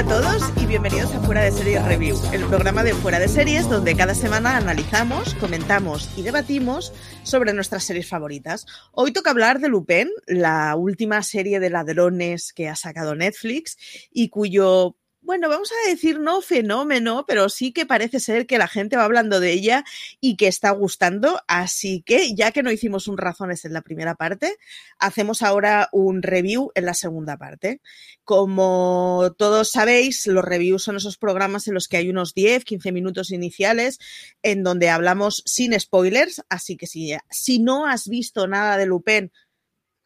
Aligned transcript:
A 0.00 0.04
todos 0.04 0.42
y 0.56 0.64
bienvenidos 0.64 1.14
a 1.14 1.20
Fuera 1.20 1.42
de 1.42 1.52
Series 1.52 1.84
Review, 1.84 2.18
el 2.32 2.46
programa 2.46 2.82
de 2.82 2.94
Fuera 2.94 3.18
de 3.18 3.28
Series 3.28 3.68
donde 3.68 3.94
cada 3.94 4.14
semana 4.14 4.56
analizamos, 4.56 5.34
comentamos 5.34 6.08
y 6.16 6.22
debatimos 6.22 6.94
sobre 7.22 7.52
nuestras 7.52 7.84
series 7.84 8.08
favoritas. 8.08 8.64
Hoy 8.92 9.12
toca 9.12 9.28
hablar 9.28 9.60
de 9.60 9.68
Lupin, 9.68 10.08
la 10.26 10.74
última 10.74 11.22
serie 11.22 11.60
de 11.60 11.68
ladrones 11.68 12.54
que 12.54 12.70
ha 12.70 12.76
sacado 12.76 13.14
Netflix 13.14 13.76
y 14.10 14.30
cuyo 14.30 14.96
bueno, 15.30 15.48
vamos 15.48 15.70
a 15.70 15.88
decir 15.88 16.18
no 16.18 16.42
fenómeno, 16.42 17.24
pero 17.24 17.48
sí 17.48 17.70
que 17.70 17.86
parece 17.86 18.18
ser 18.18 18.48
que 18.48 18.58
la 18.58 18.66
gente 18.66 18.96
va 18.96 19.04
hablando 19.04 19.38
de 19.38 19.52
ella 19.52 19.84
y 20.20 20.34
que 20.34 20.48
está 20.48 20.72
gustando. 20.72 21.40
Así 21.46 22.02
que, 22.02 22.34
ya 22.34 22.50
que 22.50 22.64
no 22.64 22.72
hicimos 22.72 23.06
un 23.06 23.16
razones 23.16 23.64
en 23.64 23.72
la 23.72 23.82
primera 23.82 24.16
parte, 24.16 24.56
hacemos 24.98 25.42
ahora 25.42 25.88
un 25.92 26.24
review 26.24 26.72
en 26.74 26.84
la 26.84 26.94
segunda 26.94 27.36
parte. 27.36 27.80
Como 28.24 29.32
todos 29.38 29.70
sabéis, 29.70 30.26
los 30.26 30.44
reviews 30.44 30.82
son 30.82 30.96
esos 30.96 31.16
programas 31.16 31.68
en 31.68 31.74
los 31.74 31.86
que 31.86 31.98
hay 31.98 32.10
unos 32.10 32.34
10, 32.34 32.64
15 32.64 32.90
minutos 32.90 33.30
iniciales 33.30 34.00
en 34.42 34.64
donde 34.64 34.88
hablamos 34.88 35.44
sin 35.46 35.78
spoilers. 35.78 36.42
Así 36.48 36.76
que 36.76 36.88
si, 36.88 37.14
si 37.30 37.60
no 37.60 37.86
has 37.86 38.08
visto 38.08 38.48
nada 38.48 38.76
de 38.76 38.86
Lupin, 38.86 39.30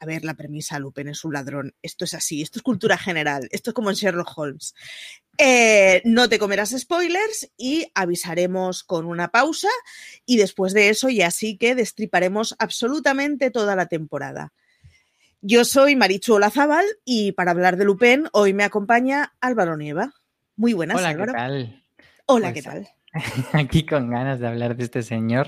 a 0.04 0.06
ver, 0.06 0.22
la 0.22 0.34
premisa, 0.34 0.78
Lupin 0.78 1.08
es 1.08 1.24
un 1.24 1.32
ladrón. 1.32 1.74
Esto 1.82 2.04
es 2.04 2.12
así, 2.12 2.42
esto 2.42 2.58
es 2.58 2.62
cultura 2.62 2.98
general, 2.98 3.48
esto 3.50 3.70
es 3.70 3.74
como 3.74 3.88
en 3.88 3.96
Sherlock 3.96 4.36
Holmes. 4.36 4.74
Eh, 5.38 6.02
no 6.04 6.28
te 6.28 6.38
comerás 6.38 6.78
spoilers 6.78 7.50
y 7.56 7.90
avisaremos 7.94 8.84
con 8.84 9.06
una 9.06 9.28
pausa 9.28 9.70
y 10.26 10.36
después 10.36 10.74
de 10.74 10.90
eso 10.90 11.08
ya 11.08 11.30
sí 11.30 11.56
que 11.56 11.74
destriparemos 11.74 12.54
absolutamente 12.58 13.50
toda 13.50 13.74
la 13.76 13.86
temporada. 13.86 14.52
Yo 15.40 15.64
soy 15.64 15.96
Marichu 15.96 16.34
Olazábal 16.34 16.84
y 17.06 17.32
para 17.32 17.52
hablar 17.52 17.78
de 17.78 17.86
Lupin 17.86 18.28
hoy 18.32 18.52
me 18.52 18.64
acompaña 18.64 19.34
Álvaro 19.40 19.76
Nieva. 19.78 20.12
Muy 20.54 20.74
buenas, 20.74 20.98
Hola, 20.98 21.08
Álvaro. 21.08 21.32
¿qué 21.32 21.38
tal? 21.38 21.82
Hola, 22.26 22.52
Pues, 22.52 22.62
¿qué 22.62 22.70
tal? 22.70 22.88
Aquí 23.52 23.86
con 23.86 24.10
ganas 24.10 24.40
de 24.40 24.48
hablar 24.48 24.76
de 24.76 24.84
este 24.84 25.02
señor. 25.02 25.46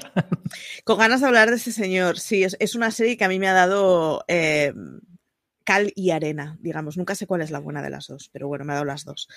Con 0.85 0.99
ganas 0.99 1.21
de 1.21 1.27
hablar 1.27 1.51
de 1.51 1.57
este 1.57 1.73
señor. 1.73 2.19
Sí, 2.19 2.45
es, 2.45 2.75
una 2.75 2.91
serie 2.91 3.17
que 3.17 3.25
a 3.25 3.29
mí 3.29 3.39
me 3.39 3.49
ha 3.49 3.53
dado 3.53 4.25
eh, 4.29 4.73
cal 5.67 5.93
y 5.97 6.13
arena, 6.13 6.57
digamos. 6.61 6.97
Nunca 6.97 7.17
sé 7.17 7.27
cuál 7.27 7.43
es 7.43 7.51
la 7.51 7.59
buena 7.59 7.83
de 7.83 7.91
las 7.91 8.07
dos, 8.07 8.31
pero 8.33 8.47
bueno, 8.47 8.65
me 8.65 8.73
ha 8.73 8.77
dado 8.77 8.87
las 8.87 9.05
dos. 9.05 9.29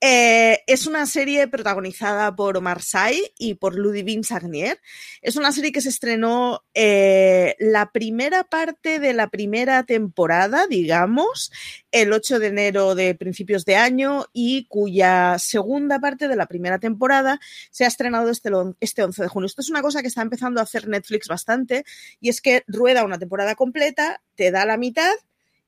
Eh, 0.00 0.60
es 0.66 0.86
una 0.86 1.04
serie 1.06 1.48
protagonizada 1.48 2.34
por 2.36 2.56
Omar 2.56 2.80
Sy 2.80 3.32
y 3.36 3.54
por 3.54 3.76
Ludivine 3.76 4.22
Sagnier. 4.22 4.80
Es 5.20 5.36
una 5.36 5.50
serie 5.50 5.72
que 5.72 5.80
se 5.80 5.88
estrenó 5.88 6.62
eh, 6.72 7.56
la 7.58 7.90
primera 7.90 8.44
parte 8.44 9.00
de 9.00 9.12
la 9.12 9.28
primera 9.28 9.82
temporada, 9.82 10.68
digamos, 10.68 11.50
el 11.90 12.12
8 12.12 12.38
de 12.38 12.46
enero 12.46 12.94
de 12.94 13.16
principios 13.16 13.64
de 13.64 13.74
año 13.74 14.26
y 14.32 14.66
cuya 14.68 15.36
segunda 15.40 15.98
parte 15.98 16.28
de 16.28 16.36
la 16.36 16.46
primera 16.46 16.78
temporada 16.78 17.40
se 17.72 17.84
ha 17.84 17.88
estrenado 17.88 18.30
este, 18.30 18.50
este 18.78 19.02
11 19.02 19.22
de 19.22 19.28
junio. 19.28 19.46
Esto 19.46 19.62
es 19.62 19.70
una 19.70 19.82
cosa 19.82 20.00
que 20.00 20.08
está 20.08 20.22
empezando 20.22 20.60
a 20.60 20.62
hacer 20.62 20.86
Netflix 20.86 21.26
bastante 21.26 21.84
y 22.20 22.28
es 22.28 22.40
que 22.40 22.62
rueda 22.68 23.04
una 23.04 23.18
temporada 23.18 23.56
completa, 23.56 24.22
te 24.36 24.52
da 24.52 24.64
la 24.64 24.76
mitad 24.76 25.12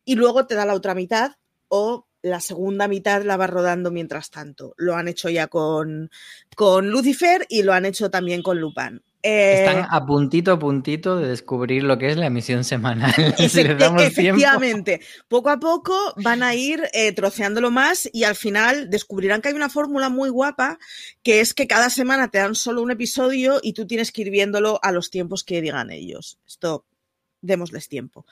y 0.05 0.15
luego 0.15 0.47
te 0.47 0.55
da 0.55 0.65
la 0.65 0.75
otra 0.75 0.95
mitad 0.95 1.33
o 1.69 2.07
la 2.25 2.41
segunda 2.41 2.89
mitad 2.89 3.23
la 3.23 3.37
va 3.37 3.47
rodando 3.47 3.91
mientras 3.91 4.31
tanto. 4.31 4.75
Lo 4.79 4.97
han 4.97 5.09
hecho 5.09 5.29
ya 5.29 5.47
con, 5.49 6.11
con 6.57 6.91
Lucifer 6.91 7.47
y 7.51 7.63
lo 7.63 7.75
han 7.75 7.85
hecho 7.85 8.11
también 8.11 8.43
con 8.43 8.59
Lupin. 8.59 9.03
Eh, 9.23 9.65
Están 9.65 9.87
a 9.91 10.05
puntito 10.05 10.53
a 10.53 10.59
puntito 10.59 11.17
de 11.17 11.29
descubrir 11.29 11.83
lo 11.83 11.97
que 11.99 12.09
es 12.09 12.17
la 12.17 12.27
emisión 12.27 12.63
semanal. 12.65 13.13
si 13.37 13.63
les 13.63 13.79
damos 13.79 14.03
tiempo. 14.03 14.21
efectivamente, 14.21 15.01
poco 15.29 15.51
a 15.51 15.59
poco 15.59 15.95
van 16.17 16.43
a 16.43 16.55
ir 16.55 16.83
eh, 16.93 17.13
troceándolo 17.13 17.71
más 17.71 18.09
y 18.13 18.25
al 18.25 18.37
final 18.37 18.91
descubrirán 18.91 19.41
que 19.41 19.49
hay 19.49 19.55
una 19.55 19.71
fórmula 19.71 20.09
muy 20.09 20.29
guapa 20.29 20.79
que 21.23 21.41
es 21.41 21.55
que 21.55 21.67
cada 21.67 21.89
semana 21.89 22.29
te 22.31 22.39
dan 22.39 22.55
solo 22.55 22.83
un 22.83 22.91
episodio 22.91 23.61
y 23.63 23.73
tú 23.73 23.87
tienes 23.87 24.13
que 24.13 24.23
ir 24.23 24.31
viéndolo 24.31 24.79
a 24.83 24.93
los 24.93 25.11
tiempos 25.11 25.43
que 25.43 25.63
digan 25.63 25.91
ellos. 25.91 26.39
Esto, 26.47 26.85
démosles 27.45 27.89
tiempo. 27.89 28.27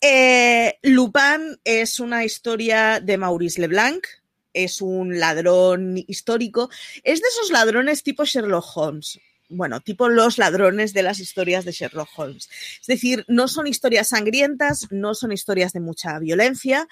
Eh, 0.00 0.78
Lupin 0.82 1.60
es 1.64 2.00
una 2.00 2.24
historia 2.24 3.00
de 3.00 3.18
Maurice 3.18 3.60
Leblanc. 3.60 4.04
Es 4.52 4.80
un 4.80 5.20
ladrón 5.20 5.96
histórico. 6.06 6.70
Es 7.02 7.20
de 7.20 7.28
esos 7.28 7.50
ladrones 7.50 8.02
tipo 8.02 8.24
Sherlock 8.24 8.76
Holmes. 8.76 9.20
Bueno, 9.52 9.80
tipo 9.80 10.08
los 10.08 10.38
ladrones 10.38 10.92
de 10.92 11.02
las 11.02 11.18
historias 11.18 11.64
de 11.64 11.72
Sherlock 11.72 12.08
Holmes. 12.16 12.48
Es 12.80 12.86
decir, 12.86 13.24
no 13.26 13.48
son 13.48 13.66
historias 13.66 14.10
sangrientas, 14.10 14.86
no 14.92 15.12
son 15.12 15.32
historias 15.32 15.72
de 15.72 15.80
mucha 15.80 16.16
violencia, 16.20 16.86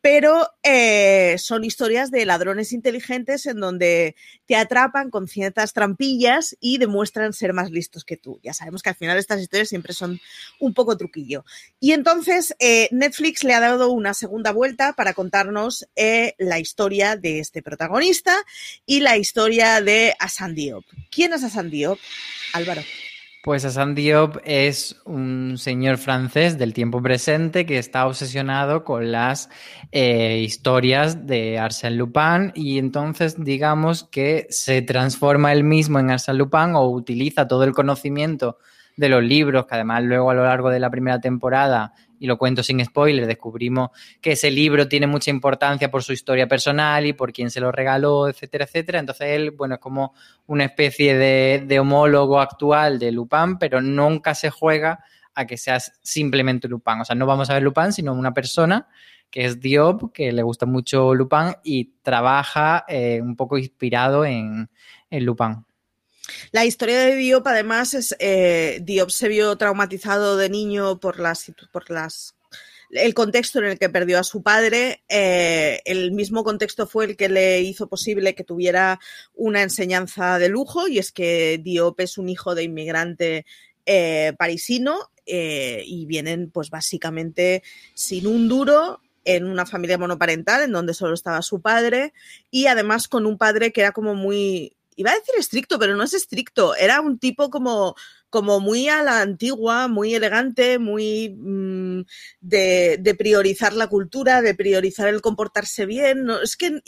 pero 0.00 0.46
eh, 0.62 1.34
son 1.38 1.64
historias 1.64 2.12
de 2.12 2.24
ladrones 2.24 2.72
inteligentes 2.72 3.46
en 3.46 3.58
donde 3.58 4.14
te 4.46 4.54
atrapan 4.54 5.10
con 5.10 5.26
ciertas 5.26 5.72
trampillas 5.72 6.56
y 6.60 6.78
demuestran 6.78 7.32
ser 7.32 7.52
más 7.52 7.70
listos 7.70 8.04
que 8.04 8.18
tú. 8.18 8.38
Ya 8.42 8.52
sabemos 8.52 8.82
que 8.82 8.90
al 8.90 8.96
final 8.96 9.18
estas 9.18 9.40
historias 9.40 9.70
siempre 9.70 9.94
son 9.94 10.20
un 10.60 10.74
poco 10.74 10.96
truquillo. 10.96 11.44
Y 11.80 11.92
entonces 11.92 12.54
eh, 12.58 12.88
Netflix 12.92 13.42
le 13.42 13.54
ha 13.54 13.60
dado 13.60 13.90
una 13.90 14.14
segunda 14.14 14.52
vuelta 14.52 14.92
para 14.92 15.14
contarnos 15.14 15.88
eh, 15.96 16.34
la 16.38 16.60
historia 16.60 17.16
de 17.16 17.40
este 17.40 17.62
protagonista 17.62 18.36
y 18.84 19.00
la 19.00 19.16
historia 19.16 19.80
de 19.80 20.14
Asan 20.20 20.54
Diop. 20.54 20.84
¿Quién 21.10 21.32
es 21.32 21.42
Asan 21.42 21.70
Diop? 21.70 21.98
Álvaro. 22.52 22.82
Pues 23.44 23.62
Hassan 23.66 23.94
Diop 23.94 24.38
es 24.44 24.96
un 25.04 25.58
señor 25.58 25.98
francés 25.98 26.56
del 26.56 26.72
tiempo 26.72 27.02
presente 27.02 27.66
que 27.66 27.76
está 27.76 28.06
obsesionado 28.06 28.84
con 28.84 29.12
las 29.12 29.50
eh, 29.92 30.38
historias 30.38 31.26
de 31.26 31.58
Arsène 31.58 31.96
Lupin 31.96 32.52
y 32.54 32.78
entonces 32.78 33.36
digamos 33.38 34.04
que 34.04 34.46
se 34.48 34.80
transforma 34.80 35.52
él 35.52 35.62
mismo 35.62 35.98
en 35.98 36.08
Arsène 36.08 36.38
Lupin 36.38 36.74
o 36.74 36.88
utiliza 36.88 37.46
todo 37.46 37.64
el 37.64 37.74
conocimiento 37.74 38.56
de 38.96 39.10
los 39.10 39.22
libros, 39.22 39.66
que 39.66 39.74
además 39.74 40.04
luego 40.04 40.30
a 40.30 40.34
lo 40.34 40.44
largo 40.44 40.70
de 40.70 40.80
la 40.80 40.88
primera 40.88 41.20
temporada, 41.20 41.92
y 42.18 42.26
lo 42.26 42.38
cuento 42.38 42.62
sin 42.62 42.84
spoiler, 42.84 43.26
descubrimos 43.26 43.90
que 44.20 44.32
ese 44.32 44.50
libro 44.50 44.88
tiene 44.88 45.06
mucha 45.06 45.30
importancia 45.30 45.90
por 45.90 46.02
su 46.02 46.12
historia 46.12 46.46
personal 46.46 47.06
y 47.06 47.12
por 47.12 47.32
quién 47.32 47.50
se 47.50 47.60
lo 47.60 47.72
regaló, 47.72 48.28
etcétera, 48.28 48.64
etcétera. 48.64 48.98
Entonces 48.98 49.28
él, 49.28 49.50
bueno, 49.50 49.74
es 49.76 49.80
como 49.80 50.14
una 50.46 50.64
especie 50.64 51.16
de, 51.16 51.78
homólogo 51.78 52.40
actual 52.40 52.98
de 52.98 53.12
Lupin, 53.12 53.58
pero 53.58 53.80
nunca 53.80 54.34
se 54.34 54.50
juega 54.50 55.04
a 55.34 55.46
que 55.46 55.56
seas 55.56 55.98
simplemente 56.02 56.68
Lupin. 56.68 57.00
O 57.00 57.04
sea, 57.04 57.16
no 57.16 57.26
vamos 57.26 57.50
a 57.50 57.54
ver 57.54 57.62
Lupin, 57.62 57.92
sino 57.92 58.12
una 58.12 58.32
persona 58.32 58.88
que 59.30 59.44
es 59.44 59.60
Diop, 59.60 60.12
que 60.12 60.32
le 60.32 60.42
gusta 60.42 60.64
mucho 60.64 61.14
Lupin 61.14 61.54
y 61.64 61.96
trabaja 62.02 62.84
eh, 62.86 63.20
un 63.20 63.34
poco 63.34 63.58
inspirado 63.58 64.24
en, 64.24 64.70
en 65.10 65.24
Lupin. 65.24 65.64
La 66.52 66.64
historia 66.64 66.98
de 66.98 67.16
Diop, 67.16 67.46
además, 67.46 67.94
es 67.94 68.16
eh, 68.18 68.80
Diop 68.82 69.10
se 69.10 69.28
vio 69.28 69.56
traumatizado 69.56 70.36
de 70.36 70.48
niño 70.48 70.98
por 70.98 71.18
las, 71.18 71.52
por 71.72 71.90
las 71.90 72.34
el 72.90 73.12
contexto 73.12 73.58
en 73.58 73.64
el 73.64 73.78
que 73.78 73.88
perdió 73.88 74.20
a 74.20 74.24
su 74.24 74.42
padre. 74.42 75.02
Eh, 75.08 75.80
el 75.84 76.12
mismo 76.12 76.44
contexto 76.44 76.86
fue 76.86 77.06
el 77.06 77.16
que 77.16 77.28
le 77.28 77.60
hizo 77.60 77.88
posible 77.88 78.34
que 78.34 78.44
tuviera 78.44 79.00
una 79.34 79.62
enseñanza 79.62 80.38
de 80.38 80.48
lujo, 80.48 80.86
y 80.88 80.98
es 80.98 81.10
que 81.10 81.60
Diop 81.62 82.00
es 82.00 82.18
un 82.18 82.28
hijo 82.28 82.54
de 82.54 82.62
inmigrante 82.62 83.46
eh, 83.86 84.32
parisino 84.38 85.10
y 85.26 86.04
vienen, 86.04 86.50
pues 86.50 86.68
básicamente, 86.68 87.62
sin 87.94 88.26
un 88.26 88.46
duro 88.46 89.00
en 89.24 89.46
una 89.46 89.66
familia 89.66 89.98
monoparental 89.98 90.62
en 90.62 90.72
donde 90.72 90.94
solo 90.94 91.14
estaba 91.14 91.42
su 91.42 91.60
padre 91.60 92.12
y 92.50 92.66
además 92.66 93.08
con 93.08 93.26
un 93.26 93.38
padre 93.38 93.72
que 93.72 93.80
era 93.80 93.92
como 93.92 94.14
muy 94.14 94.76
iba 94.96 95.10
a 95.10 95.14
decir 95.14 95.34
estricto, 95.38 95.78
pero 95.78 95.96
no 95.96 96.04
es 96.04 96.14
estricto. 96.14 96.74
Era 96.76 97.00
un 97.00 97.18
tipo 97.18 97.50
como, 97.50 97.94
como 98.30 98.60
muy 98.60 98.88
a 98.88 99.02
la 99.02 99.20
antigua, 99.20 99.88
muy 99.88 100.14
elegante, 100.14 100.78
muy 100.78 101.30
mmm, 101.30 102.02
de, 102.40 102.98
de, 103.00 103.14
priorizar 103.14 103.72
la 103.72 103.88
cultura, 103.88 104.42
de 104.42 104.54
priorizar 104.54 105.08
el 105.08 105.20
comportarse 105.20 105.86
bien. 105.86 106.24
No, 106.24 106.40
es 106.40 106.56
que 106.56 106.80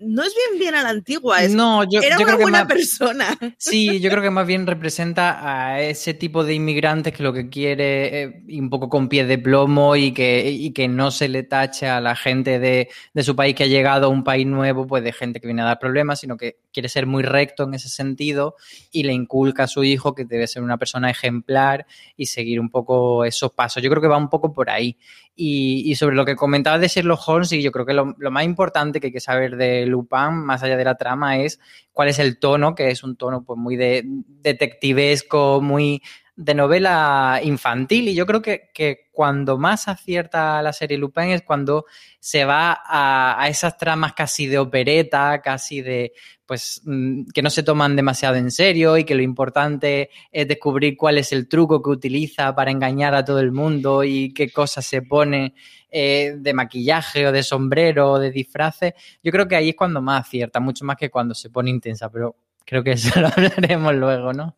no 0.00 0.22
es 0.22 0.34
bien 0.34 0.58
bien 0.58 0.74
a 0.74 0.82
la 0.82 0.88
antigua, 0.88 1.42
es, 1.42 1.54
no, 1.54 1.84
yo, 1.84 2.00
era 2.00 2.16
yo 2.16 2.24
una 2.24 2.34
creo 2.34 2.42
buena 2.42 2.58
que 2.58 2.64
más, 2.64 2.72
persona. 2.72 3.38
Sí, 3.58 4.00
yo 4.00 4.10
creo 4.10 4.22
que 4.22 4.30
más 4.30 4.46
bien 4.46 4.66
representa 4.66 5.70
a 5.70 5.80
ese 5.80 6.14
tipo 6.14 6.42
de 6.44 6.54
inmigrantes 6.54 7.12
que 7.12 7.22
lo 7.22 7.32
que 7.32 7.48
quiere 7.48 8.22
eh, 8.22 8.42
un 8.58 8.70
poco 8.70 8.88
con 8.88 9.08
pies 9.08 9.28
de 9.28 9.38
plomo 9.38 9.96
y 9.96 10.12
que, 10.12 10.50
y 10.50 10.72
que 10.72 10.88
no 10.88 11.10
se 11.10 11.28
le 11.28 11.42
tache 11.42 11.86
a 11.86 12.00
la 12.00 12.16
gente 12.16 12.58
de, 12.58 12.88
de, 13.12 13.22
su 13.22 13.36
país 13.36 13.54
que 13.54 13.64
ha 13.64 13.66
llegado 13.66 14.06
a 14.06 14.08
un 14.08 14.24
país 14.24 14.46
nuevo, 14.46 14.86
pues 14.86 15.04
de 15.04 15.12
gente 15.12 15.40
que 15.40 15.46
viene 15.46 15.62
a 15.62 15.66
dar 15.66 15.78
problemas, 15.78 16.20
sino 16.20 16.36
que 16.36 16.56
quiere 16.72 16.88
ser 16.88 17.06
muy 17.06 17.22
recto 17.22 17.64
en 17.64 17.74
ese 17.74 17.88
sentido 17.88 18.56
y 18.90 19.02
le 19.02 19.12
inculca 19.12 19.64
a 19.64 19.68
su 19.68 19.84
hijo 19.84 20.14
que 20.14 20.24
debe 20.24 20.46
ser 20.46 20.62
una 20.62 20.78
persona 20.78 21.10
ejemplar 21.10 21.86
y 22.16 22.26
seguir 22.26 22.60
un 22.60 22.70
poco 22.70 23.24
esos 23.24 23.52
pasos. 23.52 23.82
Yo 23.82 23.90
creo 23.90 24.00
que 24.00 24.08
va 24.08 24.16
un 24.16 24.30
poco 24.30 24.52
por 24.52 24.70
ahí. 24.70 24.96
Y, 25.36 25.90
y 25.90 25.94
sobre 25.94 26.16
lo 26.16 26.24
que 26.24 26.36
comentaba 26.36 26.78
de 26.78 26.88
Sherlock 26.88 27.26
Holmes, 27.26 27.52
y 27.52 27.62
yo 27.62 27.72
creo 27.72 27.86
que 27.86 27.94
lo, 27.94 28.14
lo, 28.18 28.30
más 28.30 28.44
importante 28.44 29.00
que 29.00 29.06
hay 29.06 29.12
que 29.12 29.20
saber 29.20 29.56
de 29.56 29.86
Lupin, 29.90 30.44
más 30.44 30.62
allá 30.62 30.76
de 30.76 30.84
la 30.84 30.96
trama, 30.96 31.38
es 31.38 31.60
cuál 31.92 32.08
es 32.08 32.18
el 32.18 32.38
tono, 32.38 32.74
que 32.74 32.90
es 32.90 33.02
un 33.02 33.16
tono 33.16 33.44
pues 33.44 33.58
muy 33.58 33.76
de 33.76 34.04
detectivesco, 34.06 35.60
muy 35.60 36.02
de 36.40 36.54
novela 36.54 37.38
infantil 37.44 38.08
y 38.08 38.14
yo 38.14 38.24
creo 38.24 38.40
que, 38.40 38.70
cuando 39.12 39.58
más 39.58 39.86
acierta 39.88 40.62
la 40.62 40.72
serie 40.72 40.96
Lupin 40.96 41.24
es 41.24 41.42
cuando 41.42 41.84
se 42.18 42.46
va 42.46 42.80
a, 42.86 43.46
esas 43.50 43.76
tramas 43.76 44.14
casi 44.14 44.46
de 44.46 44.58
opereta, 44.58 45.42
casi 45.42 45.82
de, 45.82 46.14
pues, 46.46 46.80
mm, 46.86 47.24
que 47.34 47.42
no 47.42 47.50
se 47.50 47.62
toman 47.62 47.94
demasiado 47.94 48.36
en 48.36 48.50
serio 48.50 48.96
y 48.96 49.04
que 49.04 49.14
lo 49.14 49.20
importante 49.20 50.08
es 50.32 50.48
descubrir 50.48 50.96
cuál 50.96 51.18
es 51.18 51.32
el 51.32 51.46
truco 51.46 51.82
que 51.82 51.90
utiliza 51.90 52.54
para 52.54 52.70
engañar 52.70 53.14
a 53.14 53.22
todo 53.22 53.40
el 53.40 53.52
mundo 53.52 54.02
y 54.02 54.32
qué 54.32 54.50
cosas 54.50 54.86
se 54.86 55.02
pone 55.02 55.52
eh, 55.90 56.36
de 56.38 56.54
maquillaje 56.54 57.26
o 57.26 57.32
de 57.32 57.42
sombrero 57.42 58.12
o 58.12 58.18
de 58.18 58.30
disfraces. 58.30 58.94
Yo 59.22 59.30
creo 59.30 59.46
que 59.46 59.56
ahí 59.56 59.70
es 59.70 59.76
cuando 59.76 60.00
más 60.00 60.26
acierta, 60.26 60.58
mucho 60.58 60.86
más 60.86 60.96
que 60.96 61.10
cuando 61.10 61.34
se 61.34 61.50
pone 61.50 61.68
intensa, 61.68 62.10
pero 62.10 62.34
Creo 62.64 62.84
que 62.84 62.92
eso 62.92 63.08
lo 63.20 63.28
hablaremos 63.28 63.94
luego, 63.94 64.32
¿no? 64.32 64.56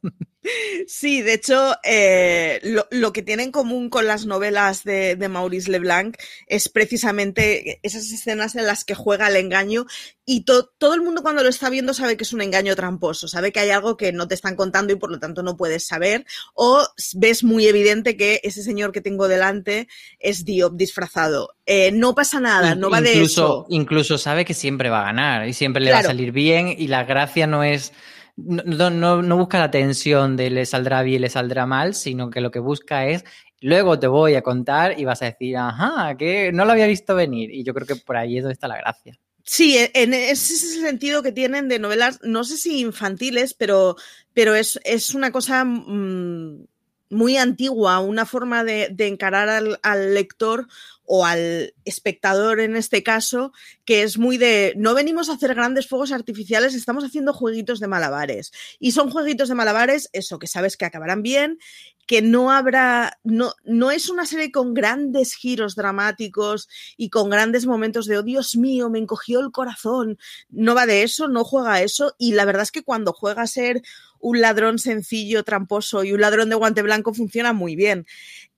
Sí, 0.88 1.22
de 1.22 1.34
hecho, 1.34 1.76
eh, 1.84 2.60
lo, 2.90 3.12
que 3.12 3.22
tiene 3.22 3.44
en 3.44 3.52
común 3.52 3.88
con 3.88 4.06
las 4.06 4.26
novelas 4.26 4.82
de, 4.82 5.16
Maurice 5.28 5.70
Leblanc 5.70 6.16
es 6.48 6.68
precisamente 6.68 7.78
esas 7.82 8.10
escenas 8.10 8.56
en 8.56 8.66
las 8.66 8.84
que 8.84 8.94
juega 8.94 9.28
el 9.28 9.36
engaño 9.36 9.86
y 10.24 10.44
todo 10.44 10.94
el 10.94 11.02
mundo 11.02 11.22
cuando 11.22 11.42
lo 11.42 11.48
está 11.48 11.68
viendo 11.68 11.94
sabe 11.94 12.16
que 12.16 12.22
es 12.22 12.32
un 12.32 12.42
engaño 12.42 12.76
tramposo, 12.76 13.26
sabe 13.26 13.50
que 13.50 13.60
hay 13.60 13.70
algo 13.70 13.96
que 13.96 14.12
no 14.12 14.28
te 14.28 14.34
están 14.34 14.54
contando 14.54 14.92
y 14.92 14.96
por 14.96 15.10
lo 15.10 15.18
tanto 15.18 15.42
no 15.42 15.56
puedes 15.56 15.86
saber, 15.86 16.24
o 16.54 16.86
ves 17.14 17.42
muy 17.42 17.66
evidente 17.66 18.16
que 18.16 18.40
ese 18.44 18.62
señor 18.62 18.92
que 18.92 19.00
tengo 19.00 19.26
delante 19.26 19.88
es 20.20 20.44
Diop 20.44 20.74
disfrazado. 20.74 21.54
Eh, 21.66 21.90
no 21.92 22.14
pasa 22.14 22.38
nada, 22.38 22.74
no 22.74 22.88
va 22.88 23.00
de 23.00 23.22
eso. 23.22 23.66
Incluso 23.68 24.16
sabe 24.16 24.44
que 24.44 24.54
siempre 24.54 24.90
va 24.90 25.00
a 25.00 25.04
ganar 25.06 25.48
y 25.48 25.52
siempre 25.52 25.82
le 25.82 25.92
va 25.92 25.98
a 25.98 26.04
salir 26.04 26.30
bien 26.30 26.74
y 26.76 26.86
la 26.86 27.04
gracia 27.04 27.46
no 27.46 27.64
es 27.64 27.92
no, 28.36 28.90
no, 28.90 29.36
busca 29.36 29.58
la 29.58 29.70
tensión 29.70 30.36
de 30.36 30.48
le 30.48 30.64
saldrá 30.64 31.02
bien, 31.02 31.20
le 31.20 31.28
saldrá 31.28 31.66
mal, 31.66 31.94
sino 31.94 32.30
que 32.30 32.40
lo 32.40 32.50
que 32.50 32.60
busca 32.60 33.06
es 33.06 33.24
luego 33.60 33.98
te 33.98 34.06
voy 34.06 34.34
a 34.34 34.42
contar 34.42 34.98
y 34.98 35.04
vas 35.04 35.22
a 35.22 35.26
decir, 35.26 35.56
ajá, 35.56 36.16
que 36.16 36.50
no 36.52 36.64
lo 36.64 36.72
había 36.72 36.86
visto 36.86 37.14
venir. 37.14 37.50
Y 37.50 37.62
yo 37.62 37.72
creo 37.74 37.86
que 37.86 37.96
por 37.96 38.16
ahí 38.16 38.38
es 38.38 38.42
donde 38.42 38.54
está 38.54 38.68
la 38.68 38.78
gracia. 38.78 39.18
Sí, 39.44 39.76
e, 39.76 39.90
en 39.94 40.14
ese 40.14 40.56
sentido 40.56 41.22
que 41.22 41.32
tienen 41.32 41.68
de 41.68 41.78
novelas, 41.78 42.20
no 42.22 42.44
sé 42.44 42.56
si 42.56 42.80
infantiles, 42.80 43.54
pero, 43.54 43.96
pero 44.34 44.54
es, 44.54 44.78
una 45.14 45.32
cosa 45.32 45.64
mm, 45.64 46.66
muy 47.10 47.36
antigua, 47.36 48.00
una 48.00 48.26
forma 48.26 48.64
de, 48.64 48.94
encarar 48.98 49.48
al, 49.82 50.14
lector 50.14 50.68
o 51.04 51.26
al 51.26 51.74
espectador 51.84 52.60
en 52.60 52.76
este 52.76 53.02
caso, 53.02 53.52
que 53.84 54.02
es 54.02 54.18
muy 54.18 54.38
de, 54.38 54.74
no 54.76 54.94
venimos 54.94 55.28
a 55.28 55.34
hacer 55.34 55.54
grandes 55.54 55.88
fuegos 55.88 56.12
artificiales, 56.12 56.74
estamos 56.74 57.04
haciendo 57.04 57.32
jueguitos 57.32 57.80
de 57.80 57.88
malabares. 57.88 58.52
Y 58.78 58.92
son 58.92 59.10
jueguitos 59.10 59.48
de 59.48 59.54
malabares, 59.54 60.08
eso, 60.12 60.38
que 60.38 60.46
sabes 60.46 60.76
que 60.76 60.84
acabarán 60.84 61.22
bien, 61.22 61.58
que 62.06 62.22
no 62.22 62.50
habrá, 62.50 63.18
no, 63.24 63.54
no 63.64 63.90
es 63.90 64.10
una 64.10 64.26
serie 64.26 64.50
con 64.50 64.74
grandes 64.74 65.34
giros 65.34 65.76
dramáticos 65.76 66.68
y 66.96 67.10
con 67.10 67.30
grandes 67.30 67.66
momentos 67.66 68.06
de, 68.06 68.18
oh 68.18 68.22
Dios 68.22 68.56
mío, 68.56 68.90
me 68.90 68.98
encogió 68.98 69.40
el 69.40 69.52
corazón. 69.52 70.18
No 70.50 70.74
va 70.74 70.86
de 70.86 71.02
eso, 71.02 71.28
no 71.28 71.44
juega 71.44 71.82
eso. 71.82 72.14
Y 72.18 72.32
la 72.32 72.44
verdad 72.44 72.62
es 72.62 72.72
que 72.72 72.82
cuando 72.82 73.12
juega 73.12 73.42
a 73.42 73.46
ser 73.46 73.82
un 74.18 74.40
ladrón 74.40 74.78
sencillo, 74.78 75.44
tramposo 75.44 76.04
y 76.04 76.12
un 76.12 76.20
ladrón 76.20 76.48
de 76.48 76.54
guante 76.54 76.82
blanco 76.82 77.14
funciona 77.14 77.52
muy 77.52 77.76
bien. 77.76 78.06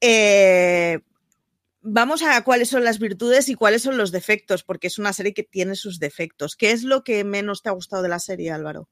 Eh, 0.00 1.00
vamos 1.84 2.22
a 2.22 2.42
cuáles 2.42 2.68
son 2.68 2.82
las 2.82 2.98
virtudes 2.98 3.48
y 3.48 3.54
cuáles 3.54 3.82
son 3.82 3.96
los 3.96 4.10
defectos, 4.10 4.64
porque 4.64 4.88
es 4.88 4.98
una 4.98 5.12
serie 5.12 5.34
que 5.34 5.44
tiene 5.44 5.76
sus 5.76 6.00
defectos. 6.00 6.56
¿Qué 6.56 6.72
es 6.72 6.82
lo 6.82 7.04
que 7.04 7.22
menos 7.22 7.62
te 7.62 7.68
ha 7.68 7.72
gustado 7.72 8.02
de 8.02 8.08
la 8.08 8.18
serie, 8.18 8.50
Álvaro? 8.50 8.88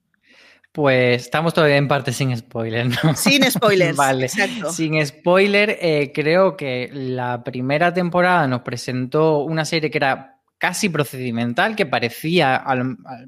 Pues 0.70 1.22
estamos 1.22 1.52
todavía 1.52 1.76
en 1.76 1.88
parte 1.88 2.12
sin 2.12 2.36
spoiler, 2.36 2.86
¿no? 2.86 3.14
Sin 3.16 3.50
spoilers. 3.50 3.96
vale. 3.96 4.28
Sin 4.28 5.04
spoiler, 5.04 5.78
eh, 5.80 6.12
creo 6.14 6.56
que 6.56 6.88
la 6.92 7.42
primera 7.42 7.92
temporada 7.92 8.46
nos 8.46 8.62
presentó 8.62 9.38
una 9.40 9.64
serie 9.64 9.90
que 9.90 9.98
era 9.98 10.40
casi 10.56 10.88
procedimental, 10.88 11.74
que 11.74 11.86
parecía, 11.86 12.64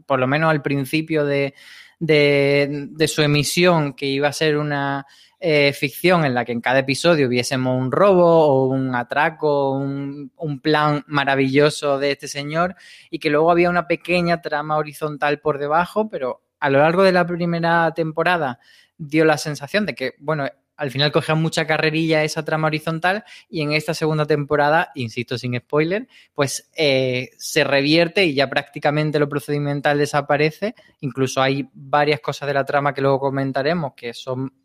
por 0.07 0.21
lo 0.21 0.27
menos 0.27 0.51
al 0.51 0.63
principio 0.63 1.27
de, 1.27 1.53
de 1.99 3.09
su 3.09 3.23
emisión, 3.23 3.95
que 3.95 4.07
iba 4.07 4.29
a 4.29 4.33
ser 4.33 4.57
una 4.57 5.05
eh, 5.47 5.75
ficción 5.75 6.25
en 6.25 6.33
la 6.33 6.47
que 6.47 6.53
en 6.53 6.63
cada 6.63 6.79
episodio 6.79 7.29
viésemos 7.29 7.79
un 7.79 7.93
robo 7.93 8.47
o 8.47 8.65
un 8.69 8.95
atraco, 8.95 9.73
un, 9.73 10.33
un 10.39 10.61
plan 10.61 11.05
maravilloso 11.07 11.99
de 11.99 12.13
este 12.13 12.29
señor 12.29 12.77
y 13.11 13.19
que 13.19 13.29
luego 13.29 13.51
había 13.51 13.69
una 13.69 13.87
pequeña 13.87 14.41
trama 14.41 14.79
horizontal 14.79 15.41
por 15.41 15.59
debajo, 15.59 16.09
pero 16.09 16.45
a 16.61 16.71
lo 16.71 16.79
largo 16.79 17.03
de 17.03 17.13
la 17.13 17.27
primera 17.27 17.93
temporada 17.93 18.59
dio 18.97 19.27
la 19.27 19.37
sensación 19.37 19.85
de 19.85 19.95
que, 19.95 20.15
bueno, 20.19 20.49
al 20.79 20.91
final 20.91 21.13
cogía 21.13 21.35
mucha 21.35 21.67
carrerilla 21.67 22.25
esa 22.25 22.43
trama 22.43 22.69
horizontal 22.69 23.23
y 23.51 23.61
en 23.61 23.75
esta 23.75 23.93
segunda 23.93 24.25
temporada, 24.25 24.93
insisto 24.95 25.37
sin 25.37 25.59
spoiler, 25.59 26.09
pues 26.33 26.71
eh, 26.75 27.33
se 27.37 27.65
revierte 27.65 28.25
y 28.25 28.33
ya 28.33 28.49
prácticamente 28.49 29.19
lo 29.19 29.29
procedimental 29.29 29.99
desaparece. 29.99 30.75
Incluso 31.01 31.43
hay 31.43 31.69
varias 31.75 32.21
cosas 32.21 32.47
de 32.47 32.55
la 32.55 32.65
trama 32.65 32.95
que 32.95 33.03
luego 33.03 33.21
comentaremos 33.21 33.93
que 33.95 34.15
son 34.15 34.64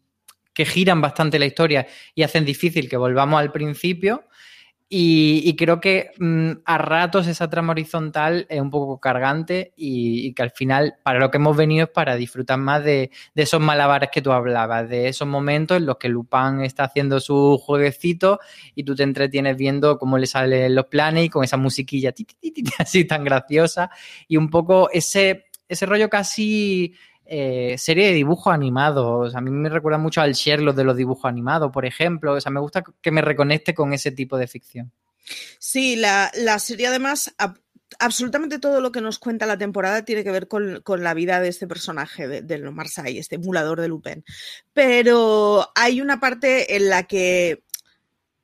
que 0.60 0.66
giran 0.66 1.00
bastante 1.00 1.40
la 1.40 1.46
historia 1.46 1.88
y 2.14 2.24
hacen 2.24 2.44
difícil 2.44 2.90
que 2.90 2.98
volvamos 2.98 3.40
al 3.40 3.50
principio. 3.50 4.26
Y, 4.90 5.56
creo 5.56 5.80
que 5.80 6.12
mm, 6.20 6.52
a 6.66 6.78
ratos 6.78 7.28
esa 7.28 7.50
trama 7.50 7.72
horizontal 7.72 8.46
es 8.50 8.60
un 8.60 8.70
poco 8.70 9.00
cargante 9.00 9.72
y, 9.78 10.34
que 10.34 10.42
al 10.42 10.52
final 10.52 10.96
para 11.02 11.20
lo 11.20 11.32
que 11.32 11.38
hemos 11.38 11.56
venido 11.56 11.86
es 11.86 11.92
para 11.92 12.18
disfrutar 12.18 12.58
más 12.58 12.84
de, 12.84 13.10
esos 13.36 13.62
malabares 13.62 14.10
que 14.12 14.22
tú 14.22 14.34
hablabas, 14.34 14.90
de 14.90 15.08
esos 15.08 15.30
momentos 15.30 15.78
en 15.78 15.86
los 15.86 15.96
que 15.96 16.10
Lupin 16.10 16.60
está 16.62 16.84
haciendo 16.84 17.22
su 17.22 17.58
jueguecito 17.58 18.42
y 18.76 18.84
tú 18.84 18.96
te 18.96 19.04
entretienes 19.04 19.56
viendo 19.56 19.98
cómo 19.98 20.18
le 20.18 20.28
salen 20.28 20.76
los 20.76 20.88
planes 20.88 21.24
y 21.24 21.30
con 21.30 21.46
esa 21.46 21.56
musiquilla 21.56 22.14
así 22.80 23.06
tan 23.06 23.24
graciosa 23.24 23.92
y 24.28 24.36
un 24.36 24.50
poco 24.50 24.90
ese, 24.92 25.46
ese 25.70 25.86
rollo 25.86 26.10
casi 26.10 26.96
eh, 27.31 27.76
serie 27.78 28.08
de 28.08 28.14
dibujos 28.14 28.52
animados. 28.52 29.36
A 29.36 29.42
mí 29.42 29.52
me 29.52 29.70
recuerda 29.70 30.00
mucho 30.00 30.20
al 30.20 30.34
Sherlock 30.34 30.76
de 30.76 30.84
los 30.84 30.98
dibujos 30.98 31.26
animados, 31.26 31.72
por 31.72 31.86
ejemplo. 31.86 32.34
O 32.34 32.42
sea, 32.42 32.52
me 32.52 32.60
gusta 32.60 32.84
que 33.02 33.12
me 33.12 33.22
reconecte 33.22 33.76
con 33.76 33.94
ese 33.94 34.12
tipo 34.12 34.36
de 34.36 34.48
ficción. 34.48 34.92
Sí, 35.60 35.96
la, 35.96 36.31
serie 36.58 36.88
además, 36.88 37.36
absolutamente 38.00 38.58
todo 38.58 38.82
lo 38.82 38.92
que 38.92 39.01
nos 39.01 39.20
cuenta 39.20 39.46
la 39.46 39.60
temporada 39.60 40.03
tiene 40.03 40.24
que 40.24 40.32
ver 40.32 40.48
con, 40.48 40.82
la 40.98 41.13
vida 41.13 41.39
de 41.39 41.50
este 41.50 41.68
personaje, 41.68 42.27
de, 42.27 42.42
de 42.42 42.72
Marseille, 42.72 43.20
este 43.20 43.36
emulador 43.36 43.80
de 43.80 43.89
Lupin. 43.89 44.25
Pero 44.74 45.70
hay 45.75 46.01
una 46.01 46.20
parte 46.20 46.75
en 46.75 46.89
la 46.89 47.03
que 47.03 47.62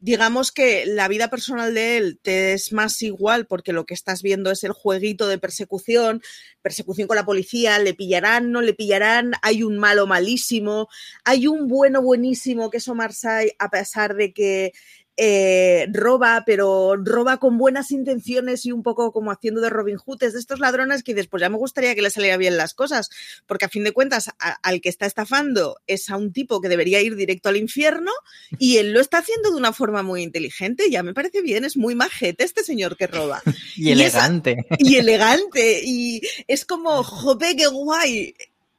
digamos 0.05 0.51
que 0.51 0.85
la 0.85 1.07
vida 1.07 1.31
personal 1.31 1.73
de 1.73 1.97
él 1.97 2.19
te 2.21 2.53
es 2.53 2.71
más 2.71 3.01
igual 3.01 3.47
porque 3.47 3.73
lo 3.73 3.87
que 3.87 3.95
estás 3.95 4.21
viendo 4.21 4.51
es 4.51 4.63
el 4.63 4.71
jueguito 4.71 5.27
de 5.27 5.39
persecución, 5.39 6.21
persecución 6.61 7.07
con 7.07 7.15
la 7.15 7.25
policía, 7.25 7.79
le 7.79 7.95
pillarán, 7.95 8.51
no 8.51 8.61
le 8.61 8.75
pillarán, 8.75 9.31
hay 9.41 9.63
un 9.63 9.79
malo 9.79 10.05
malísimo, 10.05 10.89
hay 11.23 11.47
un 11.47 11.67
bueno 11.67 12.03
buenísimo 12.03 12.69
que 12.69 12.77
es 12.77 12.87
Omar 12.87 13.13
a 13.57 13.69
pesar 13.71 14.13
de 14.13 14.31
que 14.31 14.73
eh, 15.17 15.87
roba, 15.93 16.43
pero 16.45 16.95
roba 16.97 17.37
con 17.37 17.57
buenas 17.57 17.91
intenciones 17.91 18.65
y 18.65 18.71
un 18.71 18.83
poco 18.83 19.11
como 19.11 19.31
haciendo 19.31 19.61
de 19.61 19.69
Robin 19.69 19.97
Hood, 19.97 20.23
es 20.23 20.33
de 20.33 20.39
estos 20.39 20.59
ladrones 20.59 21.03
que 21.03 21.13
después 21.13 21.41
ya 21.41 21.49
me 21.49 21.57
gustaría 21.57 21.95
que 21.95 22.01
le 22.01 22.09
saliera 22.09 22.37
bien 22.37 22.57
las 22.57 22.73
cosas, 22.73 23.09
porque 23.45 23.65
a 23.65 23.69
fin 23.69 23.83
de 23.83 23.93
cuentas 23.93 24.31
al 24.39 24.81
que 24.81 24.89
está 24.89 25.05
estafando 25.05 25.77
es 25.87 26.09
a 26.09 26.17
un 26.17 26.33
tipo 26.33 26.59
que 26.59 26.69
debería 26.69 27.01
ir 27.01 27.15
directo 27.15 27.49
al 27.49 27.57
infierno 27.57 28.11
y 28.59 28.77
él 28.77 28.91
lo 28.91 28.99
está 28.99 29.19
haciendo 29.19 29.51
de 29.51 29.57
una 29.57 29.73
forma 29.73 30.03
muy 30.03 30.21
inteligente, 30.21 30.89
ya 30.89 31.03
me 31.03 31.13
parece 31.13 31.41
bien, 31.41 31.65
es 31.65 31.77
muy 31.77 31.95
majete 31.95 32.43
este 32.43 32.63
señor 32.63 32.97
que 32.97 33.07
roba. 33.07 33.41
y, 33.75 33.91
elegante. 33.91 34.65
y 34.79 34.95
elegante, 34.97 35.81
y 35.83 36.21
es 36.47 36.65
como, 36.65 37.03
jope, 37.03 37.55
qué 37.55 37.67
guay. 37.67 38.35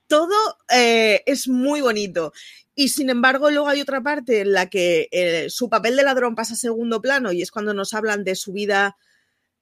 Todo 0.06 0.36
eh, 0.72 1.22
es 1.26 1.48
muy 1.48 1.80
bonito. 1.80 2.32
Y 2.78 2.90
sin 2.90 3.08
embargo, 3.08 3.50
luego 3.50 3.68
hay 3.68 3.80
otra 3.80 4.02
parte 4.02 4.42
en 4.42 4.52
la 4.52 4.66
que 4.66 5.08
eh, 5.10 5.46
su 5.48 5.70
papel 5.70 5.96
de 5.96 6.04
ladrón 6.04 6.34
pasa 6.34 6.52
a 6.52 6.58
segundo 6.58 7.00
plano 7.00 7.32
y 7.32 7.40
es 7.40 7.50
cuando 7.50 7.72
nos 7.72 7.94
hablan 7.94 8.22
de 8.22 8.36
su 8.36 8.52
vida 8.52 8.98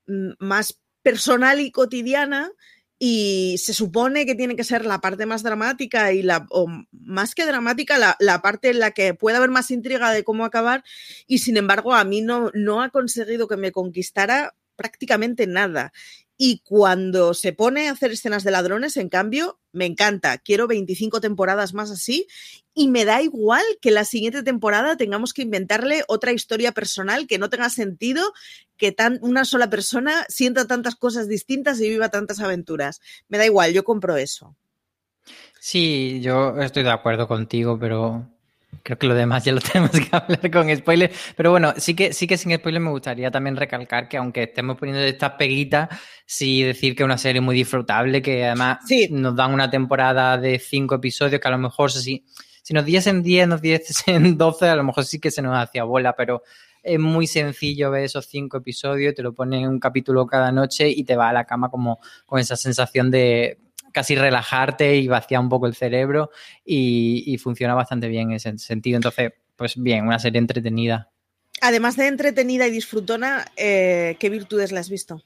mm, 0.08 0.32
más 0.40 0.80
personal 1.00 1.60
y 1.60 1.70
cotidiana 1.70 2.50
y 2.98 3.56
se 3.58 3.72
supone 3.72 4.26
que 4.26 4.34
tiene 4.34 4.56
que 4.56 4.64
ser 4.64 4.84
la 4.84 5.00
parte 5.00 5.26
más 5.26 5.44
dramática 5.44 6.12
y 6.12 6.22
la, 6.22 6.46
o 6.50 6.66
más 6.90 7.36
que 7.36 7.46
dramática, 7.46 7.98
la, 7.98 8.16
la, 8.18 8.42
parte 8.42 8.70
en 8.70 8.80
la 8.80 8.90
que 8.90 9.14
puede 9.14 9.36
haber 9.36 9.50
más 9.50 9.70
intriga 9.70 10.10
de 10.10 10.24
cómo 10.24 10.44
acabar 10.44 10.82
y 11.28 11.38
sin 11.38 11.56
embargo 11.56 11.94
a 11.94 12.04
mí 12.04 12.20
no, 12.20 12.50
no 12.52 12.82
ha 12.82 12.90
conseguido 12.90 13.46
que 13.46 13.56
me 13.56 13.70
conquistara 13.70 14.54
prácticamente 14.74 15.46
nada. 15.46 15.92
Y 16.36 16.62
cuando 16.64 17.32
se 17.32 17.52
pone 17.52 17.88
a 17.88 17.92
hacer 17.92 18.10
escenas 18.10 18.42
de 18.42 18.50
ladrones, 18.50 18.96
en 18.96 19.08
cambio, 19.08 19.60
me 19.72 19.86
encanta. 19.86 20.38
Quiero 20.38 20.66
25 20.66 21.20
temporadas 21.20 21.74
más 21.74 21.90
así 21.90 22.26
y 22.74 22.88
me 22.88 23.04
da 23.04 23.22
igual 23.22 23.62
que 23.80 23.92
la 23.92 24.04
siguiente 24.04 24.42
temporada 24.42 24.96
tengamos 24.96 25.32
que 25.32 25.42
inventarle 25.42 26.04
otra 26.08 26.32
historia 26.32 26.72
personal 26.72 27.26
que 27.28 27.38
no 27.38 27.50
tenga 27.50 27.70
sentido, 27.70 28.32
que 28.76 28.90
tan, 28.90 29.18
una 29.22 29.44
sola 29.44 29.70
persona 29.70 30.26
sienta 30.28 30.66
tantas 30.66 30.96
cosas 30.96 31.28
distintas 31.28 31.80
y 31.80 31.88
viva 31.88 32.08
tantas 32.08 32.40
aventuras. 32.40 33.00
Me 33.28 33.38
da 33.38 33.46
igual, 33.46 33.72
yo 33.72 33.84
compro 33.84 34.16
eso. 34.16 34.56
Sí, 35.60 36.20
yo 36.20 36.60
estoy 36.60 36.82
de 36.82 36.90
acuerdo 36.90 37.28
contigo, 37.28 37.78
pero 37.78 38.33
Creo 38.82 38.98
que 38.98 39.06
lo 39.06 39.14
demás 39.14 39.44
ya 39.44 39.52
lo 39.52 39.60
tenemos 39.72 39.92
que 39.92 40.08
hablar 40.10 40.50
con 40.50 40.74
spoiler. 40.76 41.12
Pero 41.36 41.50
bueno, 41.50 41.74
sí 41.76 41.94
que, 41.94 42.12
sí 42.12 42.26
que 42.26 42.36
sin 42.36 42.54
spoiler 42.54 42.80
me 42.80 42.90
gustaría 42.90 43.30
también 43.30 43.56
recalcar 43.56 44.08
que 44.08 44.16
aunque 44.16 44.44
estemos 44.44 44.76
poniendo 44.76 45.02
estas 45.02 45.32
peguitas, 45.32 45.88
sí 46.26 46.62
decir 46.62 46.94
que 46.94 47.02
es 47.02 47.04
una 47.04 47.18
serie 47.18 47.40
muy 47.40 47.56
disfrutable, 47.56 48.22
que 48.22 48.46
además 48.46 48.78
nos 49.10 49.36
dan 49.36 49.52
una 49.52 49.70
temporada 49.70 50.38
de 50.38 50.58
cinco 50.58 50.96
episodios 50.96 51.40
que 51.40 51.48
a 51.48 51.50
lo 51.50 51.58
mejor 51.58 51.90
si, 51.90 52.24
si 52.62 52.74
nos 52.74 52.84
diesen 52.84 53.22
10, 53.22 53.48
nos 53.48 53.62
diesen 53.62 54.38
12, 54.38 54.68
a 54.68 54.76
lo 54.76 54.84
mejor 54.84 55.04
sí 55.04 55.18
que 55.18 55.30
se 55.30 55.42
nos 55.42 55.56
hacía 55.56 55.84
bola, 55.84 56.14
pero 56.16 56.42
es 56.82 56.98
muy 56.98 57.26
sencillo 57.26 57.90
ver 57.90 58.04
esos 58.04 58.26
cinco 58.26 58.58
episodios, 58.58 59.14
te 59.14 59.22
lo 59.22 59.32
ponen 59.32 59.66
un 59.66 59.80
capítulo 59.80 60.26
cada 60.26 60.52
noche 60.52 60.88
y 60.90 61.04
te 61.04 61.16
va 61.16 61.30
a 61.30 61.32
la 61.32 61.44
cama 61.44 61.70
como 61.70 61.98
con 62.26 62.38
esa 62.38 62.56
sensación 62.56 63.10
de 63.10 63.58
casi 63.94 64.16
relajarte 64.16 64.96
y 64.96 65.06
vaciar 65.06 65.40
un 65.40 65.48
poco 65.48 65.66
el 65.66 65.74
cerebro 65.74 66.30
y, 66.64 67.38
funciona 67.38 67.74
bastante 67.74 68.08
bien 68.08 68.30
en 68.30 68.36
ese 68.36 68.58
sentido. 68.58 68.96
Entonces, 68.96 69.32
pues 69.56 69.74
bien, 69.76 70.06
una 70.06 70.18
serie 70.18 70.40
entretenida. 70.40 71.10
Además 71.60 71.96
de 71.96 72.08
entretenida 72.08 72.66
y 72.66 72.72
disfrutona, 72.72 73.46
eh, 73.56 74.16
¿qué 74.18 74.28
virtudes 74.28 74.72
le 74.72 74.80
has 74.80 74.90
visto? 74.90 75.22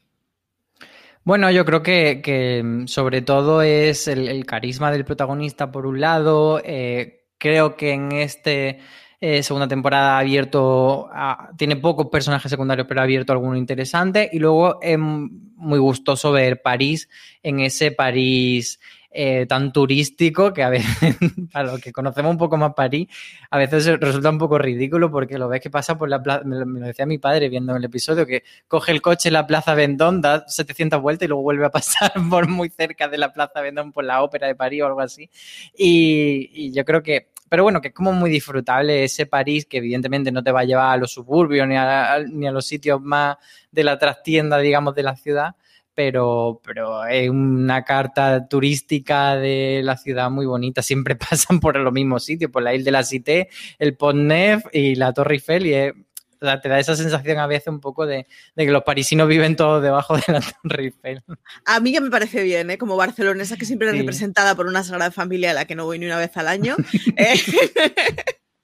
Bueno, 1.25 1.51
yo 1.51 1.65
creo 1.65 1.83
que, 1.83 2.85
sobre 2.87 3.23
todo 3.23 3.63
es 3.63 4.07
el, 4.07 4.45
carisma 4.45 4.93
del 4.93 5.07
protagonista 5.07 5.73
por 5.73 5.87
un 5.87 6.01
lado. 6.01 6.61
Eh, 6.63 7.25
creo 7.39 7.77
que 7.77 7.93
en 7.93 8.13
este 8.13 8.81
eh, 9.21 9.43
segunda 9.43 9.67
temporada 9.67 10.17
ha 10.17 10.21
abierto, 10.21 11.09
tiene 11.57 11.77
pocos 11.77 12.07
personajes 12.07 12.51
secundarios, 12.51 12.87
pero 12.87 13.01
ha 13.01 13.05
abierto 13.05 13.33
alguno 13.33 13.57
interesante. 13.57 14.31
Y 14.33 14.39
luego 14.39 14.81
es 14.81 14.99
muy 14.99 15.79
gustoso 15.79 16.31
ver 16.31 16.63
París 16.63 17.09
en 17.43 17.61
ese 17.61 17.91
París 17.91 18.79
eh, 19.11 19.47
tan 19.47 19.73
turístico 19.73 20.53
que 20.53 20.63
a 20.63 20.69
veces, 20.69 21.17
para 21.53 21.73
los 21.73 21.81
que 21.81 21.91
conocemos 21.91 22.31
un 22.31 22.39
poco 22.39 22.57
más 22.57 22.75
París, 22.75 23.09
a 23.51 23.59
veces 23.59 23.87
resulta 23.99 24.31
un 24.31 24.39
poco 24.39 24.59
ridículo 24.59 25.11
porque 25.11 25.39
lo 25.39 25.49
ves 25.49 25.63
que 25.63 25.71
pasa 25.71 25.99
por 25.99 26.09
la 26.09 26.23
plaza, 26.23 26.45
me, 26.45 26.57
lo 26.57 26.87
decía 26.87 27.07
mi 27.07 27.19
padre 27.19 27.49
viendo 27.49 27.75
el 27.75 27.85
episodio, 27.85 28.25
que 28.25 28.45
coge 28.69 28.93
el 28.93 29.03
coche 29.03 29.31
en 29.31 29.33
la 29.33 29.47
Plaza 29.47 29.75
Vendón, 29.75 30.21
da 30.21 30.47
700 30.47 31.01
vueltas 31.03 31.25
y 31.25 31.29
luego 31.29 31.43
vuelve 31.43 31.67
a 31.67 31.71
pasar 31.71 32.13
por 32.31 32.47
muy 32.49 32.69
cerca 32.69 33.09
de 33.09 33.19
la 33.19 33.33
Plaza 33.33 33.61
Vendón 33.63 33.91
por 33.91 34.05
la 34.05 34.23
Ópera 34.23 34.47
de 34.47 34.55
París 34.55 34.83
o 34.83 34.87
algo 34.87 35.01
así. 35.01 35.29
y 35.75 36.71
yo 36.73 36.85
creo 36.85 37.03
que 37.03 37.31
pero 37.49 37.63
bueno, 37.63 37.81
que 37.81 37.89
es 37.89 37.95
como 37.95 38.13
muy 38.13 38.31
disfrutable 38.31 39.05
ese 39.05 39.27
París 39.27 39.67
que 39.67 39.79
evidentemente 39.79 40.33
no 40.33 40.43
te 40.43 40.53
va 40.53 40.61
a 40.61 40.65
llevar 40.65 40.91
a 40.91 40.97
los 40.97 41.13
suburbios 41.13 41.67
ni 41.67 41.77
a, 41.77 42.19
ni 42.31 42.47
a 42.47 42.53
los 42.53 42.67
sitios 42.67 43.01
más 43.01 43.37
de 43.71 43.85
la 43.85 43.99
trastienda, 43.99 44.59
digamos, 44.59 44.95
de 44.95 45.03
la 45.03 45.17
ciudad, 45.17 45.55
pero, 45.95 46.61
pero 46.65 47.05
es 47.07 47.29
una 47.29 47.83
carta 47.83 48.47
turística 48.47 49.35
de 49.35 49.81
la 49.83 49.97
ciudad 49.97 50.31
muy 50.31 50.47
bonita. 50.47 50.81
Siempre 50.81 51.17
pasan 51.31 51.59
por 51.59 51.77
los 51.77 51.93
mismos 51.93 52.25
sitios, 52.25 52.51
por 52.51 52.63
la 52.63 52.73
isla 52.73 52.85
de 52.85 52.93
la 52.93 53.03
Cité, 53.03 53.49
el 53.79 53.97
Pont 53.97 54.21
Neuf 54.21 54.63
y 54.73 54.95
la 54.95 55.13
Torre 55.13 55.35
Eiffel 55.35 55.67
y 55.67 55.75
es 55.75 55.93
te 56.39 56.69
da 56.69 56.79
esa 56.79 56.97
sensación 56.97 57.39
a 57.39 57.47
veces 57.47 57.69
un 57.69 57.81
poco 57.81 58.07
de, 58.07 58.27
que 58.57 58.67
los 58.67 58.83
parisinos 58.83 59.29
viven 59.29 59.57
todos 59.57 59.83
debajo 59.83 60.17
de 60.17 60.25
la 60.29 60.41
Torre 60.41 60.85
Eiffel. 60.85 61.23
A 61.65 61.81
mí 61.81 61.93
ya 61.93 62.01
me 62.01 62.11
parece 62.11 62.43
bien, 62.43 62.71
¿eh? 62.71 62.79
como 62.79 62.97
barcelonesa 62.97 63.57
que 63.57 63.65
siempre 63.65 63.89
es 63.89 63.99
representada 63.99 64.55
por 64.55 64.67
una 64.67 64.85
sagrada 64.85 65.11
familia 65.11 65.51
a 65.51 65.55
la 65.55 65.65
que 65.65 65.75
no 65.75 65.85
voy 65.85 65.99
ni 65.99 66.07
una 66.07 66.19
vez 66.19 66.37
al 66.37 66.49
año. 66.49 66.77
Eh, 67.17 67.35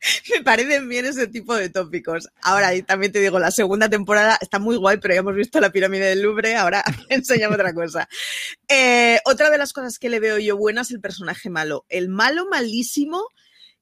me 0.35 0.43
parecen 0.43 0.89
bien 0.89 1.07
ese 1.07 1.27
tipo 1.27 1.55
de 1.55 1.71
tópicos. 1.71 2.29
Ahora, 2.43 2.71
también 2.83 3.13
te 3.13 3.21
digo, 3.21 3.39
la 3.39 3.51
segunda 3.51 3.89
temporada 3.89 4.39
está 4.41 4.59
muy 4.59 4.77
guay, 4.77 4.99
pero 4.99 5.15
ya 5.15 5.21
hemos 5.21 5.35
visto 5.35 5.61
la 5.61 5.71
pirámide 5.71 6.07
del 6.07 6.23
Louvre, 6.23 6.57
ahora 6.57 6.85
enseñame 7.09 7.55
otra 7.55 7.73
cosa. 7.75 8.09
Eh, 8.69 9.19
otra 9.25 9.51
de 9.51 9.59
las 9.59 9.73
cosas 9.73 9.99
que 9.99 10.09
le 10.09 10.21
veo 10.21 10.39
yo 10.39 10.57
buena 10.57 10.83
es 10.83 10.91
el 10.91 11.01
personaje 11.01 11.51
malo. 11.51 11.85
El 11.89 12.09
malo 12.09 12.47
malísimo 12.51 13.29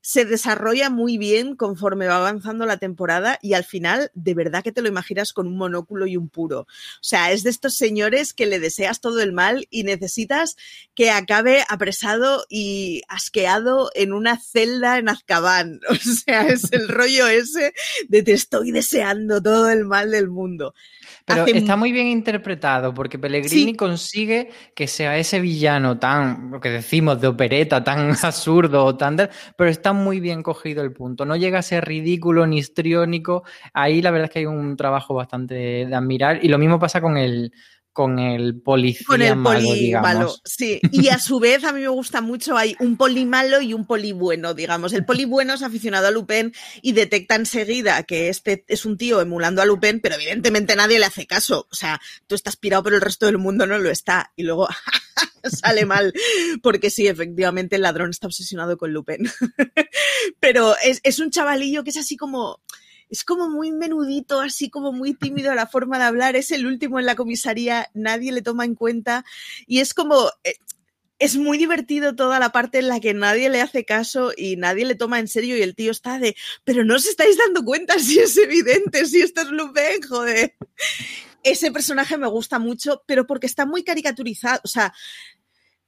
se 0.02 0.24
desarrolla 0.24 0.90
muy 0.90 1.16
bien 1.16 1.54
conforme 1.54 2.08
va 2.08 2.16
avanzando 2.16 2.66
la 2.66 2.76
temporada 2.76 3.38
y 3.40 3.54
al 3.54 3.64
final 3.64 4.10
de 4.14 4.34
verdad 4.34 4.62
que 4.62 4.72
te 4.72 4.82
lo 4.82 4.88
imaginas 4.88 5.32
con 5.32 5.46
un 5.46 5.56
monóculo 5.56 6.06
y 6.06 6.16
un 6.16 6.28
puro. 6.28 6.60
O 6.62 6.66
sea, 7.00 7.30
es 7.30 7.44
de 7.44 7.50
estos 7.50 7.76
señores 7.76 8.34
que 8.34 8.46
le 8.46 8.58
deseas 8.58 9.00
todo 9.00 9.22
el 9.22 9.32
mal 9.32 9.66
y 9.70 9.84
necesitas 9.84 10.56
que 10.94 11.10
acabe 11.10 11.64
apresado 11.68 12.44
y 12.50 13.02
asqueado 13.08 13.90
en 13.94 14.12
una 14.12 14.38
celda 14.38 14.98
en 14.98 15.08
Azkaban. 15.08 15.80
O 16.02 16.14
sea, 16.14 16.48
es 16.48 16.72
el 16.72 16.88
rollo 16.88 17.28
ese 17.28 17.74
de 18.08 18.22
te 18.22 18.32
estoy 18.32 18.72
deseando 18.72 19.40
todo 19.40 19.70
el 19.70 19.84
mal 19.84 20.10
del 20.10 20.28
mundo. 20.28 20.74
Pero 21.24 21.46
está 21.46 21.76
muy 21.76 21.92
bien 21.92 22.08
interpretado 22.08 22.92
porque 22.92 23.18
Pellegrini 23.18 23.74
consigue 23.74 24.50
que 24.74 24.86
sea 24.86 25.16
ese 25.18 25.40
villano 25.40 25.98
tan, 25.98 26.50
lo 26.50 26.60
que 26.60 26.70
decimos, 26.70 27.20
de 27.20 27.28
opereta, 27.28 27.82
tan 27.84 28.10
absurdo, 28.22 28.96
tan... 28.96 29.16
pero 29.56 29.70
está 29.70 29.92
muy 29.92 30.20
bien 30.20 30.42
cogido 30.42 30.82
el 30.82 30.92
punto. 30.92 31.24
No 31.24 31.36
llega 31.36 31.58
a 31.58 31.62
ser 31.62 31.84
ridículo 31.84 32.46
ni 32.46 32.58
histriónico. 32.58 33.44
Ahí 33.72 34.02
la 34.02 34.10
verdad 34.10 34.26
es 34.26 34.32
que 34.32 34.38
hay 34.40 34.46
un 34.46 34.76
trabajo 34.76 35.14
bastante 35.14 35.54
de 35.54 35.94
admirar. 35.94 36.44
Y 36.44 36.48
lo 36.48 36.58
mismo 36.58 36.78
pasa 36.78 37.00
con 37.00 37.16
el, 37.16 37.52
con 37.92 38.18
el 38.18 38.60
policía 38.60 39.06
con 39.06 39.22
el 39.22 39.36
malo, 39.36 39.68
poli 39.68 39.92
malo, 39.92 40.34
sí. 40.44 40.80
Y 40.90 41.08
a 41.08 41.18
su 41.18 41.38
vez 41.38 41.62
a 41.64 41.72
mí 41.72 41.80
me 41.80 41.88
gusta 41.88 42.20
mucho, 42.20 42.56
hay 42.56 42.74
un 42.80 42.96
poli 42.96 43.26
malo 43.26 43.60
y 43.60 43.74
un 43.74 43.86
poli 43.86 44.12
bueno, 44.12 44.54
digamos. 44.54 44.92
El 44.92 45.04
poli 45.04 45.24
bueno 45.26 45.54
es 45.54 45.62
aficionado 45.62 46.06
a 46.06 46.10
Lupin 46.10 46.52
y 46.80 46.92
detecta 46.92 47.34
enseguida 47.34 48.02
que 48.04 48.28
este 48.28 48.64
es 48.68 48.86
un 48.86 48.96
tío 48.96 49.20
emulando 49.20 49.60
a 49.60 49.66
Lupin, 49.66 50.00
pero 50.00 50.14
evidentemente 50.14 50.74
nadie 50.74 50.98
le 50.98 51.06
hace 51.06 51.26
caso. 51.26 51.68
O 51.70 51.74
sea, 51.74 52.00
tú 52.26 52.34
estás 52.34 52.56
pirado, 52.56 52.82
pero 52.84 52.96
el 52.96 53.02
resto 53.02 53.26
del 53.26 53.38
mundo 53.38 53.66
no 53.66 53.78
lo 53.78 53.90
está. 53.90 54.32
Y 54.36 54.44
luego 54.44 54.68
sale 55.44 55.84
mal, 55.84 56.14
porque 56.62 56.90
sí, 56.90 57.06
efectivamente 57.08 57.76
el 57.76 57.82
ladrón 57.82 58.10
está 58.10 58.26
obsesionado 58.26 58.78
con 58.78 58.92
Lupin. 58.92 59.30
pero 60.40 60.74
es, 60.82 61.00
es 61.02 61.18
un 61.18 61.30
chavalillo 61.30 61.84
que 61.84 61.90
es 61.90 61.98
así 61.98 62.16
como 62.16 62.60
es 63.12 63.24
como 63.24 63.50
muy 63.50 63.72
menudito, 63.72 64.40
así 64.40 64.70
como 64.70 64.90
muy 64.90 65.12
tímido 65.12 65.54
la 65.54 65.66
forma 65.66 65.98
de 65.98 66.04
hablar, 66.04 66.34
es 66.34 66.50
el 66.50 66.66
último 66.66 66.98
en 66.98 67.04
la 67.04 67.14
comisaría, 67.14 67.90
nadie 67.92 68.32
le 68.32 68.40
toma 68.40 68.64
en 68.64 68.74
cuenta 68.74 69.24
y 69.66 69.80
es 69.80 69.94
como... 69.94 70.30
Eh, 70.42 70.54
es 71.18 71.36
muy 71.36 71.56
divertido 71.56 72.16
toda 72.16 72.40
la 72.40 72.50
parte 72.50 72.80
en 72.80 72.88
la 72.88 72.98
que 72.98 73.14
nadie 73.14 73.48
le 73.48 73.60
hace 73.60 73.84
caso 73.84 74.32
y 74.36 74.56
nadie 74.56 74.84
le 74.84 74.96
toma 74.96 75.20
en 75.20 75.28
serio 75.28 75.56
y 75.56 75.62
el 75.62 75.76
tío 75.76 75.92
está 75.92 76.18
de, 76.18 76.34
pero 76.64 76.84
no 76.84 76.96
os 76.96 77.06
estáis 77.06 77.38
dando 77.38 77.64
cuenta 77.64 77.96
si 78.00 78.18
es 78.18 78.36
evidente, 78.36 79.06
si 79.06 79.20
esto 79.20 79.42
es 79.42 79.48
Lupin, 79.50 80.02
joder. 80.08 80.56
Ese 81.44 81.70
personaje 81.70 82.18
me 82.18 82.26
gusta 82.26 82.58
mucho, 82.58 83.04
pero 83.06 83.24
porque 83.24 83.46
está 83.46 83.66
muy 83.66 83.84
caricaturizado, 83.84 84.62
o 84.64 84.68
sea, 84.68 84.92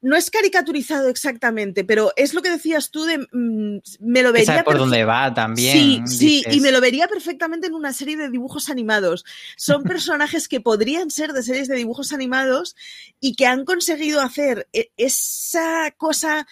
no 0.05 0.17
es 0.17 0.31
caricaturizado 0.31 1.09
exactamente, 1.09 1.83
pero 1.83 2.13
es 2.17 2.35
lo 2.35 2.43
que 2.43 2.51
decías 2.51 2.91
tú 2.91 3.05
de 3.05 3.27
mm, 3.33 3.81
me 4.01 4.23
lo 4.23 4.33
vería 4.33 4.63
por 4.63 4.77
dónde 4.77 5.03
va 5.05 5.33
también. 5.33 5.73
Sí, 5.73 6.03
sí, 6.07 6.45
y 6.51 6.61
me 6.61 6.73
lo 6.73 6.83
vería 6.83 7.09
perfectamente 7.09 7.69
en 7.69 7.75
una 7.75 7.95
serie 7.95 8.19
de 8.19 8.29
dibujos 8.29 8.69
animados. 8.69 9.25
Son 9.57 9.83
personajes 9.85 10.47
que 10.47 10.61
podrían 10.61 11.11
ser 11.11 11.33
de 11.33 11.43
series 11.43 11.69
de 11.69 11.77
dibujos 11.77 12.13
animados 12.13 12.77
y 13.19 13.35
que 13.35 13.47
han 13.47 13.65
conseguido 13.65 14.21
hacer 14.21 14.69
e, 14.75 14.91
esa 14.99 15.91
cosa, 15.97 16.47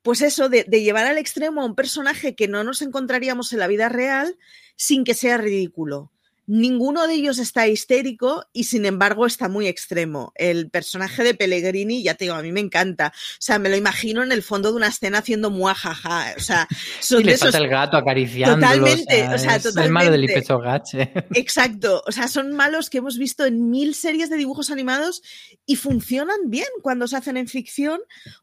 pues 0.00 0.22
eso, 0.22 0.48
de, 0.48 0.64
de 0.66 0.82
llevar 0.82 1.04
al 1.04 1.18
extremo 1.18 1.60
a 1.60 1.66
un 1.66 1.74
personaje 1.74 2.34
que 2.34 2.48
no 2.48 2.64
nos 2.64 2.80
encontraríamos 2.80 3.52
en 3.52 3.58
la 3.58 3.66
vida 3.66 3.90
real 3.90 4.38
sin 4.76 5.04
que 5.04 5.12
sea 5.12 5.36
ridículo. 5.36 6.13
Ninguno 6.46 7.06
de 7.06 7.14
ellos 7.14 7.38
está 7.38 7.66
histérico 7.68 8.44
y 8.52 8.64
sin 8.64 8.84
embargo 8.84 9.24
está 9.24 9.48
muy 9.48 9.66
extremo. 9.66 10.32
El 10.34 10.68
personaje 10.70 11.24
de 11.24 11.34
Pellegrini, 11.34 12.02
ya 12.02 12.14
te 12.14 12.24
digo, 12.26 12.34
a 12.34 12.42
mí 12.42 12.52
me 12.52 12.60
encanta. 12.60 13.12
O 13.14 13.40
sea, 13.40 13.58
me 13.58 13.70
lo 13.70 13.76
imagino 13.76 14.22
en 14.22 14.30
el 14.30 14.42
fondo 14.42 14.70
de 14.70 14.76
una 14.76 14.88
escena 14.88 15.18
haciendo 15.18 15.50
muajaja. 15.50 16.34
O 16.36 16.40
sea, 16.40 16.68
son 17.00 17.22
y 17.22 17.24
le 17.24 17.38
falta 17.38 17.58
el 17.58 17.68
gato 17.68 17.96
acariciando. 17.96 18.56
Totalmente, 18.56 19.28
o 19.28 19.38
sea, 19.38 19.58
totalmente. 19.58 19.84
El 19.84 19.92
malo 19.92 20.10
del 20.10 20.26
Gache. 20.62 21.12
Exacto. 21.34 22.02
O 22.06 22.12
sea, 22.12 22.28
son 22.28 22.52
malos 22.52 22.90
que 22.90 22.98
hemos 22.98 23.16
visto 23.16 23.46
en 23.46 23.70
mil 23.70 23.94
series 23.94 24.28
de 24.28 24.36
dibujos 24.36 24.70
animados 24.70 25.22
y 25.64 25.76
funcionan 25.76 26.50
bien 26.50 26.68
cuando 26.82 27.08
se 27.08 27.16
hacen 27.16 27.36
en 27.36 27.48
ficción 27.48 28.00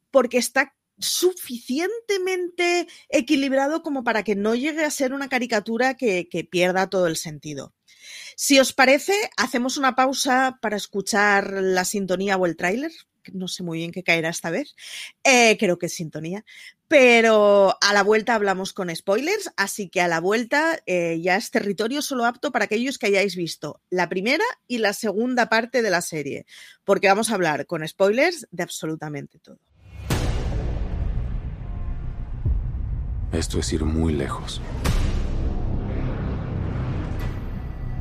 porque 0.10 0.38
está 0.38 0.74
suficientemente 0.98 2.88
equilibrado 3.10 3.82
como 3.82 4.04
para 4.04 4.24
que 4.24 4.36
no 4.36 4.56
llegue 4.56 4.84
a 4.84 4.92
ser 4.92 5.14
una 5.14 5.30
caricatura 5.30 5.96
que, 5.96 6.28
que 6.30 6.44
pierda 6.44 6.90
todo 6.90 7.08
el 7.08 7.16
sentido. 7.16 7.74
Si 8.44 8.60
os 8.60 8.74
parece, 8.74 9.14
hacemos 9.38 9.78
una 9.78 9.94
pausa 9.94 10.58
para 10.64 10.76
escuchar 10.76 11.62
la 11.62 11.86
sintonía 11.86 12.38
o 12.38 12.48
el 12.48 12.58
tráiler. 12.58 12.92
No 13.32 13.48
sé 13.48 13.62
muy 13.62 13.78
bien 13.78 13.92
qué 13.92 14.02
caerá 14.02 14.30
esta 14.30 14.50
vez. 14.50 14.76
Eh, 15.24 15.58
creo 15.60 15.78
que 15.78 15.86
es 15.86 15.94
sintonía. 15.94 16.44
Pero 16.88 17.78
a 17.80 17.94
la 17.94 18.02
vuelta 18.02 18.34
hablamos 18.34 18.74
con 18.74 18.94
spoilers, 18.96 19.52
así 19.58 19.90
que 19.90 20.02
a 20.02 20.08
la 20.08 20.20
vuelta 20.20 20.80
eh, 20.88 21.20
ya 21.22 21.36
es 21.36 21.52
territorio 21.52 22.02
solo 22.02 22.26
apto 22.26 22.52
para 22.52 22.66
aquellos 22.66 22.98
que 22.98 23.06
hayáis 23.06 23.36
visto 23.36 23.80
la 23.92 24.10
primera 24.10 24.44
y 24.68 24.80
la 24.80 24.94
segunda 24.94 25.48
parte 25.48 25.84
de 25.84 25.92
la 25.92 26.02
serie, 26.02 26.48
porque 26.84 27.10
vamos 27.10 27.30
a 27.30 27.36
hablar 27.36 27.68
con 27.68 27.88
spoilers 27.88 28.48
de 28.50 28.64
absolutamente 28.64 29.38
todo. 29.38 29.60
Esto 33.34 33.60
es 33.60 33.72
ir 33.72 33.86
muy 33.86 34.14
lejos. 34.14 34.60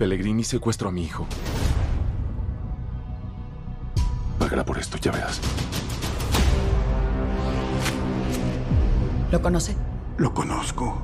Pellegrini 0.01 0.45
secuestró 0.45 0.89
a 0.89 0.93
mi 0.93 1.05
hijo. 1.05 1.27
Pagará 4.39 4.65
por 4.65 4.79
esto, 4.79 4.97
ya 4.97 5.13
verás. 5.13 5.43
¿Lo 9.31 9.43
conoce? 9.43 9.77
Lo 10.17 10.33
conozco. 10.33 11.03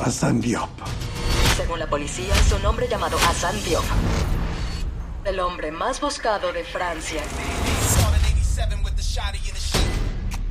Hassan 0.00 0.40
Diop. 0.40 0.70
Según 1.56 1.80
la 1.80 1.88
policía, 1.88 2.32
es 2.36 2.52
un 2.52 2.64
hombre 2.66 2.86
llamado 2.88 3.16
Hassan 3.28 3.56
Diop. 3.64 3.82
El 5.24 5.40
hombre 5.40 5.72
más 5.72 6.00
buscado 6.00 6.52
de 6.52 6.62
Francia. 6.62 7.20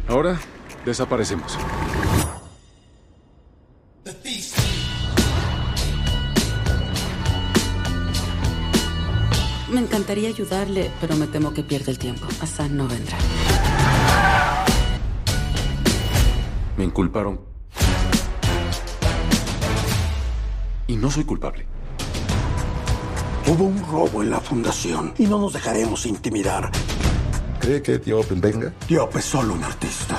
Ahora 0.09 0.37
desaparecemos. 0.83 1.57
Encantaría 9.97 10.29
ayudarle, 10.29 10.91
pero 11.01 11.15
me 11.15 11.25
temo 11.25 11.55
que 11.55 11.63
pierde 11.63 11.91
el 11.91 11.97
tiempo. 11.97 12.27
Hassan 12.39 12.77
no 12.77 12.87
vendrá. 12.87 13.17
Me 16.77 16.83
inculparon. 16.83 17.41
Y 20.85 20.95
no 20.97 21.09
soy 21.09 21.23
culpable. 21.23 21.65
Hubo 23.47 23.63
un 23.63 23.83
robo 23.87 24.21
en 24.21 24.29
la 24.29 24.39
fundación 24.39 25.15
y 25.17 25.25
no 25.25 25.39
nos 25.39 25.53
dejaremos 25.53 26.05
intimidar. 26.05 26.69
¿Cree 27.59 27.81
que 27.81 27.97
Diop 27.97 28.29
venga? 28.33 28.71
Diop 28.87 29.15
es 29.15 29.25
solo 29.25 29.55
un 29.55 29.63
artista. 29.63 30.15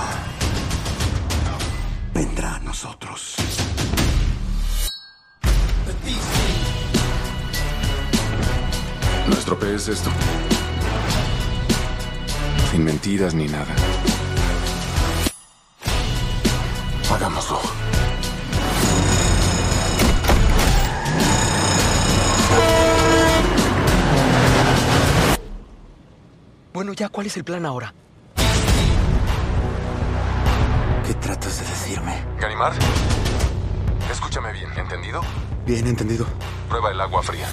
Vendrá 2.13 2.57
a 2.57 2.59
nosotros. 2.59 3.38
Estropees 9.49 9.89
esto. 9.89 10.11
Sin 12.71 12.85
mentiras 12.85 13.33
ni 13.33 13.47
nada. 13.47 13.75
Hagámoslo. 17.11 17.59
Bueno, 26.75 26.93
ya, 26.93 27.09
¿cuál 27.09 27.29
es 27.29 27.37
el 27.39 27.45
plan 27.45 27.65
ahora? 27.65 27.95
¿Qué 31.07 31.15
tratas 31.15 31.59
de 31.59 31.67
decirme? 31.67 32.23
Ganimar, 32.39 32.75
escúchame 34.13 34.53
bien, 34.53 34.69
¿entendido? 34.77 35.23
Bien 35.65 35.87
entendido. 35.87 36.27
Prueba 36.69 36.91
el 36.91 37.01
agua 37.01 37.23
fría. 37.23 37.49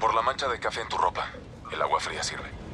Por 0.00 0.14
la 0.14 0.22
mancha 0.22 0.48
de 0.48 0.58
café 0.58 0.80
en 0.82 0.88
tu 0.88 0.96
ropa, 0.96 1.26
el 1.72 1.80
agua 1.80 2.00
fría 2.00 2.22
sirve. 2.22 2.64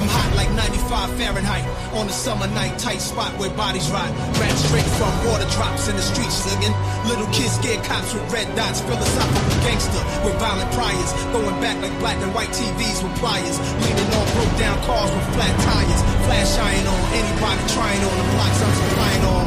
I'm 0.00 0.08
hot 0.10 0.36
like 0.36 0.50
95 0.52 1.16
Fahrenheit 1.16 1.64
on 1.94 2.06
a 2.08 2.12
summer 2.12 2.46
night, 2.48 2.76
tight 2.78 3.00
spot 3.00 3.32
where 3.38 3.50
bodies 3.56 3.88
rot. 3.90 4.10
Ran 4.36 4.52
straight 4.56 4.84
from 4.98 5.12
water 5.24 5.48
drops 5.56 5.88
in 5.88 5.96
the 5.96 6.02
streets 6.02 6.34
singing. 6.44 6.74
Little 7.08 7.24
kids 7.32 7.56
scared 7.56 7.82
cops 7.88 8.12
with 8.12 8.26
red 8.28 8.44
dots, 8.56 8.80
philosophical 8.82 9.56
gangster 9.64 10.02
with 10.26 10.36
violent 10.36 10.70
priors. 10.76 11.10
Going 11.32 11.56
back 11.62 11.80
like 11.80 11.96
black 12.02 12.18
and 12.20 12.34
white 12.34 12.52
TVs 12.52 13.00
with 13.00 13.16
pliers. 13.16 13.56
Leaning 13.80 14.10
on 14.12 14.26
broke 14.36 14.54
down 14.60 14.76
cars 14.84 15.08
with 15.08 15.26
flat 15.32 15.54
tires. 15.64 16.00
Flash 16.26 16.52
iron 16.58 16.86
on 16.90 17.00
anybody 17.16 17.62
trying 17.72 18.02
on 18.04 18.14
the 18.20 18.26
blocks 18.34 18.60
I'm 18.60 18.74
supplying 18.82 19.24
on. 19.24 19.46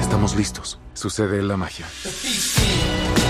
Estamos 0.00 0.34
listos. 0.34 0.78
Sucede 0.94 1.42
la 1.42 1.56
magia. 1.56 1.86
The 2.02 3.23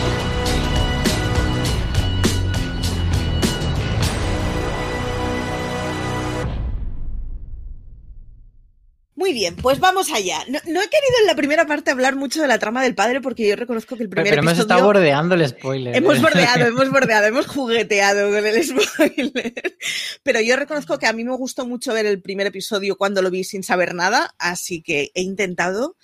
bien, 9.34 9.56
pues 9.56 9.80
vamos 9.80 10.10
allá. 10.10 10.38
No, 10.48 10.58
no 10.66 10.80
he 10.80 10.88
querido 10.88 11.14
en 11.20 11.26
la 11.26 11.34
primera 11.34 11.66
parte 11.66 11.90
hablar 11.90 12.16
mucho 12.16 12.40
de 12.40 12.48
la 12.48 12.58
trama 12.58 12.82
del 12.82 12.94
padre 12.94 13.20
porque 13.20 13.46
yo 13.46 13.56
reconozco 13.56 13.96
que 13.96 14.04
el 14.04 14.08
primer 14.08 14.24
Pero, 14.24 14.36
pero 14.36 14.42
hemos 14.42 14.52
episodio... 14.52 14.74
estado 14.74 14.86
bordeando 14.86 15.34
el 15.34 15.48
spoiler. 15.48 15.96
Hemos 15.96 16.22
bordeado, 16.22 16.66
hemos 16.66 16.90
bordeado, 16.92 17.26
hemos 17.26 17.46
jugueteado 17.46 18.30
con 18.30 18.46
el 18.46 18.64
spoiler. 18.64 19.76
Pero 20.22 20.40
yo 20.40 20.56
reconozco 20.56 20.98
que 20.98 21.06
a 21.06 21.12
mí 21.12 21.24
me 21.24 21.36
gustó 21.36 21.66
mucho 21.66 21.92
ver 21.92 22.06
el 22.06 22.22
primer 22.22 22.46
episodio 22.46 22.96
cuando 22.96 23.20
lo 23.20 23.30
vi 23.30 23.44
sin 23.44 23.62
saber 23.62 23.94
nada, 23.94 24.34
así 24.38 24.82
que 24.82 25.10
he 25.14 25.20
intentado 25.20 25.96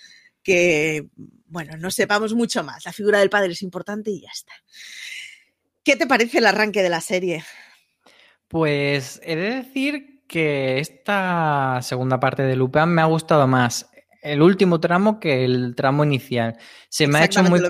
que, 0.43 1.07
bueno, 1.47 1.77
no 1.77 1.89
sepamos 1.89 2.33
mucho 2.33 2.63
más. 2.63 2.85
La 2.85 2.93
figura 2.93 3.19
del 3.19 3.29
padre 3.29 3.53
es 3.53 3.61
importante 3.61 4.11
y 4.11 4.21
ya 4.21 4.29
está. 4.31 4.53
¿Qué 5.83 5.95
te 5.95 6.05
parece 6.05 6.39
el 6.39 6.45
arranque 6.45 6.83
de 6.83 6.89
la 6.89 7.01
serie? 7.01 7.43
Pues 8.47 9.21
he 9.23 9.35
de 9.35 9.55
decir 9.55 10.10
que 10.31 10.79
esta 10.79 11.79
segunda 11.81 12.17
parte 12.21 12.43
de 12.43 12.55
Lupin 12.55 12.85
me 12.87 13.01
ha 13.01 13.05
gustado 13.05 13.47
más 13.47 13.91
el 14.21 14.41
último 14.41 14.79
tramo 14.79 15.19
que 15.19 15.43
el 15.43 15.75
tramo 15.75 16.05
inicial. 16.05 16.55
Se 16.93 17.07
me, 17.07 17.19
ha 17.19 17.23
hecho 17.23 17.41
muy 17.41 17.61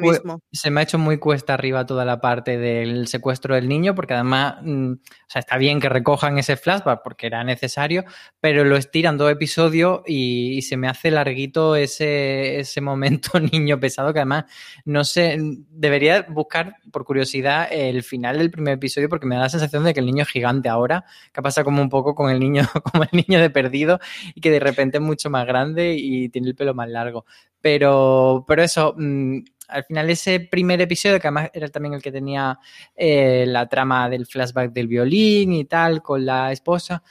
se 0.51 0.71
me 0.71 0.79
ha 0.79 0.83
hecho 0.83 0.97
muy 0.97 1.19
cuesta 1.19 1.53
arriba 1.53 1.85
toda 1.85 2.05
la 2.05 2.19
parte 2.19 2.57
del 2.57 3.07
secuestro 3.07 3.53
del 3.53 3.69
niño, 3.69 3.93
porque 3.93 4.15
además, 4.15 4.55
mm, 4.63 4.93
o 4.93 5.27
sea, 5.27 5.41
está 5.41 5.57
bien 5.57 5.79
que 5.79 5.89
recojan 5.89 6.39
ese 6.39 6.57
flashback 6.57 7.03
porque 7.03 7.27
era 7.27 7.43
necesario, 7.43 8.03
pero 8.39 8.63
lo 8.63 8.77
estiran 8.77 9.19
dos 9.19 9.31
episodios 9.31 10.01
y, 10.07 10.57
y 10.57 10.63
se 10.63 10.75
me 10.75 10.87
hace 10.87 11.11
larguito 11.11 11.75
ese, 11.75 12.61
ese 12.61 12.81
momento 12.81 13.39
niño 13.39 13.79
pesado 13.79 14.11
que 14.11 14.21
además, 14.21 14.45
no 14.85 15.03
sé, 15.03 15.37
debería 15.69 16.23
buscar 16.27 16.77
por 16.91 17.05
curiosidad 17.05 17.67
el 17.71 18.01
final 18.01 18.39
del 18.39 18.49
primer 18.49 18.73
episodio 18.73 19.07
porque 19.07 19.27
me 19.27 19.35
da 19.35 19.41
la 19.41 19.49
sensación 19.49 19.83
de 19.83 19.93
que 19.93 19.99
el 19.99 20.07
niño 20.07 20.23
es 20.23 20.29
gigante 20.29 20.67
ahora, 20.67 21.05
que 21.31 21.43
pasa 21.43 21.63
como 21.63 21.83
un 21.83 21.89
poco 21.89 22.15
con 22.15 22.31
el 22.31 22.39
niño, 22.39 22.63
como 22.91 23.03
el 23.03 23.09
niño 23.11 23.39
de 23.39 23.51
perdido 23.51 23.99
y 24.33 24.41
que 24.41 24.49
de 24.49 24.59
repente 24.59 24.97
es 24.97 25.03
mucho 25.03 25.29
más 25.29 25.45
grande 25.45 25.93
y 25.95 26.29
tiene 26.29 26.47
el 26.47 26.55
pelo 26.55 26.73
más 26.73 26.89
largo. 26.89 27.25
Pero, 27.61 28.43
pero 28.47 28.63
eso, 28.63 28.95
mmm, 28.97 29.39
al 29.71 29.83
final 29.85 30.09
ese 30.09 30.39
primer 30.39 30.81
episodio, 30.81 31.19
que 31.19 31.27
además 31.27 31.49
era 31.53 31.67
también 31.69 31.93
el 31.93 32.01
que 32.01 32.11
tenía 32.11 32.59
eh, 32.95 33.45
la 33.47 33.67
trama 33.67 34.09
del 34.09 34.25
flashback 34.25 34.71
del 34.73 34.87
violín 34.87 35.53
y 35.53 35.65
tal, 35.65 36.01
con 36.01 36.25
la 36.25 36.51
esposa, 36.51 37.03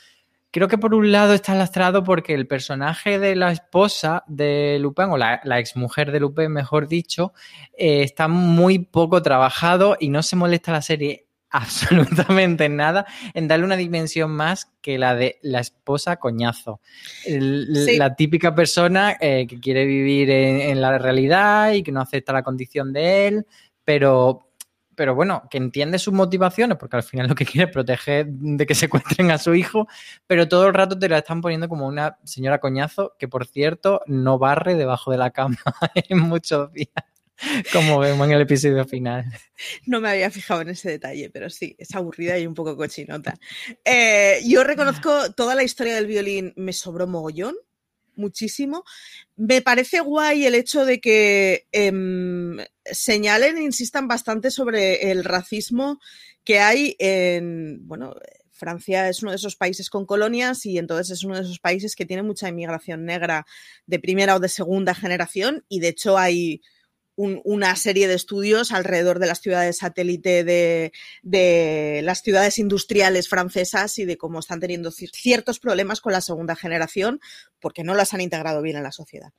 creo 0.51 0.69
que 0.69 0.79
por 0.79 0.95
un 0.95 1.13
lado 1.13 1.35
está 1.35 1.55
lastrado 1.55 2.05
porque 2.05 2.35
el 2.35 2.47
personaje 2.47 3.19
de 3.19 3.37
la 3.37 3.53
esposa 3.53 4.25
de 4.27 4.79
Lupin, 4.81 5.07
o 5.07 5.17
la, 5.17 5.41
la 5.45 5.59
exmujer 5.59 6.13
de 6.13 6.21
Lupin, 6.21 6.51
mejor 6.51 6.89
dicho, 6.89 7.33
eh, 7.77 8.03
está 8.03 8.29
muy 8.29 8.81
poco 8.81 9.23
trabajado 9.23 9.97
y 9.99 10.11
no 10.11 10.23
se 10.23 10.37
molesta 10.37 10.73
la 10.73 10.83
serie 10.83 11.30
absolutamente 11.51 12.69
nada 12.69 13.07
en 13.35 13.49
darle 13.49 13.65
una 13.65 13.77
dimensión 13.77 14.31
más 14.31 14.71
que 14.81 14.99
la 14.99 15.15
de 15.15 15.39
la 15.43 15.61
esposa 15.61 16.17
coñazo. 16.17 16.81
El, 17.27 17.69
Sí. 17.87 17.97
La 17.97 18.15
típica 18.15 18.55
persona 18.55 19.17
eh, 19.21 19.47
que 19.49 19.61
quiere 19.61 19.85
vivir 19.85 20.31
en, 20.31 20.61
en 20.61 20.81
la 20.81 20.99
realidad 20.99 21.73
y 21.73 21.83
que 21.83 21.93
no 21.93 22.01
acepta 22.01 22.33
la 22.33 22.43
condición 22.43 22.93
de 22.93 23.29
él, 23.29 23.47
pero 23.85 24.51
pero 25.01 25.15
bueno, 25.15 25.45
que 25.49 25.57
entiende 25.57 25.99
sus 25.99 26.13
motivaciones, 26.13 26.77
porque 26.77 26.97
al 26.97 27.03
final 27.03 27.27
lo 27.27 27.35
que 27.35 27.47
quiere 27.47 27.69
es 27.69 27.73
proteger 27.73 28.27
de 28.27 28.67
que 28.67 28.75
secuestren 28.75 29.31
a 29.31 29.39
su 29.39 29.55
hijo, 29.55 29.89
pero 30.27 30.47
todo 30.47 30.67
el 30.67 30.75
rato 30.75 30.99
te 30.99 31.09
la 31.09 31.17
están 31.17 31.41
poniendo 31.41 31.71
como 31.71 31.87
una 31.87 32.19
señora 32.25 32.61
coñazo, 32.61 33.15
que 33.19 33.27
por 33.27 33.47
cierto 33.47 34.03
no 34.05 34.39
barre 34.39 34.75
debajo 34.75 35.11
de 35.11 35.17
la 35.17 35.31
cama 35.31 35.57
en 35.95 36.19
muchos 36.19 36.71
días, 36.75 36.93
como 37.73 37.99
vemos 37.99 38.27
en 38.27 38.35
el 38.35 38.43
episodio 38.43 38.85
final. 38.85 39.25
No 39.87 40.01
me 40.01 40.11
había 40.11 40.31
fijado 40.31 40.63
en 40.63 40.71
ese 40.71 40.91
detalle, 40.91 41.31
pero 41.31 41.51
sí, 41.51 41.75
es 41.79 41.95
aburrida 41.95 42.39
y 42.39 42.47
un 42.47 42.55
poco 42.55 42.77
cochinota. 42.77 43.39
Eh, 43.85 44.41
yo 44.47 44.65
reconozco 44.65 45.33
toda 45.33 45.55
la 45.55 45.63
historia 45.63 45.95
del 45.95 46.07
violín, 46.07 46.53
me 46.57 46.73
sobró 46.73 47.07
mogollón, 47.07 47.55
muchísimo. 48.15 48.85
Me 49.37 49.63
parece 49.63 50.01
guay 50.01 50.47
el 50.47 50.55
hecho 50.55 50.85
de 50.85 51.01
que 51.01 51.67
em, 51.73 52.59
señalen 52.85 53.57
e 53.59 53.65
insistan 53.65 54.09
bastante 54.09 54.51
sobre 54.51 55.11
el 55.11 55.25
racismo 55.25 56.01
que 56.45 56.61
hay 56.61 56.97
en, 56.99 57.87
bueno, 57.87 58.15
Francia 58.51 59.09
es 59.09 59.23
uno 59.23 59.33
de 59.33 59.37
esos 59.37 59.57
países 59.57 59.89
con 59.89 60.05
colonias 60.05 60.67
y 60.67 60.79
entonces 60.79 61.11
es 61.11 61.25
uno 61.25 61.37
de 61.37 61.43
esos 61.43 61.59
países 61.59 61.97
que 61.97 62.05
tiene 62.05 62.23
mucha 62.23 62.49
inmigración 62.49 63.05
negra 63.05 63.47
de 63.87 63.99
primera 63.99 64.37
o 64.37 64.41
de 64.41 64.49
segunda 64.49 64.95
generación 64.95 65.65
y 65.69 65.81
de 65.81 65.89
hecho 65.89 66.19
hay 66.19 66.61
un, 67.21 67.43
una 67.45 67.77
serie 67.77 68.09
de 68.09 68.15
estudios 68.15 68.73
alrededor 68.73 69.19
de 69.19 69.27
las 69.27 69.41
ciudades 69.41 69.77
satélite 69.77 70.43
de, 70.43 70.93
de, 71.23 72.01
las 72.03 72.23
ciudades 72.23 72.59
industriales 72.59 73.29
francesas 73.29 73.99
y 73.99 74.07
de 74.07 74.17
cómo 74.17 74.39
están 74.39 74.59
teniendo 74.59 74.91
ciertos 74.91 75.59
problemas 75.59 76.01
con 76.01 76.13
la 76.13 76.23
segunda 76.23 76.57
generación 76.57 77.21
porque 77.61 77.85
no 77.85 77.95
las 77.95 78.15
han 78.15 78.23
integrado 78.23 78.63
bien 78.63 78.79
en 78.79 78.85
la 78.85 78.93
sociedad. 78.93 79.33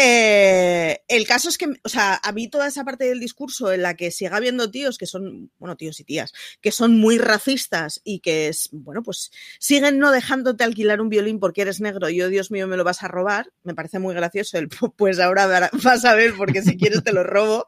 Eh, 0.00 1.02
el 1.08 1.26
caso 1.26 1.48
es 1.48 1.58
que, 1.58 1.66
o 1.82 1.88
sea, 1.88 2.20
a 2.22 2.30
mí 2.30 2.46
toda 2.46 2.68
esa 2.68 2.84
parte 2.84 3.06
del 3.06 3.18
discurso 3.18 3.72
en 3.72 3.82
la 3.82 3.94
que 3.94 4.12
siga 4.12 4.36
habiendo 4.36 4.70
tíos 4.70 4.96
que 4.96 5.06
son, 5.06 5.50
bueno, 5.58 5.76
tíos 5.76 5.98
y 5.98 6.04
tías, 6.04 6.32
que 6.60 6.70
son 6.70 6.96
muy 6.96 7.18
racistas 7.18 8.00
y 8.04 8.20
que, 8.20 8.52
bueno, 8.70 9.02
pues 9.02 9.32
siguen 9.58 9.98
no 9.98 10.12
dejándote 10.12 10.62
alquilar 10.62 11.00
un 11.00 11.08
violín 11.08 11.40
porque 11.40 11.62
eres 11.62 11.80
negro 11.80 12.08
y, 12.10 12.22
oh 12.22 12.28
Dios 12.28 12.52
mío, 12.52 12.68
me 12.68 12.76
lo 12.76 12.84
vas 12.84 13.02
a 13.02 13.08
robar, 13.08 13.50
me 13.64 13.74
parece 13.74 13.98
muy 13.98 14.14
gracioso 14.14 14.56
el, 14.56 14.68
pues 14.96 15.18
ahora 15.18 15.68
vas 15.82 16.04
a 16.04 16.14
ver 16.14 16.34
porque 16.36 16.62
si 16.62 16.76
quieres 16.76 17.02
te 17.08 17.14
lo 17.14 17.24
robo, 17.24 17.66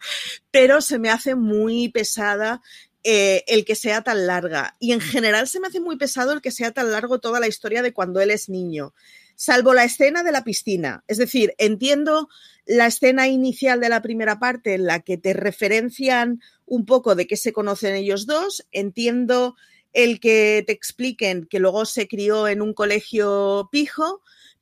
pero 0.50 0.80
se 0.80 0.98
me 0.98 1.10
hace 1.10 1.34
muy 1.34 1.88
pesada 1.88 2.60
eh, 3.02 3.42
el 3.46 3.64
que 3.64 3.74
sea 3.74 4.02
tan 4.02 4.26
larga. 4.26 4.76
Y 4.78 4.92
en 4.92 5.00
general 5.00 5.48
se 5.48 5.60
me 5.60 5.68
hace 5.68 5.80
muy 5.80 5.96
pesado 5.96 6.32
el 6.32 6.42
que 6.42 6.50
sea 6.50 6.72
tan 6.72 6.90
largo 6.92 7.20
toda 7.20 7.40
la 7.40 7.48
historia 7.48 7.82
de 7.82 7.92
cuando 7.92 8.20
él 8.20 8.30
es 8.30 8.48
niño 8.48 8.92
salvo 9.40 9.72
la 9.72 9.84
escena 9.84 10.22
de 10.22 10.32
la 10.32 10.44
piscina. 10.44 11.02
Es 11.08 11.16
decir, 11.16 11.54
entiendo 11.56 12.28
la 12.66 12.86
escena 12.86 13.26
inicial 13.26 13.80
de 13.80 13.88
la 13.88 14.02
primera 14.02 14.38
parte 14.38 14.74
en 14.74 14.84
la 14.84 15.00
que 15.00 15.16
te 15.16 15.32
referencian 15.32 16.42
un 16.66 16.84
poco 16.84 17.14
de 17.14 17.26
qué 17.26 17.38
se 17.38 17.54
conocen 17.54 17.94
ellos 17.94 18.26
dos, 18.26 18.66
entiendo 18.70 19.56
el 19.94 20.20
que 20.20 20.62
te 20.66 20.74
expliquen 20.74 21.46
que 21.46 21.58
luego 21.58 21.86
se 21.86 22.06
crió 22.06 22.48
en 22.48 22.60
un 22.60 22.74
colegio 22.74 23.70
pijo, 23.72 24.20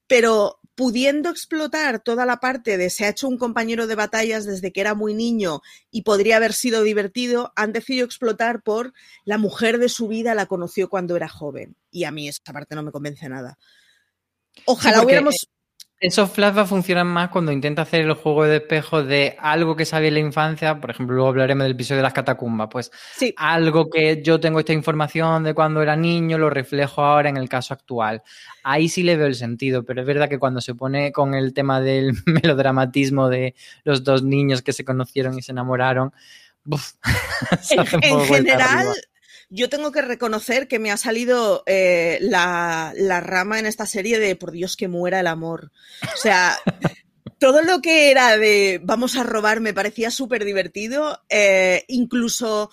pero 0.09 0.59
pudiendo 0.75 1.29
explotar 1.29 2.01
toda 2.01 2.25
la 2.25 2.39
parte 2.39 2.79
de 2.79 2.89
se 2.89 3.05
ha 3.05 3.09
hecho 3.09 3.27
un 3.27 3.37
compañero 3.37 3.89
de 3.89 3.97
batallas 3.97 4.45
desde 4.45 4.73
que 4.73 4.81
era 4.81 4.95
muy 4.95 5.13
niño 5.13 5.61
y 5.91 6.03
podría 6.03 6.37
haber 6.37 6.53
sido 6.53 6.85
divertido, 6.85 7.53
han 7.57 7.73
decidido 7.73 8.07
explotar 8.07 8.63
por 8.63 8.93
la 9.25 9.39
mujer 9.39 9.79
de 9.79 9.89
su 9.89 10.07
vida 10.07 10.37
la 10.37 10.47
conoció 10.47 10.89
cuando 10.89 11.17
era 11.17 11.29
joven. 11.29 11.75
Y 11.91 12.05
a 12.05 12.13
mí 12.13 12.29
esa 12.29 12.53
parte 12.53 12.77
no 12.77 12.85
me 12.85 12.93
convence 12.93 13.29
nada. 13.29 13.59
Ojalá 14.67 14.99
Sí, 14.99 15.05
hubiéramos... 15.05 15.35
Esos 16.01 16.31
flashbacks 16.31 16.69
funcionan 16.69 17.09
más 17.09 17.29
cuando 17.31 17.51
intenta 17.51 17.83
hacer 17.83 18.03
el 18.03 18.13
juego 18.13 18.45
de 18.45 18.59
espejo 18.59 19.03
de 19.03 19.35
algo 19.41 19.75
que 19.75 19.85
sabía 19.85 20.09
en 20.09 20.15
la 20.15 20.21
infancia, 20.21 20.81
por 20.81 20.91
ejemplo, 20.91 21.17
luego 21.17 21.31
hablaremos 21.31 21.65
del 21.65 21.73
episodio 21.73 21.97
de 21.99 22.03
las 22.05 22.13
catacumbas, 22.13 22.69
pues 22.71 22.93
Sí. 23.17 23.35
algo 23.37 23.91
que 23.91 24.23
yo 24.23 24.39
tengo 24.39 24.61
esta 24.61 24.73
información 24.73 25.43
de 25.43 25.55
cuando 25.55 25.83
era 25.83 25.97
niño, 25.97 26.39
lo 26.39 26.51
reflejo 26.51 27.03
ahora 27.03 27.31
en 27.31 27.37
el 27.37 27.49
caso 27.49 27.75
actual. 27.75 28.23
Ahí 28.63 28.89
sí 28.89 29.03
le 29.03 29.17
veo 29.17 29.27
el 29.27 29.35
sentido, 29.35 29.85
pero 29.85 30.01
es 30.03 30.07
verdad 30.07 30.29
que 30.29 30.39
cuando 30.39 30.61
se 30.61 30.77
pone 30.77 31.11
con 31.11 31.35
el 31.35 31.53
tema 31.53 31.81
del 31.81 32.13
melodramatismo 32.27 33.29
de 33.29 33.57
los 33.83 34.05
dos 34.05 34.23
niños 34.23 34.63
que 34.63 34.73
se 34.73 34.85
conocieron 34.85 35.37
y 35.37 35.43
se 35.43 35.51
enamoraron, 35.51 36.13
En, 37.71 38.21
general. 38.27 38.87
Yo 39.51 39.69
tengo 39.69 39.93
que 39.93 40.03
reconocer 40.03 40.69
que 40.69 40.79
me 40.79 40.91
ha 40.91 40.97
salido 40.97 41.63
eh, 41.67 42.19
la, 42.21 42.93
la 42.97 43.21
rama 43.21 43.59
en 43.59 43.67
esta 43.67 43.87
serie 43.87 44.19
de 44.19 44.37
por 44.37 44.53
Dios 44.53 44.77
que 44.77 44.89
muera 44.89 45.21
el 45.21 45.27
amor. 45.27 45.73
O 46.15 46.17
sea, 46.17 46.57
todo 47.39 47.63
lo 47.63 47.81
que 47.81 48.11
era 48.11 48.37
de 48.37 48.81
vamos 48.83 49.17
a 49.17 49.23
robar 49.23 49.61
me 49.61 49.75
parecía 49.75 50.11
súper 50.11 50.45
divertido. 50.45 51.23
eh, 51.29 51.85
incluso 51.89 52.71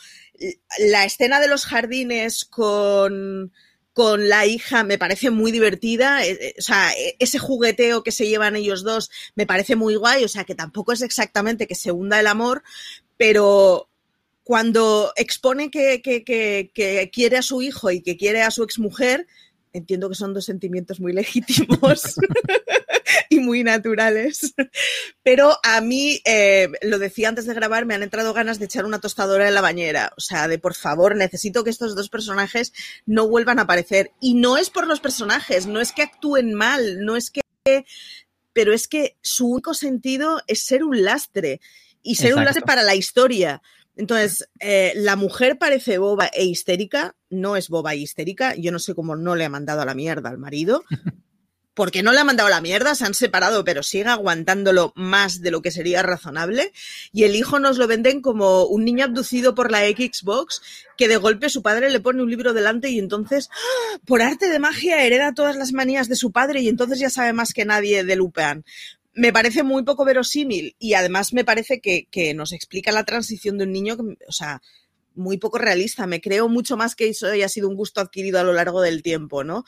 la 0.79 1.05
escena 1.05 1.39
de 1.39 1.47
los 1.47 1.65
jardines 1.65 2.45
con, 2.45 3.51
con 3.93 4.27
la 4.27 4.45
hija 4.45 4.83
me 4.83 4.97
parece 4.97 5.29
muy 5.29 5.51
divertida. 5.51 6.25
eh, 6.25 6.38
eh, 6.41 6.55
o 6.59 6.61
sea, 6.61 6.91
eh, 6.93 7.15
ese 7.19 7.39
jugueteo 7.39 8.03
que 8.03 8.11
se 8.11 8.27
llevan 8.27 8.55
ellos 8.55 8.83
dos 8.83 9.09
me 9.35 9.45
parece 9.45 9.75
muy 9.75 9.95
guay. 9.95 10.23
O 10.23 10.27
sea, 10.27 10.43
que 10.43 10.55
tampoco 10.55 10.91
es 10.91 11.01
exactamente 11.01 11.67
que 11.67 11.75
se 11.75 11.91
hunda 11.91 12.19
el 12.19 12.27
amor, 12.27 12.63
pero 13.17 13.89
cuando 14.45 15.12
expone 15.15 15.71
que, 15.71 16.03
que, 16.03 16.23
que, 16.23 16.71
que 16.71 17.10
quiere 17.12 17.38
a 17.38 17.41
su 17.41 17.63
hijo 17.63 17.89
y 17.89 18.01
que 18.01 18.15
quiere 18.15 18.43
a 18.43 18.51
su 18.51 18.62
exmujer, 18.62 19.25
entiendo 19.73 20.08
que 20.08 20.13
son 20.13 20.36
dos 20.36 20.45
sentimientos 20.45 20.99
muy 20.99 21.13
legítimos 21.13 22.15
y 23.29 23.39
muy 23.39 23.63
naturales. 23.63 24.53
Pero 25.23 25.58
a 25.63 25.81
mí, 25.81 26.21
eh, 26.25 26.69
lo 26.84 26.99
decía 26.99 27.27
antes 27.27 27.47
de 27.47 27.55
grabar, 27.55 27.88
me 27.88 27.95
han 27.95 28.03
entrado 28.03 28.34
ganas 28.34 28.60
de 28.60 28.65
echar 28.65 28.86
una 28.86 29.01
tostadora 29.01 29.47
en 29.47 29.55
la 29.55 29.62
bañera. 29.62 30.13
O 30.15 30.21
sea, 30.21 30.47
de 30.47 30.60
por 30.60 30.75
favor, 30.75 31.15
necesito 31.15 31.63
que 31.63 31.71
estos 31.71 31.95
dos 31.95 32.10
personajes 32.10 32.71
no 33.08 33.27
vuelvan 33.27 33.58
a 33.58 33.63
aparecer. 33.63 34.12
Y 34.21 34.36
no 34.36 34.58
es 34.58 34.69
por 34.69 34.86
los 34.86 34.99
personajes, 34.99 35.65
no 35.65 35.81
es 35.81 35.91
que 35.91 36.03
actúen 36.03 36.53
mal, 36.53 37.03
no 37.03 37.15
es 37.15 37.31
que... 37.31 37.41
Pero 38.53 38.73
es 38.73 38.88
que 38.88 39.17
su 39.23 39.47
único 39.47 39.73
sentido 39.73 40.39
es 40.45 40.62
ser 40.62 40.84
un 40.84 41.03
lastre. 41.03 41.62
Y 42.03 42.15
ser 42.15 42.36
un 42.36 42.45
lastre 42.45 42.62
para 42.62 42.84
la 42.84 42.93
historia. 42.93 43.63
Entonces, 43.95 44.49
eh, 44.60 44.93
la 44.95 45.15
mujer 45.15 45.58
parece 45.58 45.97
boba 45.97 46.27
e 46.27 46.43
histérica, 46.45 47.15
no 47.29 47.55
es 47.55 47.69
boba 47.69 47.93
e 47.93 47.97
histérica, 47.97 48.55
yo 48.55 48.71
no 48.71 48.79
sé 48.79 48.93
cómo 48.93 49.15
no 49.15 49.36
le 49.36 49.45
ha 49.45 49.49
mandado 49.49 49.81
a 49.81 49.86
la 49.86 49.95
mierda 49.95 50.29
al 50.29 50.38
marido, 50.38 50.84
porque 51.75 52.03
no 52.03 52.12
le 52.12 52.19
ha 52.19 52.23
mandado 52.23 52.47
a 52.47 52.51
la 52.51 52.62
mierda, 52.62 52.95
se 52.95 53.05
han 53.05 53.13
separado, 53.13 53.63
pero 53.63 53.84
sigue 53.84 54.05
aguantándolo 54.05 54.93
más 54.95 55.41
de 55.41 55.51
lo 55.51 55.62
que 55.62 55.71
sería 55.71 56.01
razonable, 56.03 56.73
y 57.13 57.23
el 57.23 57.36
hijo 57.36 57.60
nos 57.60 57.77
lo 57.77 57.88
venden 57.88 58.21
como 58.21 58.65
un 58.65 58.84
niño 58.84 59.05
abducido 59.05 59.55
por 59.55 59.71
la 59.71 59.81
Xbox, 59.81 60.62
que 60.97 61.08
de 61.08 61.17
golpe 61.17 61.49
su 61.49 61.62
padre 61.62 61.89
le 61.89 61.99
pone 61.99 62.21
un 62.21 62.29
libro 62.29 62.53
delante 62.53 62.89
y 62.89 62.99
entonces, 62.99 63.49
¡ah! 63.51 63.99
por 64.05 64.21
arte 64.21 64.49
de 64.49 64.60
magia, 64.60 65.05
hereda 65.05 65.34
todas 65.34 65.55
las 65.55 65.73
manías 65.73 66.10
de 66.10 66.15
su 66.15 66.31
padre 66.31 66.62
y 66.62 66.69
entonces 66.69 66.99
ya 66.99 67.10
sabe 67.10 67.34
más 67.34 67.53
que 67.53 67.65
nadie 67.65 68.03
de 68.03 68.15
Lupean 68.15 68.65
me 69.15 69.32
parece 69.32 69.63
muy 69.63 69.84
poco 69.84 70.06
verosímil 70.06 70.75
y 70.78 70.93
además 70.93 71.34
me 71.34 71.45
parece 71.45 71.80
que, 71.82 72.34
nos 72.36 72.51
explica 72.51 72.91
la 72.91 73.06
transición 73.06 73.58
de 73.58 73.63
un 73.63 73.71
niño, 73.71 73.97
que, 73.97 74.04
o 74.28 74.32
sea, 74.32 74.62
muy 75.15 75.38
poco 75.38 75.58
realista. 75.58 76.06
Me 76.06 76.21
creo 76.21 76.49
mucho 76.49 76.75
más 76.75 76.95
que 76.95 77.08
eso 77.08 77.28
haya 77.28 77.47
sido 77.47 77.69
un 77.69 77.75
gusto 77.75 78.01
adquirido 78.01 78.39
a 78.39 78.43
lo 78.43 78.51
largo 78.51 78.82
del 78.82 79.01
tiempo, 79.01 79.45
¿no? 79.45 79.63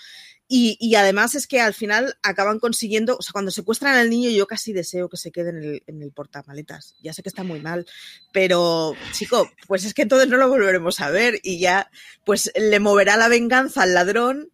Y, 0.50 0.78
y, 0.80 0.96
además 0.96 1.36
es 1.36 1.46
que 1.46 1.60
al 1.60 1.74
final 1.74 2.18
acaban 2.24 2.60
consiguiendo, 2.60 3.18
o 3.18 3.22
sea, 3.22 3.34
cuando 3.34 3.52
secuestran 3.52 3.96
al 3.96 4.10
niño 4.10 4.30
yo 4.30 4.48
casi 4.48 4.72
deseo 4.72 5.10
que 5.10 5.18
se 5.18 5.32
quede 5.32 5.50
en 5.50 5.58
el, 5.58 5.84
en 5.88 6.02
el 6.02 6.12
portamaletas. 6.12 6.96
Ya 7.02 7.14
sé 7.14 7.22
que 7.22 7.30
está 7.30 7.44
muy 7.44 7.60
mal, 7.60 7.86
pero 8.32 8.96
chico, 9.12 9.50
pues 9.68 9.84
es 9.84 9.94
que 9.94 10.04
entonces 10.04 10.30
no 10.30 10.38
lo 10.38 10.48
volveremos 10.48 11.02
a 11.02 11.10
ver 11.10 11.40
y 11.44 11.60
ya, 11.60 11.90
pues 12.26 12.52
le 12.56 12.80
moverá 12.80 13.18
la 13.18 13.28
venganza 13.28 13.84
al 13.84 13.94
ladrón 13.94 14.50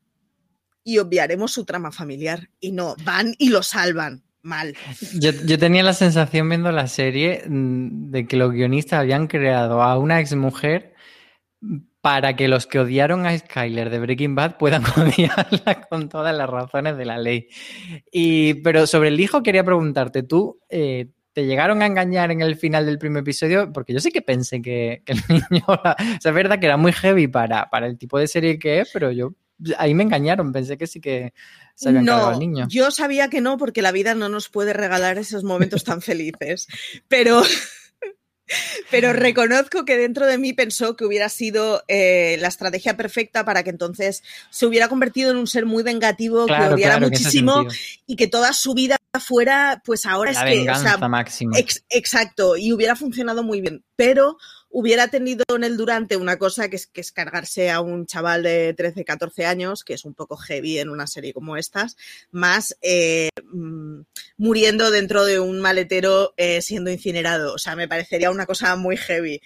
y 0.83 0.97
obviaremos 0.97 1.51
su 1.51 1.63
trama 1.63 1.91
familiar. 1.91 2.49
Y 2.59 2.71
no, 2.71 2.95
van 3.03 3.35
y 3.37 3.49
lo 3.49 3.61
salvan 3.61 4.23
mal. 4.43 4.75
Yo, 5.19 5.57
tenía 5.57 5.83
la 5.83 5.93
sensación 5.93 6.47
viendo 6.49 6.71
la 6.71 6.87
serie 6.87 7.43
mm, 7.47 8.11
de 8.11 8.27
que 8.27 8.37
los 8.37 8.51
guionistas 8.51 8.99
habían 8.99 9.27
creado 9.27 9.81
a 9.81 9.97
una 9.97 10.19
exmujer 10.19 10.93
para 12.01 12.35
que 12.35 12.49
los 12.49 12.67
que 12.67 12.79
odiaron 12.79 13.25
a 13.25 13.37
Skyler 13.37 13.89
de 13.89 13.99
Breaking 13.99 14.35
Bad 14.35 14.57
puedan 14.57 14.83
odiarla 14.97 15.87
con 15.89 16.09
todas 16.09 16.35
las 16.35 16.49
razones 16.49 16.97
de 16.97 17.05
la 17.05 17.17
ley. 17.17 17.47
Y, 18.11 18.55
pero 18.55 18.85
sobre 18.85 19.07
el 19.07 19.19
hijo 19.19 19.41
quería 19.41 19.63
preguntarte, 19.63 20.21
¿tú 20.21 20.59
eh, 20.69 21.07
te 21.31 21.45
llegaron 21.45 21.81
a 21.81 21.85
engañar 21.85 22.29
en 22.31 22.41
el 22.41 22.57
final 22.57 22.85
del 22.85 22.99
primer 22.99 23.21
episodio? 23.21 23.71
Porque 23.71 23.93
yo 23.93 24.01
sí 24.01 24.11
que 24.11 24.21
pensé 24.21 24.61
que, 24.61 25.01
que 25.05 25.13
el 25.13 25.19
niño... 25.49 25.63
o 25.67 25.81
sea, 25.81 25.95
es 25.97 26.33
verdad 26.33 26.59
que 26.59 26.65
era 26.65 26.77
muy 26.77 26.91
heavy 26.91 27.27
para, 27.27 27.69
para 27.69 27.87
el 27.87 27.97
tipo 27.97 28.19
de 28.19 28.27
serie 28.27 28.59
que 28.59 28.81
es, 28.81 28.89
pero 28.91 29.09
yo 29.11 29.33
ahí 29.77 29.93
me 29.93 30.03
engañaron, 30.03 30.51
pensé 30.51 30.77
que 30.77 30.87
sí 30.87 30.99
que 30.99 31.33
se 31.75 31.89
habían 31.89 32.05
no, 32.05 32.27
al 32.27 32.39
niño. 32.39 32.67
Yo 32.69 32.91
sabía 32.91 33.29
que 33.29 33.41
no, 33.41 33.57
porque 33.57 33.81
la 33.81 33.91
vida 33.91 34.15
no 34.15 34.29
nos 34.29 34.49
puede 34.49 34.73
regalar 34.73 35.17
esos 35.17 35.43
momentos 35.43 35.83
tan 35.83 36.01
felices. 36.01 36.67
Pero, 37.07 37.41
pero 38.91 39.13
reconozco 39.13 39.85
que 39.85 39.97
dentro 39.97 40.25
de 40.27 40.37
mí 40.37 40.53
pensó 40.53 40.95
que 40.95 41.05
hubiera 41.05 41.29
sido 41.29 41.83
eh, 41.87 42.37
la 42.39 42.47
estrategia 42.47 42.95
perfecta 42.95 43.45
para 43.45 43.63
que 43.63 43.69
entonces 43.69 44.23
se 44.49 44.65
hubiera 44.65 44.87
convertido 44.87 45.31
en 45.31 45.37
un 45.37 45.47
ser 45.47 45.65
muy 45.65 45.83
vengativo, 45.83 46.45
claro, 46.45 46.69
que 46.69 46.73
odiara 46.75 46.97
claro, 46.97 47.09
muchísimo 47.09 47.65
y 48.05 48.15
que 48.15 48.27
toda 48.27 48.53
su 48.53 48.73
vida 48.73 48.97
fuera, 49.19 49.81
pues 49.85 50.05
ahora 50.05 50.31
la 50.31 50.49
es 50.49 50.63
que. 50.63 50.69
O 50.69 50.75
sea, 50.75 50.97
máxima. 50.97 51.57
Ex, 51.57 51.83
exacto, 51.89 52.57
y 52.57 52.71
hubiera 52.71 52.95
funcionado 52.95 53.43
muy 53.43 53.61
bien. 53.61 53.83
Pero 53.95 54.37
hubiera 54.73 55.07
tenido 55.07 55.45
en 55.55 55.63
el 55.63 55.77
durante 55.77 56.17
una 56.17 56.37
cosa 56.37 56.67
que 56.67 56.77
es, 56.77 56.87
que 56.87 57.01
es 57.01 57.11
cargarse 57.11 57.69
a 57.69 57.79
un 57.79 58.07
chaval 58.07 58.41
de 58.41 58.73
13, 58.73 59.05
14 59.05 59.45
años, 59.45 59.83
que 59.83 59.93
es 59.93 60.03
un 60.03 60.15
poco 60.15 60.35
heavy 60.35 60.79
en 60.79 60.89
una 60.89 61.05
serie 61.05 61.31
como 61.31 61.57
estas, 61.57 61.95
más 62.31 62.75
eh, 62.81 63.29
mmm, 63.51 64.01
muriendo 64.37 64.89
dentro 64.89 65.25
de 65.25 65.39
un 65.39 65.61
maletero 65.61 66.33
eh, 66.37 66.61
siendo 66.63 66.89
incinerado. 66.89 67.53
O 67.53 67.59
sea, 67.59 67.75
me 67.75 67.87
parecería 67.87 68.31
una 68.31 68.47
cosa 68.47 68.75
muy 68.75 68.97
heavy. 68.97 69.41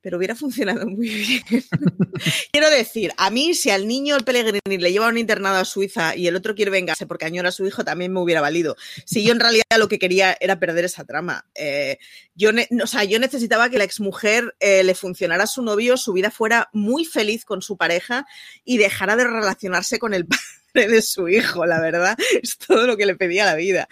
Pero 0.00 0.16
hubiera 0.16 0.34
funcionado 0.34 0.86
muy 0.86 1.08
bien. 1.08 1.42
Quiero 2.52 2.70
decir, 2.70 3.12
a 3.16 3.30
mí, 3.30 3.54
si 3.54 3.70
al 3.70 3.88
niño 3.88 4.16
el 4.16 4.24
Pellegrini 4.24 4.78
le 4.78 4.92
lleva 4.92 5.08
un 5.08 5.18
internado 5.18 5.56
a 5.56 5.64
Suiza 5.64 6.14
y 6.14 6.26
el 6.26 6.36
otro 6.36 6.54
quiere 6.54 6.70
vengarse 6.70 7.06
porque 7.06 7.24
añora 7.24 7.48
a 7.48 7.52
su 7.52 7.66
hijo, 7.66 7.84
también 7.84 8.12
me 8.12 8.20
hubiera 8.20 8.40
valido. 8.40 8.76
Si 9.04 9.24
yo 9.24 9.32
en 9.32 9.40
realidad 9.40 9.64
lo 9.76 9.88
que 9.88 9.98
quería 9.98 10.36
era 10.40 10.60
perder 10.60 10.84
esa 10.84 11.04
trama. 11.04 11.46
Eh, 11.54 11.98
yo, 12.34 12.50
o 12.82 12.86
sea, 12.86 13.04
yo 13.04 13.18
necesitaba 13.18 13.70
que 13.70 13.78
la 13.78 13.84
exmujer 13.84 14.54
eh, 14.60 14.84
le 14.84 14.94
funcionara 14.94 15.44
a 15.44 15.48
su 15.48 15.62
novio, 15.62 15.96
su 15.96 16.12
vida 16.12 16.30
fuera 16.30 16.68
muy 16.72 17.04
feliz 17.04 17.44
con 17.44 17.62
su 17.62 17.76
pareja 17.76 18.26
y 18.64 18.78
dejara 18.78 19.16
de 19.16 19.24
relacionarse 19.24 19.98
con 19.98 20.14
el 20.14 20.26
padre 20.26 20.88
de 20.88 21.02
su 21.02 21.28
hijo, 21.28 21.66
la 21.66 21.80
verdad. 21.80 22.16
Es 22.42 22.58
todo 22.58 22.86
lo 22.86 22.96
que 22.96 23.06
le 23.06 23.16
pedía 23.16 23.44
la 23.44 23.56
vida. 23.56 23.88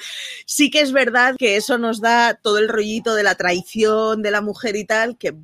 Sí 0.47 0.71
que 0.71 0.81
es 0.81 0.93
verdad 0.93 1.35
que 1.39 1.57
eso 1.57 1.79
nos 1.79 2.01
da 2.01 2.35
todo 2.35 2.59
el 2.59 2.69
rollito 2.69 3.15
de 3.15 3.23
la 3.23 3.35
traición 3.35 4.23
de 4.23 4.31
la 4.31 4.41
mujer 4.41 4.77
y 4.77 4.85
tal, 4.85 5.19
que 5.19 5.35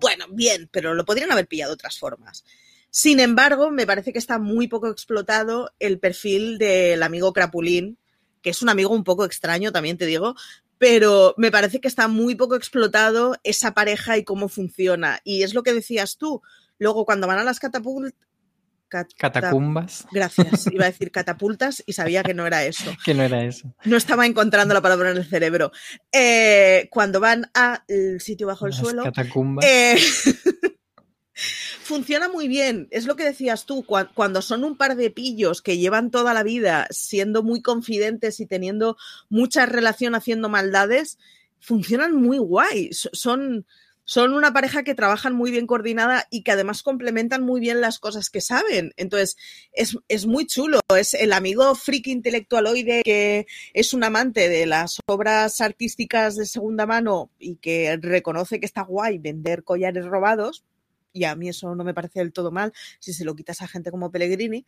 bueno, 0.00 0.26
bien, 0.30 0.68
pero 0.72 0.94
lo 0.94 1.04
podrían 1.04 1.32
haber 1.32 1.46
pillado 1.46 1.70
de 1.70 1.74
otras 1.74 1.98
formas. 1.98 2.44
Sin 2.90 3.20
embargo, 3.20 3.70
me 3.70 3.86
parece 3.86 4.12
que 4.12 4.18
está 4.18 4.38
muy 4.38 4.66
poco 4.66 4.88
explotado 4.88 5.72
el 5.78 5.98
perfil 5.98 6.58
del 6.58 7.02
amigo 7.02 7.32
Crapulín, 7.32 7.98
que 8.42 8.50
es 8.50 8.62
un 8.62 8.68
amigo 8.68 8.94
un 8.94 9.04
poco 9.04 9.24
extraño, 9.24 9.72
también 9.72 9.98
te 9.98 10.06
digo, 10.06 10.34
pero 10.78 11.34
me 11.36 11.50
parece 11.50 11.80
que 11.80 11.88
está 11.88 12.08
muy 12.08 12.34
poco 12.34 12.54
explotado 12.54 13.36
esa 13.42 13.74
pareja 13.74 14.16
y 14.16 14.24
cómo 14.24 14.48
funciona. 14.48 15.20
Y 15.24 15.42
es 15.42 15.52
lo 15.52 15.62
que 15.62 15.74
decías 15.74 16.16
tú. 16.16 16.40
Luego, 16.78 17.04
cuando 17.04 17.26
van 17.26 17.38
a 17.38 17.44
las 17.44 17.58
catapultas. 17.58 18.14
Cat 18.88 19.10
Catacumbas. 19.16 20.06
Gracias. 20.12 20.66
Iba 20.72 20.84
a 20.84 20.90
decir 20.90 21.10
catapultas 21.12 21.82
y 21.86 21.92
sabía 21.92 22.22
que 22.22 22.34
no 22.34 22.46
era 22.46 22.64
eso. 22.64 22.90
que 23.04 23.14
no 23.14 23.22
era 23.22 23.44
eso. 23.44 23.74
No 23.84 23.96
estaba 23.96 24.26
encontrando 24.26 24.74
la 24.74 24.80
palabra 24.80 25.10
en 25.10 25.18
el 25.18 25.26
cerebro. 25.26 25.72
Eh, 26.12 26.88
cuando 26.90 27.20
van 27.20 27.50
al 27.54 28.20
sitio 28.20 28.46
bajo 28.46 28.66
el 28.66 28.72
suelo. 28.72 29.04
Catacumbas. 29.04 29.64
Eh, 29.66 29.96
funciona 31.88 32.28
muy 32.28 32.48
bien. 32.48 32.88
Es 32.90 33.06
lo 33.06 33.16
que 33.16 33.24
decías 33.24 33.64
tú, 33.64 33.84
cuando 33.84 34.42
son 34.42 34.64
un 34.64 34.76
par 34.76 34.96
de 34.96 35.10
pillos 35.10 35.62
que 35.62 35.78
llevan 35.78 36.10
toda 36.10 36.34
la 36.34 36.42
vida 36.42 36.86
siendo 36.90 37.42
muy 37.42 37.62
confidentes 37.62 38.40
y 38.40 38.46
teniendo 38.46 38.96
mucha 39.28 39.66
relación 39.66 40.14
haciendo 40.14 40.48
maldades, 40.48 41.18
funcionan 41.60 42.14
muy 42.14 42.38
guay. 42.38 42.90
Son, 42.92 43.66
son 44.08 44.32
una 44.32 44.54
pareja 44.54 44.84
que 44.84 44.94
trabajan 44.94 45.34
muy 45.34 45.50
bien 45.50 45.66
coordinada 45.66 46.26
y 46.30 46.42
que 46.42 46.52
además 46.52 46.82
complementan 46.82 47.42
muy 47.42 47.60
bien 47.60 47.82
las 47.82 47.98
cosas 47.98 48.30
que 48.30 48.40
saben. 48.40 48.94
Entonces, 48.96 49.36
es, 49.74 49.98
es 50.08 50.24
muy 50.24 50.46
chulo. 50.46 50.80
Es 50.96 51.12
el 51.12 51.30
amigo 51.34 51.74
friki 51.74 52.10
intelectualoide 52.10 53.02
que 53.04 53.46
es 53.74 53.92
un 53.92 54.02
amante 54.04 54.48
de 54.48 54.64
las 54.64 54.98
obras 55.06 55.60
artísticas 55.60 56.36
de 56.36 56.46
segunda 56.46 56.86
mano 56.86 57.30
y 57.38 57.56
que 57.56 57.98
reconoce 58.00 58.60
que 58.60 58.64
está 58.64 58.80
guay 58.80 59.18
vender 59.18 59.62
collares 59.62 60.06
robados. 60.06 60.64
Y 61.12 61.24
a 61.24 61.36
mí 61.36 61.50
eso 61.50 61.74
no 61.74 61.84
me 61.84 61.92
parece 61.92 62.20
del 62.20 62.32
todo 62.32 62.50
mal 62.50 62.72
si 63.00 63.12
se 63.12 63.26
lo 63.26 63.36
quitas 63.36 63.60
a 63.60 63.68
gente 63.68 63.90
como 63.90 64.10
Pellegrini. 64.10 64.64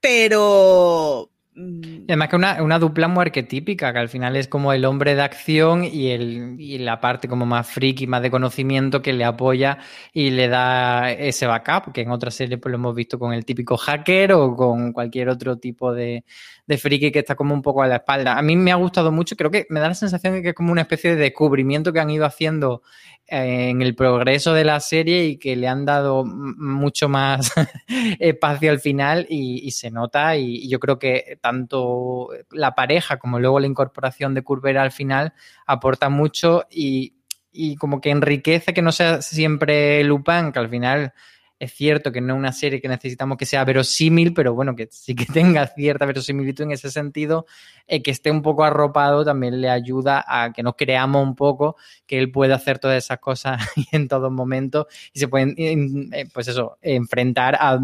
Pero, 0.00 1.30
y 1.56 2.04
además 2.08 2.28
que 2.28 2.36
una, 2.36 2.62
una 2.62 2.80
dupla 2.80 3.06
muy 3.06 3.22
arquetípica, 3.22 3.92
que 3.92 3.98
al 4.00 4.08
final 4.08 4.34
es 4.34 4.48
como 4.48 4.72
el 4.72 4.84
hombre 4.84 5.14
de 5.14 5.22
acción 5.22 5.84
y, 5.84 6.08
el, 6.10 6.56
y 6.58 6.78
la 6.78 7.00
parte 7.00 7.28
como 7.28 7.46
más 7.46 7.68
friki, 7.68 8.08
más 8.08 8.22
de 8.22 8.30
conocimiento 8.30 9.00
que 9.00 9.12
le 9.12 9.24
apoya 9.24 9.78
y 10.12 10.30
le 10.30 10.48
da 10.48 11.12
ese 11.12 11.46
backup, 11.46 11.92
que 11.92 12.00
en 12.00 12.10
otras 12.10 12.34
series 12.34 12.58
pues 12.60 12.70
lo 12.72 12.76
hemos 12.78 12.94
visto 12.96 13.20
con 13.20 13.32
el 13.32 13.44
típico 13.44 13.76
hacker 13.76 14.32
o 14.32 14.56
con 14.56 14.92
cualquier 14.92 15.28
otro 15.28 15.56
tipo 15.56 15.92
de, 15.92 16.24
de 16.66 16.78
friki 16.78 17.12
que 17.12 17.20
está 17.20 17.36
como 17.36 17.54
un 17.54 17.62
poco 17.62 17.82
a 17.82 17.86
la 17.86 17.96
espalda. 17.96 18.36
A 18.36 18.42
mí 18.42 18.56
me 18.56 18.72
ha 18.72 18.76
gustado 18.76 19.12
mucho, 19.12 19.36
creo 19.36 19.52
que 19.52 19.66
me 19.70 19.78
da 19.78 19.86
la 19.86 19.94
sensación 19.94 20.34
de 20.34 20.42
que 20.42 20.48
es 20.48 20.54
como 20.54 20.72
una 20.72 20.82
especie 20.82 21.14
de 21.14 21.22
descubrimiento 21.22 21.92
que 21.92 22.00
han 22.00 22.10
ido 22.10 22.24
haciendo 22.24 22.82
en 23.26 23.80
el 23.80 23.94
progreso 23.94 24.52
de 24.52 24.64
la 24.64 24.80
serie 24.80 25.24
y 25.24 25.36
que 25.38 25.56
le 25.56 25.66
han 25.66 25.84
dado 25.84 26.24
mucho 26.24 27.08
más 27.08 27.52
espacio 28.18 28.70
al 28.70 28.80
final 28.80 29.26
y, 29.28 29.70
se 29.70 29.90
nota. 29.90 30.36
Y, 30.36 30.68
yo 30.68 30.78
creo 30.78 30.98
que 30.98 31.38
tanto 31.40 32.28
la 32.50 32.74
pareja 32.74 33.18
como 33.18 33.38
luego 33.38 33.60
la 33.60 33.66
incorporación 33.66 34.34
de 34.34 34.42
Curvera 34.42 34.82
al 34.82 34.92
final 34.92 35.32
aporta 35.66 36.08
mucho 36.08 36.64
y, 36.70 37.14
y 37.50 37.76
como 37.76 38.00
que 38.00 38.10
enriquece 38.10 38.74
que 38.74 38.82
no 38.82 38.92
sea 38.92 39.22
siempre 39.22 40.04
Lupin, 40.04 40.52
que 40.52 40.58
al 40.58 40.68
final 40.68 41.14
es 41.58 41.72
cierto 41.72 42.12
que 42.12 42.20
no 42.20 42.34
es 42.34 42.38
una 42.38 42.52
serie 42.52 42.80
que 42.80 42.88
necesitamos 42.88 43.38
que 43.38 43.46
sea 43.46 43.64
verosímil, 43.64 44.34
pero 44.34 44.54
bueno, 44.54 44.74
que 44.74 44.88
sí 44.90 45.14
que 45.14 45.26
tenga 45.32 45.66
cierta 45.66 46.06
verosimilitud 46.06 46.64
en 46.64 46.72
ese 46.72 46.90
sentido, 46.90 47.46
eh, 47.86 48.02
que 48.02 48.10
esté 48.10 48.30
un 48.30 48.42
poco 48.42 48.64
arropado 48.64 49.24
también 49.24 49.60
le 49.60 49.68
ayuda 49.68 50.24
a 50.26 50.52
que 50.52 50.62
nos 50.62 50.74
creamos 50.76 51.22
un 51.22 51.34
poco 51.34 51.76
que 52.06 52.18
él 52.18 52.30
puede 52.30 52.54
hacer 52.54 52.78
todas 52.78 53.02
esas 53.02 53.18
cosas 53.18 53.60
en 53.92 54.08
todo 54.08 54.30
momento 54.30 54.88
y 55.12 55.18
se 55.18 55.28
pueden, 55.28 55.54
eh, 55.58 56.26
pues 56.32 56.48
eso, 56.48 56.78
enfrentar 56.82 57.56
a 57.60 57.78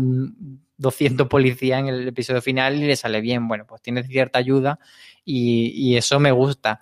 200 0.77 1.29
policías 1.29 1.81
en 1.81 1.89
el 1.89 2.09
episodio 2.09 2.43
final 2.43 2.77
y 2.77 2.87
le 2.87 2.97
sale 2.97 3.21
bien. 3.21 3.47
Bueno, 3.47 3.67
pues 3.67 3.83
tiene 3.83 4.03
cierta 4.03 4.39
ayuda 4.39 4.79
y 5.25 5.97
eso 5.97 6.19
me 6.19 6.33
gusta. 6.33 6.81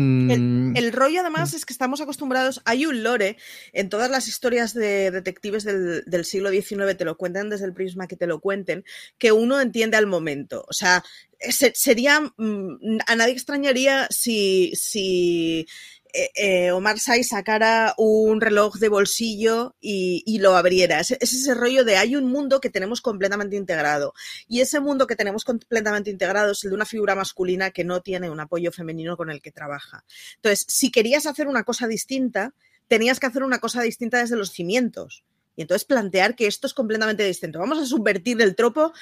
Mm. 0.00 0.76
El, 0.76 0.92
rollo 0.92 1.22
además 1.22 1.54
es 1.54 1.66
que 1.66 1.72
estamos 1.72 2.00
acostumbrados, 2.00 2.62
hay 2.64 2.86
un 2.86 3.02
lore 3.02 3.36
en 3.72 3.88
todas 3.88 4.08
las 4.08 4.28
historias 4.28 4.72
de 4.72 5.10
detectives 5.10 5.64
del, 5.64 6.24
siglo 6.24 6.50
XIX, 6.50 6.96
te 6.96 7.04
lo 7.04 7.16
cuentan 7.16 7.50
desde 7.50 7.64
el 7.64 7.72
prisma 7.72 8.06
que 8.06 8.14
te 8.14 8.28
lo 8.28 8.40
cuenten, 8.40 8.84
que 9.18 9.32
uno 9.32 9.60
entiende 9.60 9.96
al 9.96 10.06
momento. 10.06 10.64
O 10.68 10.72
sea, 10.72 11.02
sería, 11.40 12.20
mm, 12.36 12.98
a 13.08 13.16
nadie 13.16 13.32
extrañaría 13.32 14.06
si, 14.08 14.70
si 14.76 15.66
eh, 16.12 16.30
eh, 16.34 16.70
Omar 16.72 16.98
Say 16.98 17.24
sacara 17.24 17.94
un 17.96 18.40
reloj 18.40 18.76
de 18.76 18.88
bolsillo 18.88 19.76
y, 19.80 20.38
lo 20.38 20.56
abriera. 20.56 21.00
Es, 21.00 21.12
ese 21.12 21.54
rollo 21.54 21.84
de 21.84 21.96
hay 21.96 22.16
un 22.16 22.30
mundo 22.30 22.60
que 22.60 22.70
tenemos 22.70 23.00
completamente 23.00 23.56
integrado. 23.56 24.14
Y 24.46 24.60
ese 24.60 24.80
mundo 24.80 25.06
que 25.06 25.16
tenemos 25.16 25.44
completamente 25.44 26.10
integrado 26.10 26.52
es 26.52 26.64
el 26.64 26.70
de 26.70 26.76
una 26.76 26.86
figura 26.86 27.14
masculina 27.14 27.70
que 27.70 27.84
no 27.84 28.00
tiene 28.02 28.30
un 28.30 28.40
apoyo 28.40 28.72
femenino 28.72 29.16
con 29.16 29.30
el 29.30 29.42
que 29.42 29.52
trabaja. 29.52 30.04
Entonces, 30.36 30.64
si 30.68 30.90
querías 30.90 31.26
hacer 31.26 31.48
una 31.48 31.64
cosa 31.64 31.86
distinta, 31.86 32.54
tenías 32.88 33.20
que 33.20 33.26
hacer 33.26 33.42
una 33.42 33.58
cosa 33.58 33.82
distinta 33.82 34.18
desde 34.18 34.36
los 34.36 34.50
cimientos. 34.50 35.24
Y 35.58 35.62
entonces 35.62 35.84
plantear 35.84 36.36
que 36.36 36.46
esto 36.46 36.68
es 36.68 36.72
completamente 36.72 37.24
distinto. 37.24 37.58
Vamos 37.58 37.80
a 37.80 37.84
subvertir 37.84 38.40
el 38.40 38.54
tropo 38.54 38.92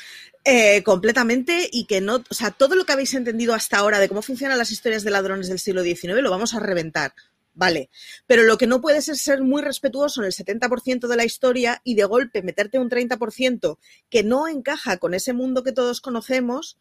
eh, 0.42 0.82
completamente 0.84 1.68
y 1.70 1.84
que 1.84 2.00
no, 2.00 2.24
o 2.30 2.34
sea, 2.34 2.50
todo 2.50 2.76
lo 2.76 2.86
que 2.86 2.94
habéis 2.94 3.12
entendido 3.12 3.52
hasta 3.52 3.76
ahora 3.76 3.98
de 3.98 4.08
cómo 4.08 4.22
funcionan 4.22 4.56
las 4.56 4.70
historias 4.70 5.04
de 5.04 5.10
ladrones 5.10 5.50
del 5.50 5.58
siglo 5.58 5.82
XIX 5.82 6.22
lo 6.22 6.30
vamos 6.30 6.54
a 6.54 6.60
reventar. 6.60 7.12
Vale, 7.52 7.90
pero 8.26 8.42
lo 8.44 8.56
que 8.56 8.66
no 8.66 8.80
puedes 8.80 9.10
es 9.10 9.20
ser 9.20 9.42
muy 9.42 9.60
respetuoso 9.60 10.22
en 10.22 10.28
el 10.28 10.32
70% 10.32 11.08
de 11.08 11.16
la 11.16 11.26
historia 11.26 11.82
y 11.84 11.94
de 11.94 12.04
golpe 12.04 12.42
meterte 12.42 12.78
un 12.78 12.88
30% 12.88 13.78
que 14.08 14.22
no 14.22 14.48
encaja 14.48 14.96
con 14.96 15.12
ese 15.12 15.34
mundo 15.34 15.62
que 15.62 15.72
todos 15.72 16.00
conocemos 16.00 16.78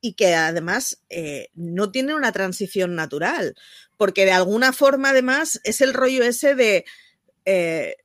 y 0.00 0.14
que 0.14 0.34
además 0.34 1.04
eh, 1.08 1.50
no 1.54 1.92
tiene 1.92 2.16
una 2.16 2.32
transición 2.32 2.96
natural, 2.96 3.54
porque 3.96 4.24
de 4.24 4.32
alguna 4.32 4.72
forma 4.72 5.10
además 5.10 5.60
es 5.62 5.80
el 5.80 5.94
rollo 5.94 6.24
ese 6.24 6.56
de 6.56 6.84
eh, 7.44 7.96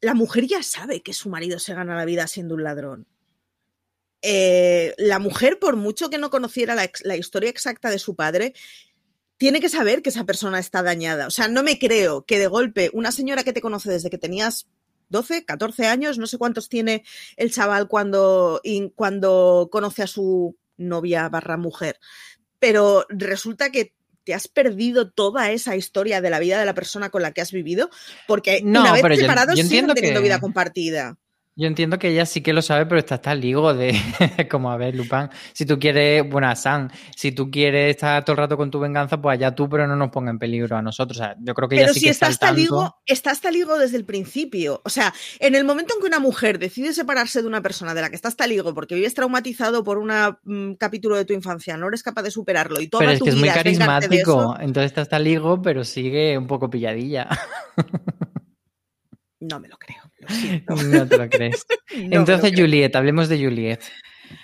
la 0.00 0.14
mujer 0.14 0.46
ya 0.46 0.62
sabe 0.62 1.02
que 1.02 1.12
su 1.12 1.28
marido 1.28 1.58
se 1.58 1.74
gana 1.74 1.96
la 1.96 2.04
vida 2.04 2.26
siendo 2.26 2.54
un 2.54 2.64
ladrón. 2.64 3.06
Eh, 4.22 4.94
la 4.98 5.18
mujer, 5.18 5.58
por 5.58 5.76
mucho 5.76 6.10
que 6.10 6.18
no 6.18 6.30
conociera 6.30 6.74
la, 6.74 7.16
historia 7.16 7.50
exacta 7.50 7.90
de 7.90 7.98
su 7.98 8.14
padre, 8.14 8.54
tiene 9.36 9.60
que 9.60 9.70
saber 9.70 10.02
que 10.02 10.10
esa 10.10 10.24
persona 10.24 10.58
está 10.58 10.82
dañada. 10.82 11.26
O 11.26 11.30
sea, 11.30 11.48
no 11.48 11.62
me 11.62 11.78
creo 11.78 12.24
que 12.24 12.38
de 12.38 12.46
golpe 12.46 12.90
una 12.92 13.12
señora 13.12 13.44
que 13.44 13.52
te 13.52 13.62
conoce 13.62 13.90
desde 13.90 14.10
que 14.10 14.18
tenías 14.18 14.68
12, 15.08 15.44
14 15.44 15.86
años, 15.86 16.18
no 16.18 16.26
sé 16.26 16.38
cuántos 16.38 16.68
tiene 16.68 17.04
el 17.36 17.52
chaval 17.52 17.88
cuando, 17.88 18.60
cuando 18.94 19.68
conoce 19.72 20.02
a 20.02 20.06
su 20.06 20.56
novia 20.76 21.28
barra 21.28 21.56
mujer, 21.56 21.98
pero 22.58 23.06
resulta 23.08 23.70
que 23.70 23.94
te 24.30 24.34
has 24.34 24.46
perdido 24.46 25.10
toda 25.10 25.50
esa 25.50 25.74
historia 25.74 26.20
de 26.20 26.30
la 26.30 26.38
vida 26.38 26.60
de 26.60 26.64
la 26.64 26.72
persona 26.72 27.10
con 27.10 27.20
la 27.20 27.32
que 27.32 27.40
has 27.40 27.50
vivido, 27.50 27.90
porque 28.28 28.60
no, 28.62 28.82
una 28.82 28.92
vez 28.92 29.18
separados 29.18 29.58
siguen 29.58 29.88
teniendo 29.88 30.22
vida 30.22 30.38
compartida. 30.38 31.18
Yo 31.60 31.66
entiendo 31.66 31.98
que 31.98 32.08
ella 32.08 32.24
sí 32.24 32.40
que 32.40 32.54
lo 32.54 32.62
sabe, 32.62 32.86
pero 32.86 33.00
está 33.00 33.16
hasta 33.16 33.32
el 33.32 33.42
ligo 33.42 33.74
de, 33.74 33.92
como 34.50 34.70
a 34.70 34.78
ver, 34.78 34.94
Lupin, 34.94 35.28
si 35.52 35.66
tú 35.66 35.78
quieres, 35.78 36.26
bueno, 36.26 36.56
San, 36.56 36.90
si 37.14 37.32
tú 37.32 37.50
quieres 37.50 37.96
estar 37.96 38.24
todo 38.24 38.32
el 38.32 38.38
rato 38.38 38.56
con 38.56 38.70
tu 38.70 38.80
venganza, 38.80 39.20
pues 39.20 39.34
allá 39.34 39.54
tú, 39.54 39.68
pero 39.68 39.86
no 39.86 39.94
nos 39.94 40.08
ponga 40.08 40.30
en 40.30 40.38
peligro 40.38 40.78
a 40.78 40.80
nosotros. 40.80 41.18
O 41.18 41.22
sea, 41.22 41.36
yo 41.38 41.52
creo 41.52 41.68
que 41.68 41.76
ella 41.76 41.92
sí 41.92 42.00
que 42.00 42.08
está, 42.08 42.28
hasta 42.28 42.48
el 42.48 42.56
ligo, 42.56 42.96
está 43.04 43.32
hasta 43.32 43.48
el 43.48 43.56
ligo 43.56 43.76
desde 43.76 43.98
el 43.98 44.06
principio. 44.06 44.80
O 44.86 44.88
sea, 44.88 45.12
en 45.38 45.54
el 45.54 45.64
momento 45.64 45.92
en 45.92 46.00
que 46.00 46.06
una 46.06 46.18
mujer 46.18 46.58
decide 46.58 46.94
separarse 46.94 47.42
de 47.42 47.48
una 47.48 47.60
persona 47.60 47.92
de 47.92 48.00
la 48.00 48.08
que 48.08 48.16
está 48.16 48.28
hasta 48.28 48.44
el 48.44 48.52
ligo 48.52 48.72
porque 48.72 48.94
vives 48.94 49.12
traumatizado 49.12 49.84
por 49.84 49.98
un 49.98 50.76
capítulo 50.78 51.16
de 51.16 51.26
tu 51.26 51.34
infancia, 51.34 51.76
no 51.76 51.88
eres 51.88 52.02
capaz 52.02 52.22
de 52.22 52.30
superarlo 52.30 52.80
y 52.80 52.88
toda 52.88 53.00
pero 53.00 53.12
es 53.12 53.18
tu 53.18 53.26
que 53.26 53.30
es 53.32 53.36
muy 53.36 53.50
carismático, 53.50 54.56
entonces 54.58 54.86
está 54.92 55.02
hasta 55.02 55.18
el 55.18 55.24
ligo, 55.24 55.60
pero 55.60 55.84
sigue 55.84 56.38
un 56.38 56.46
poco 56.46 56.70
pilladilla. 56.70 57.28
No 59.40 59.58
me 59.58 59.68
lo 59.68 59.78
creo. 59.78 60.09
No 60.68 61.06
te 61.06 61.18
lo 61.18 61.28
crees. 61.28 61.66
Entonces, 61.90 62.52
Juliet, 62.56 62.94
hablemos 62.94 63.28
de 63.28 63.42
Juliet. 63.42 63.80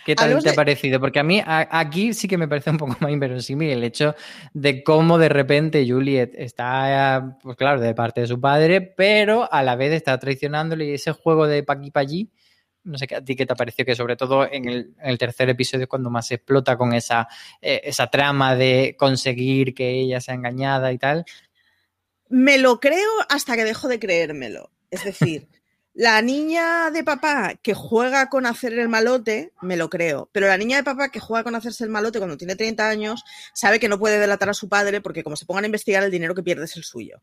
¿Qué 0.04 0.14
tal 0.14 0.42
te 0.42 0.50
ha 0.50 0.54
parecido? 0.54 1.00
Porque 1.00 1.20
a 1.20 1.22
mí 1.22 1.40
aquí 1.44 2.12
sí 2.12 2.26
que 2.26 2.38
me 2.38 2.48
parece 2.48 2.70
un 2.70 2.76
poco 2.76 2.96
más 3.00 3.10
inverosímil 3.10 3.70
el 3.70 3.84
hecho 3.84 4.14
de 4.52 4.82
cómo 4.82 5.18
de 5.18 5.28
repente 5.28 5.86
Juliet 5.88 6.32
está, 6.34 7.38
pues 7.42 7.56
claro, 7.56 7.80
de 7.80 7.94
parte 7.94 8.22
de 8.22 8.26
su 8.26 8.40
padre, 8.40 8.80
pero 8.80 9.52
a 9.52 9.62
la 9.62 9.76
vez 9.76 9.92
está 9.92 10.18
traicionándole 10.18 10.86
y 10.86 10.94
ese 10.94 11.12
juego 11.12 11.46
de 11.46 11.62
pa' 11.62 11.74
aquí 11.74 11.90
pa' 11.90 12.00
allí. 12.00 12.30
No 12.84 12.98
sé 12.98 13.08
a 13.14 13.22
ti 13.22 13.34
qué 13.34 13.46
te 13.46 13.52
ha 13.52 13.56
parecido, 13.56 13.84
que 13.84 13.96
sobre 13.96 14.16
todo 14.16 14.48
en 14.50 14.68
el, 14.68 15.18
tercer 15.18 15.48
episodio 15.48 15.84
es 15.84 15.88
cuando 15.88 16.08
más 16.08 16.28
se 16.28 16.36
explota 16.36 16.76
con 16.76 16.92
esa, 16.92 17.26
eh, 17.60 17.80
esa 17.84 18.06
trama 18.08 18.54
de 18.54 18.94
conseguir 18.96 19.74
que 19.74 19.90
ella 19.90 20.20
sea 20.20 20.34
engañada 20.34 20.92
y 20.92 20.98
tal. 20.98 21.24
Me 22.28 22.58
lo 22.58 22.78
creo 22.78 23.10
hasta 23.28 23.56
que 23.56 23.64
dejo 23.64 23.88
de 23.88 23.98
creérmelo. 23.98 24.70
Es 24.90 25.04
decir, 25.04 25.48
la 25.96 26.20
niña 26.20 26.90
de 26.90 27.02
papá 27.02 27.54
que 27.62 27.72
juega 27.72 28.28
con 28.28 28.44
hacer 28.44 28.78
el 28.78 28.86
malote, 28.86 29.54
me 29.62 29.78
lo 29.78 29.88
creo. 29.88 30.28
Pero 30.30 30.46
la 30.46 30.58
niña 30.58 30.76
de 30.76 30.84
papá 30.84 31.08
que 31.08 31.20
juega 31.20 31.42
con 31.42 31.54
hacerse 31.54 31.84
el 31.84 31.90
malote 31.90 32.18
cuando 32.18 32.36
tiene 32.36 32.54
30 32.54 32.86
años, 32.86 33.24
sabe 33.54 33.80
que 33.80 33.88
no 33.88 33.98
puede 33.98 34.18
delatar 34.18 34.50
a 34.50 34.54
su 34.54 34.68
padre 34.68 35.00
porque 35.00 35.24
como 35.24 35.36
se 35.36 35.46
pongan 35.46 35.64
a 35.64 35.68
investigar, 35.68 36.02
el 36.02 36.10
dinero 36.10 36.34
que 36.34 36.42
pierde 36.42 36.66
es 36.66 36.76
el 36.76 36.84
suyo. 36.84 37.22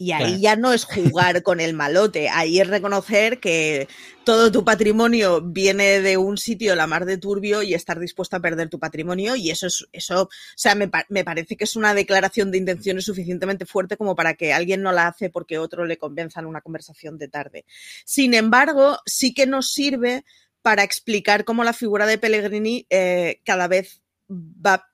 Y 0.00 0.12
ahí 0.12 0.40
ya 0.40 0.56
no 0.56 0.72
es 0.72 0.86
jugar 0.86 1.42
con 1.42 1.60
el 1.60 1.74
malote, 1.74 2.30
ahí 2.30 2.58
es 2.58 2.66
reconocer 2.66 3.38
que 3.38 3.86
todo 4.24 4.50
tu 4.50 4.64
patrimonio 4.64 5.42
viene 5.42 6.00
de 6.00 6.16
un 6.16 6.38
sitio 6.38 6.74
la 6.74 6.86
mar 6.86 7.04
de 7.04 7.18
turbio 7.18 7.62
y 7.62 7.74
estar 7.74 8.00
dispuesto 8.00 8.34
a 8.34 8.40
perder 8.40 8.70
tu 8.70 8.78
patrimonio 8.78 9.36
y 9.36 9.50
eso 9.50 9.66
es, 9.66 9.86
eso, 9.92 10.22
o 10.22 10.28
sea, 10.56 10.74
me, 10.74 10.90
me 11.10 11.22
parece 11.22 11.54
que 11.54 11.64
es 11.64 11.76
una 11.76 11.92
declaración 11.92 12.50
de 12.50 12.56
intenciones 12.56 13.04
suficientemente 13.04 13.66
fuerte 13.66 13.98
como 13.98 14.16
para 14.16 14.32
que 14.32 14.54
alguien 14.54 14.80
no 14.80 14.90
la 14.90 15.06
hace 15.06 15.28
porque 15.28 15.58
otro 15.58 15.84
le 15.84 15.98
convenza 15.98 16.40
en 16.40 16.46
una 16.46 16.62
conversación 16.62 17.18
de 17.18 17.28
tarde. 17.28 17.66
Sin 18.06 18.32
embargo, 18.32 19.00
sí 19.04 19.34
que 19.34 19.46
nos 19.46 19.70
sirve 19.70 20.24
para 20.62 20.82
explicar 20.82 21.44
cómo 21.44 21.62
la 21.62 21.74
figura 21.74 22.06
de 22.06 22.16
Pellegrini 22.16 22.86
eh, 22.88 23.42
cada 23.44 23.68
vez 23.68 24.00
va 24.30 24.89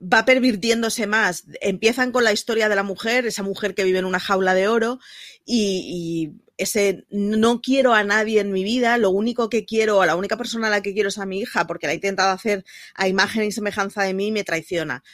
va 0.00 0.24
pervirtiéndose 0.24 1.06
más. 1.06 1.44
Empiezan 1.60 2.12
con 2.12 2.24
la 2.24 2.32
historia 2.32 2.68
de 2.68 2.76
la 2.76 2.82
mujer, 2.82 3.26
esa 3.26 3.42
mujer 3.42 3.74
que 3.74 3.84
vive 3.84 3.98
en 3.98 4.04
una 4.04 4.20
jaula 4.20 4.54
de 4.54 4.68
oro 4.68 4.98
y, 5.44 6.32
ese 6.58 7.04
no 7.10 7.60
quiero 7.60 7.92
a 7.92 8.02
nadie 8.02 8.40
en 8.40 8.50
mi 8.50 8.64
vida, 8.64 8.96
lo 8.96 9.10
único 9.10 9.50
que 9.50 9.66
quiero, 9.66 10.02
la 10.06 10.16
única 10.16 10.38
persona 10.38 10.68
a 10.68 10.70
la 10.70 10.80
que 10.80 10.94
quiero 10.94 11.10
es 11.10 11.18
a 11.18 11.26
mi 11.26 11.40
hija, 11.40 11.66
porque 11.66 11.86
la 11.86 11.92
he 11.92 11.96
intentado 11.96 12.30
hacer 12.30 12.64
a 12.94 13.08
imagen 13.08 13.44
y 13.44 13.52
semejanza 13.52 14.04
de 14.04 14.14
mí 14.14 14.28
y 14.28 14.32
me 14.32 14.42
traiciona. 14.42 15.04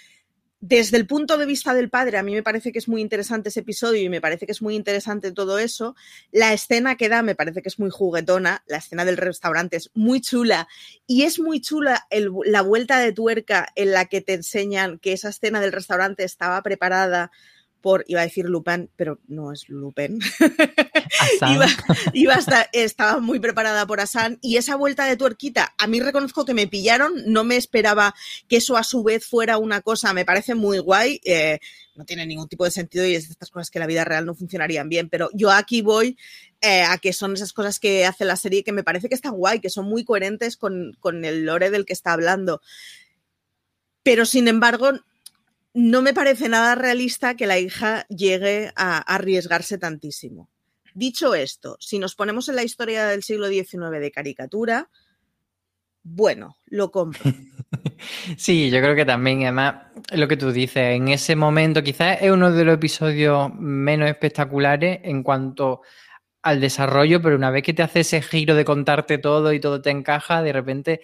Desde 0.64 0.96
el 0.96 1.08
punto 1.08 1.38
de 1.38 1.44
vista 1.44 1.74
del 1.74 1.90
padre, 1.90 2.18
a 2.18 2.22
mí 2.22 2.32
me 2.34 2.44
parece 2.44 2.70
que 2.70 2.78
es 2.78 2.86
muy 2.86 3.00
interesante 3.00 3.48
ese 3.48 3.60
episodio 3.60 4.00
y 4.00 4.08
me 4.08 4.20
parece 4.20 4.46
que 4.46 4.52
es 4.52 4.62
muy 4.62 4.76
interesante 4.76 5.32
todo 5.32 5.58
eso. 5.58 5.96
La 6.30 6.52
escena 6.52 6.96
que 6.96 7.08
da 7.08 7.20
me 7.22 7.34
parece 7.34 7.62
que 7.62 7.68
es 7.68 7.80
muy 7.80 7.90
juguetona, 7.90 8.62
la 8.68 8.76
escena 8.76 9.04
del 9.04 9.16
restaurante 9.16 9.76
es 9.76 9.90
muy 9.94 10.20
chula 10.20 10.68
y 11.04 11.24
es 11.24 11.40
muy 11.40 11.60
chula 11.60 12.06
la 12.44 12.62
vuelta 12.62 13.00
de 13.00 13.12
tuerca 13.12 13.66
en 13.74 13.90
la 13.90 14.04
que 14.04 14.20
te 14.20 14.34
enseñan 14.34 15.00
que 15.00 15.14
esa 15.14 15.30
escena 15.30 15.60
del 15.60 15.72
restaurante 15.72 16.22
estaba 16.22 16.62
preparada 16.62 17.32
por, 17.82 18.04
iba 18.06 18.20
a 18.20 18.24
decir 18.24 18.46
Lupin, 18.46 18.88
pero 18.96 19.18
no 19.28 19.52
es 19.52 19.68
Lupin. 19.68 20.20
iba, 21.52 21.66
iba 22.14 22.34
hasta, 22.34 22.68
estaba 22.72 23.20
muy 23.20 23.40
preparada 23.40 23.86
por 23.86 24.00
Asan 24.00 24.38
y 24.40 24.56
esa 24.56 24.76
vuelta 24.76 25.04
de 25.04 25.16
tuerquita, 25.16 25.74
a 25.76 25.86
mí 25.86 26.00
reconozco 26.00 26.44
que 26.44 26.54
me 26.54 26.66
pillaron, 26.66 27.12
no 27.26 27.44
me 27.44 27.56
esperaba 27.56 28.14
que 28.48 28.56
eso 28.56 28.76
a 28.76 28.84
su 28.84 29.02
vez 29.02 29.26
fuera 29.26 29.58
una 29.58 29.80
cosa, 29.80 30.12
me 30.12 30.24
parece 30.24 30.54
muy 30.54 30.78
guay, 30.78 31.20
eh, 31.24 31.58
no 31.94 32.04
tiene 32.04 32.26
ningún 32.26 32.48
tipo 32.48 32.64
de 32.64 32.70
sentido 32.70 33.06
y 33.06 33.14
es 33.14 33.28
de 33.28 33.32
estas 33.32 33.50
cosas 33.50 33.70
que 33.70 33.78
en 33.78 33.80
la 33.80 33.86
vida 33.86 34.04
real 34.04 34.24
no 34.24 34.34
funcionarían 34.34 34.88
bien, 34.88 35.08
pero 35.08 35.28
yo 35.34 35.50
aquí 35.50 35.82
voy 35.82 36.16
eh, 36.60 36.82
a 36.82 36.96
que 36.98 37.12
son 37.12 37.34
esas 37.34 37.52
cosas 37.52 37.78
que 37.78 38.06
hace 38.06 38.24
la 38.24 38.36
serie 38.36 38.64
que 38.64 38.72
me 38.72 38.84
parece 38.84 39.08
que 39.08 39.14
están 39.14 39.34
guay, 39.34 39.60
que 39.60 39.70
son 39.70 39.86
muy 39.86 40.04
coherentes 40.04 40.56
con, 40.56 40.96
con 41.00 41.24
el 41.24 41.44
lore 41.44 41.70
del 41.70 41.84
que 41.84 41.92
está 41.92 42.12
hablando. 42.12 42.60
Pero 44.02 44.26
sin 44.26 44.48
embargo, 44.48 44.92
no 45.74 46.02
me 46.02 46.14
parece 46.14 46.48
nada 46.48 46.74
realista 46.74 47.34
que 47.36 47.46
la 47.46 47.58
hija 47.58 48.06
llegue 48.08 48.72
a 48.76 48.98
arriesgarse 48.98 49.78
tantísimo. 49.78 50.50
Dicho 50.94 51.34
esto, 51.34 51.76
si 51.80 51.98
nos 51.98 52.14
ponemos 52.14 52.48
en 52.48 52.56
la 52.56 52.64
historia 52.64 53.06
del 53.06 53.22
siglo 53.22 53.48
XIX 53.48 53.90
de 53.98 54.10
caricatura, 54.10 54.90
bueno, 56.02 56.56
lo 56.66 56.90
compro. 56.90 57.22
Sí, 58.36 58.68
yo 58.70 58.80
creo 58.80 58.96
que 58.96 59.04
también, 59.04 59.42
además, 59.42 59.86
lo 60.12 60.26
que 60.26 60.36
tú 60.36 60.50
dices, 60.50 60.96
en 60.96 61.08
ese 61.08 61.36
momento 61.36 61.82
quizás 61.82 62.18
es 62.20 62.30
uno 62.30 62.50
de 62.50 62.64
los 62.64 62.74
episodios 62.74 63.54
menos 63.54 64.08
espectaculares 64.08 65.00
en 65.04 65.22
cuanto 65.22 65.82
al 66.42 66.60
desarrollo, 66.60 67.22
pero 67.22 67.36
una 67.36 67.50
vez 67.50 67.62
que 67.62 67.72
te 67.72 67.82
hace 67.82 68.00
ese 68.00 68.20
giro 68.20 68.54
de 68.56 68.64
contarte 68.64 69.18
todo 69.18 69.52
y 69.52 69.60
todo 69.60 69.80
te 69.80 69.90
encaja, 69.90 70.42
de 70.42 70.52
repente 70.52 71.00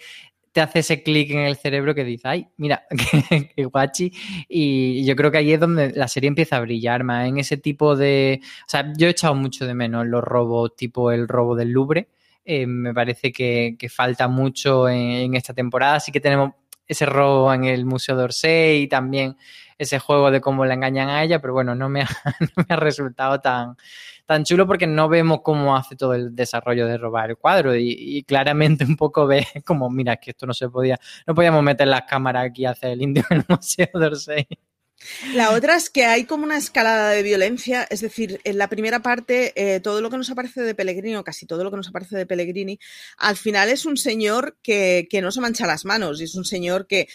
te 0.51 0.61
hace 0.61 0.79
ese 0.79 1.03
clic 1.03 1.31
en 1.31 1.39
el 1.39 1.55
cerebro 1.55 1.93
que 1.93 2.03
dice, 2.03 2.27
ay, 2.27 2.47
mira, 2.57 2.83
qué, 3.55 3.65
guachi. 3.65 4.11
Y 4.47 5.05
yo 5.05 5.15
creo 5.15 5.31
que 5.31 5.37
ahí 5.37 5.53
es 5.53 5.59
donde 5.59 5.91
la 5.91 6.07
serie 6.07 6.27
empieza 6.27 6.57
a 6.57 6.61
brillar 6.61 7.03
más, 7.03 7.27
en 7.27 7.37
ese 7.37 7.57
tipo 7.57 7.95
de... 7.95 8.41
O 8.43 8.69
sea, 8.69 8.91
yo 8.97 9.07
he 9.07 9.11
echado 9.11 9.35
mucho 9.35 9.65
de 9.65 9.73
menos 9.73 10.07
los 10.07 10.23
robos 10.23 10.75
tipo 10.75 11.11
el 11.11 11.27
robo 11.27 11.55
del 11.55 11.69
Louvre. 11.69 12.09
Eh, 12.45 12.65
me 12.65 12.93
parece 12.93 13.31
que, 13.31 13.77
falta 13.89 14.27
mucho 14.27 14.89
en, 14.89 15.35
esta 15.35 15.53
temporada. 15.53 15.99
Sí 15.99 16.11
que 16.11 16.19
tenemos 16.19 16.53
ese 16.87 17.05
robo 17.05 17.53
en 17.53 17.65
el 17.65 17.85
Museo 17.85 18.15
d'Orsay 18.15 18.81
y 18.81 18.87
también 18.87 19.37
ese 19.77 19.99
juego 19.99 20.31
de 20.31 20.41
cómo 20.41 20.65
la 20.65 20.73
engañan 20.73 21.09
a 21.09 21.23
ella, 21.23 21.39
pero 21.39 21.53
bueno, 21.53 21.75
no 21.75 21.87
me 21.89 22.01
ha, 22.01 22.07
no 22.39 22.47
me 22.57 22.65
ha 22.67 22.75
resultado 22.75 23.39
tan, 23.39 23.77
tan 24.29 24.43
chulo 24.43 24.67
porque 24.67 24.85
no 24.85 25.09
vemos 25.09 25.39
cómo 25.43 25.75
hace 25.75 25.95
todo 25.95 26.13
el 26.13 26.35
desarrollo 26.35 26.85
de 26.85 26.99
robar 26.99 27.31
el 27.31 27.37
cuadro 27.37 27.75
y, 27.75 28.23
claramente 28.27 28.85
un 28.85 28.95
poco 28.95 29.25
ve 29.25 29.47
como, 29.65 29.89
mira, 29.89 30.13
es 30.13 30.19
que 30.19 30.29
esto 30.29 30.45
no 30.45 30.53
se 30.53 30.69
podía, 30.69 30.99
no 31.25 31.33
podíamos 31.33 31.63
meter 31.63 31.87
las 31.87 32.03
cámaras 32.03 32.45
aquí 32.45 32.63
a 32.63 32.69
hacer 32.69 32.91
el 32.91 33.01
indio 33.01 33.23
en 33.31 33.37
el 33.37 33.45
Museo 33.49 33.89
d'Orsay. 33.91 34.47
La 35.33 35.49
otra 35.49 35.77
es 35.77 35.89
que 35.89 36.05
hay 36.05 36.25
como 36.25 36.43
una 36.43 36.57
escalada 36.57 37.09
de 37.09 37.23
violencia, 37.23 37.87
es 37.89 38.01
decir, 38.01 38.39
en 38.43 38.59
la 38.59 38.67
primera 38.67 39.01
parte, 39.01 39.51
eh, 39.55 39.79
todo 39.79 39.99
lo 39.99 40.11
que 40.11 40.17
nos 40.17 40.29
aparece 40.29 40.61
de 40.61 40.75
Pellegrini, 40.75 41.15
o 41.15 41.23
casi 41.23 41.47
todo 41.47 41.63
lo 41.63 41.71
que 41.71 41.77
nos 41.77 41.87
aparece 41.87 42.15
de 42.15 42.27
Pellegrini, 42.27 42.77
al 43.17 43.35
final 43.35 43.69
es 43.69 43.87
un 43.87 43.97
señor 43.97 44.59
que, 44.61 45.07
que 45.09 45.23
no 45.23 45.31
se 45.31 45.41
mancha 45.41 45.65
las 45.65 45.85
manos, 45.85 46.21
y 46.21 46.25
es 46.25 46.35
un 46.35 46.45
señor 46.45 46.85
que 46.85 47.07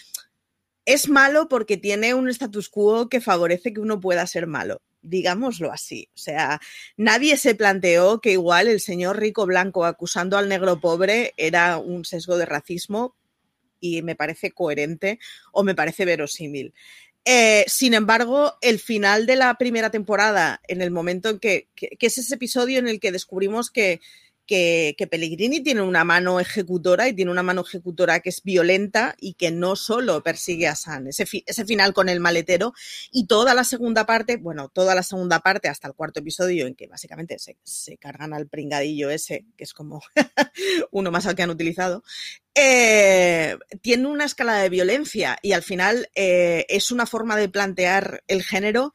es 0.84 1.08
malo 1.08 1.48
porque 1.48 1.76
tiene 1.76 2.12
un 2.12 2.28
status 2.28 2.68
quo 2.68 3.08
que 3.08 3.20
favorece 3.20 3.72
que 3.72 3.80
uno 3.80 4.00
pueda 4.00 4.26
ser 4.26 4.48
malo, 4.48 4.82
digámoslo 5.04 5.70
así. 5.70 6.08
O 6.14 6.18
sea, 6.18 6.60
nadie 6.96 7.36
se 7.36 7.54
planteó 7.54 8.20
que 8.20 8.32
igual 8.32 8.68
el 8.68 8.80
señor 8.80 9.20
rico 9.20 9.46
blanco 9.46 9.84
acusando 9.84 10.36
al 10.36 10.48
negro 10.48 10.80
pobre 10.80 11.34
era 11.36 11.78
un 11.78 12.04
sesgo 12.04 12.36
de 12.36 12.46
racismo 12.46 13.14
y 13.80 14.02
me 14.02 14.16
parece 14.16 14.50
coherente 14.50 15.18
o 15.52 15.62
me 15.62 15.74
parece 15.74 16.04
verosímil. 16.04 16.74
Eh, 17.26 17.64
sin 17.68 17.94
embargo, 17.94 18.54
el 18.60 18.78
final 18.78 19.26
de 19.26 19.36
la 19.36 19.54
primera 19.56 19.90
temporada, 19.90 20.60
en 20.68 20.82
el 20.82 20.90
momento 20.90 21.30
en 21.30 21.38
que, 21.38 21.68
que, 21.74 21.88
que 21.98 22.06
es 22.06 22.18
ese 22.18 22.34
episodio 22.34 22.78
en 22.78 22.88
el 22.88 23.00
que 23.00 23.12
descubrimos 23.12 23.70
que, 23.70 24.00
que, 24.46 24.94
Pellegrini 25.10 25.62
tiene 25.62 25.82
una 25.82 26.04
mano 26.04 26.40
ejecutora 26.40 27.08
y 27.08 27.14
tiene 27.14 27.30
una 27.30 27.42
mano 27.42 27.62
ejecutora 27.62 28.20
que 28.20 28.30
es 28.30 28.42
violenta 28.42 29.14
y 29.18 29.34
que 29.34 29.50
no 29.50 29.76
solo 29.76 30.22
persigue 30.22 30.66
a 30.66 30.74
San, 30.74 31.06
ese, 31.06 31.26
fi 31.26 31.44
ese, 31.46 31.64
final 31.64 31.92
con 31.92 32.08
el 32.08 32.20
maletero 32.20 32.72
y 33.10 33.26
toda 33.26 33.54
la 33.54 33.64
segunda 33.64 34.06
parte, 34.06 34.36
bueno, 34.36 34.68
toda 34.68 34.94
la 34.94 35.02
segunda 35.02 35.40
parte 35.40 35.68
hasta 35.68 35.88
el 35.88 35.94
cuarto 35.94 36.20
episodio 36.20 36.66
en 36.66 36.74
que 36.74 36.86
básicamente 36.86 37.38
se, 37.38 37.58
se 37.62 37.96
cargan 37.96 38.32
al 38.32 38.48
pringadillo 38.48 39.10
ese, 39.10 39.44
que 39.56 39.64
es 39.64 39.74
como 39.74 40.02
uno 40.90 41.10
más 41.10 41.26
al 41.26 41.34
que 41.34 41.42
han 41.42 41.50
utilizado, 41.50 42.02
eh, 42.54 43.58
tiene 43.82 44.06
una 44.06 44.24
escala 44.24 44.58
de 44.58 44.68
violencia 44.68 45.38
y 45.42 45.52
al 45.52 45.62
final 45.62 46.08
eh, 46.14 46.66
es 46.68 46.92
una 46.92 47.04
forma 47.04 47.36
de 47.36 47.48
plantear 47.48 48.22
el 48.28 48.44
género 48.44 48.94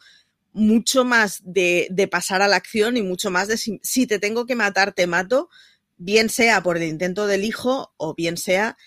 mucho 0.53 1.05
más 1.05 1.41
de, 1.43 1.87
de, 1.91 2.07
pasar 2.07 2.41
a 2.41 2.47
la 2.47 2.55
acción 2.55 2.97
y 2.97 3.01
mucho 3.01 3.31
más 3.31 3.47
de 3.47 3.57
si, 3.57 3.79
si, 3.83 4.07
te 4.07 4.19
tengo 4.19 4.45
que 4.45 4.55
matar, 4.55 4.93
te 4.93 5.07
mato, 5.07 5.49
bien 5.97 6.29
sea 6.29 6.63
por 6.63 6.77
el 6.77 6.83
intento 6.83 7.27
del 7.27 7.43
hijo 7.43 7.93
o 7.97 8.15
bien 8.15 8.37
sea 8.37 8.77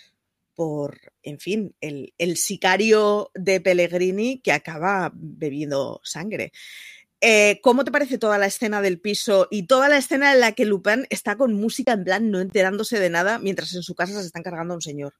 por, 0.55 1.01
en 1.23 1.39
fin, 1.39 1.75
el, 1.81 2.15
el 2.19 2.37
sicario 2.37 3.31
de 3.35 3.61
Pellegrini 3.61 4.41
que 4.41 4.53
acaba 4.53 5.13
bebiendo 5.15 6.01
sangre. 6.05 6.53
Eh, 7.21 7.61
¿Cómo 7.63 7.85
te 7.85 7.93
parece 7.93 8.19
toda 8.19 8.37
la 8.37 8.47
escena 8.47 8.83
del 8.83 9.01
piso 9.01 9.47
y 9.51 9.69
toda 9.69 9.89
la 9.89 9.97
escena 9.97 10.33
en 10.33 10.41
la 10.41 10.53
que 10.53 10.65
Lupin 10.65 11.07
está 11.09 11.37
con 11.37 11.55
música 11.55 11.93
en 11.93 12.03
plan 12.03 12.31
no 12.33 12.41
enterándose 12.41 12.99
de 12.99 13.11
nada 13.11 13.39
mientras 13.39 13.75
en 13.75 13.85
su 13.85 13.95
casa 13.95 14.21
se 14.21 14.27
están 14.27 14.43
cargando 14.43 14.75
a 14.75 14.77
un 14.77 14.83
señor? 14.83 15.15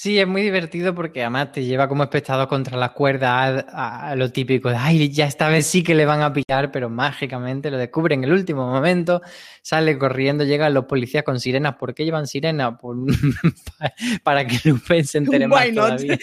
Sí, 0.00 0.16
es 0.20 0.28
muy 0.28 0.42
divertido 0.42 0.94
porque 0.94 1.22
además 1.22 1.50
te 1.50 1.64
lleva 1.64 1.88
como 1.88 2.04
espectador 2.04 2.46
contra 2.46 2.76
las 2.78 2.92
cuerdas 2.92 3.64
a, 3.68 4.10
a, 4.10 4.14
lo 4.14 4.30
típico 4.30 4.68
de, 4.68 4.76
ay, 4.76 5.10
ya 5.10 5.26
esta 5.26 5.48
vez 5.48 5.66
sí 5.66 5.82
que 5.82 5.96
le 5.96 6.06
van 6.06 6.22
a 6.22 6.32
pillar, 6.32 6.70
pero 6.70 6.88
mágicamente 6.88 7.68
lo 7.68 7.78
descubre 7.78 8.14
en 8.14 8.22
el 8.22 8.30
último 8.32 8.64
momento, 8.64 9.22
sale 9.60 9.98
corriendo, 9.98 10.44
llegan 10.44 10.72
los 10.72 10.84
policías 10.84 11.24
con 11.24 11.40
sirenas. 11.40 11.74
¿Por 11.78 11.94
qué 11.94 12.04
llevan 12.04 12.28
sirenas? 12.28 12.78
Por, 12.80 12.96
para 14.22 14.46
que 14.46 14.60
Lupin 14.68 15.04
se 15.04 15.18
entere 15.18 15.48
más 15.48 15.68
todavía. 15.74 16.16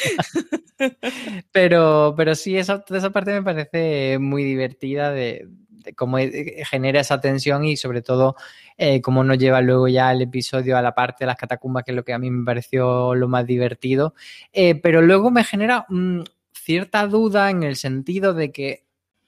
pero, 1.51 2.13
pero 2.15 2.33
sí, 2.33 2.57
esa, 2.57 2.81
esa 2.89 3.09
parte 3.09 3.33
me 3.33 3.43
parece 3.43 4.19
muy 4.19 4.45
divertida 4.45 5.11
de 5.11 5.49
cómo 5.93 6.17
genera 6.69 7.01
esa 7.01 7.19
tensión 7.21 7.65
y 7.65 7.77
sobre 7.77 8.01
todo 8.01 8.35
eh, 8.77 9.01
cómo 9.01 9.23
nos 9.23 9.37
lleva 9.37 9.61
luego 9.61 9.87
ya 9.87 10.11
el 10.11 10.21
episodio 10.21 10.77
a 10.77 10.81
la 10.81 10.95
parte 10.95 11.23
de 11.23 11.27
las 11.27 11.37
catacumbas, 11.37 11.83
que 11.83 11.91
es 11.91 11.95
lo 11.95 12.03
que 12.03 12.13
a 12.13 12.19
mí 12.19 12.31
me 12.31 12.45
pareció 12.45 13.15
lo 13.15 13.27
más 13.27 13.45
divertido. 13.45 14.15
Eh, 14.53 14.75
pero 14.75 15.01
luego 15.01 15.31
me 15.31 15.43
genera 15.43 15.85
mmm, 15.89 16.21
cierta 16.51 17.07
duda 17.07 17.49
en 17.51 17.63
el 17.63 17.75
sentido 17.75 18.33
de 18.33 18.51
que, 18.51 18.85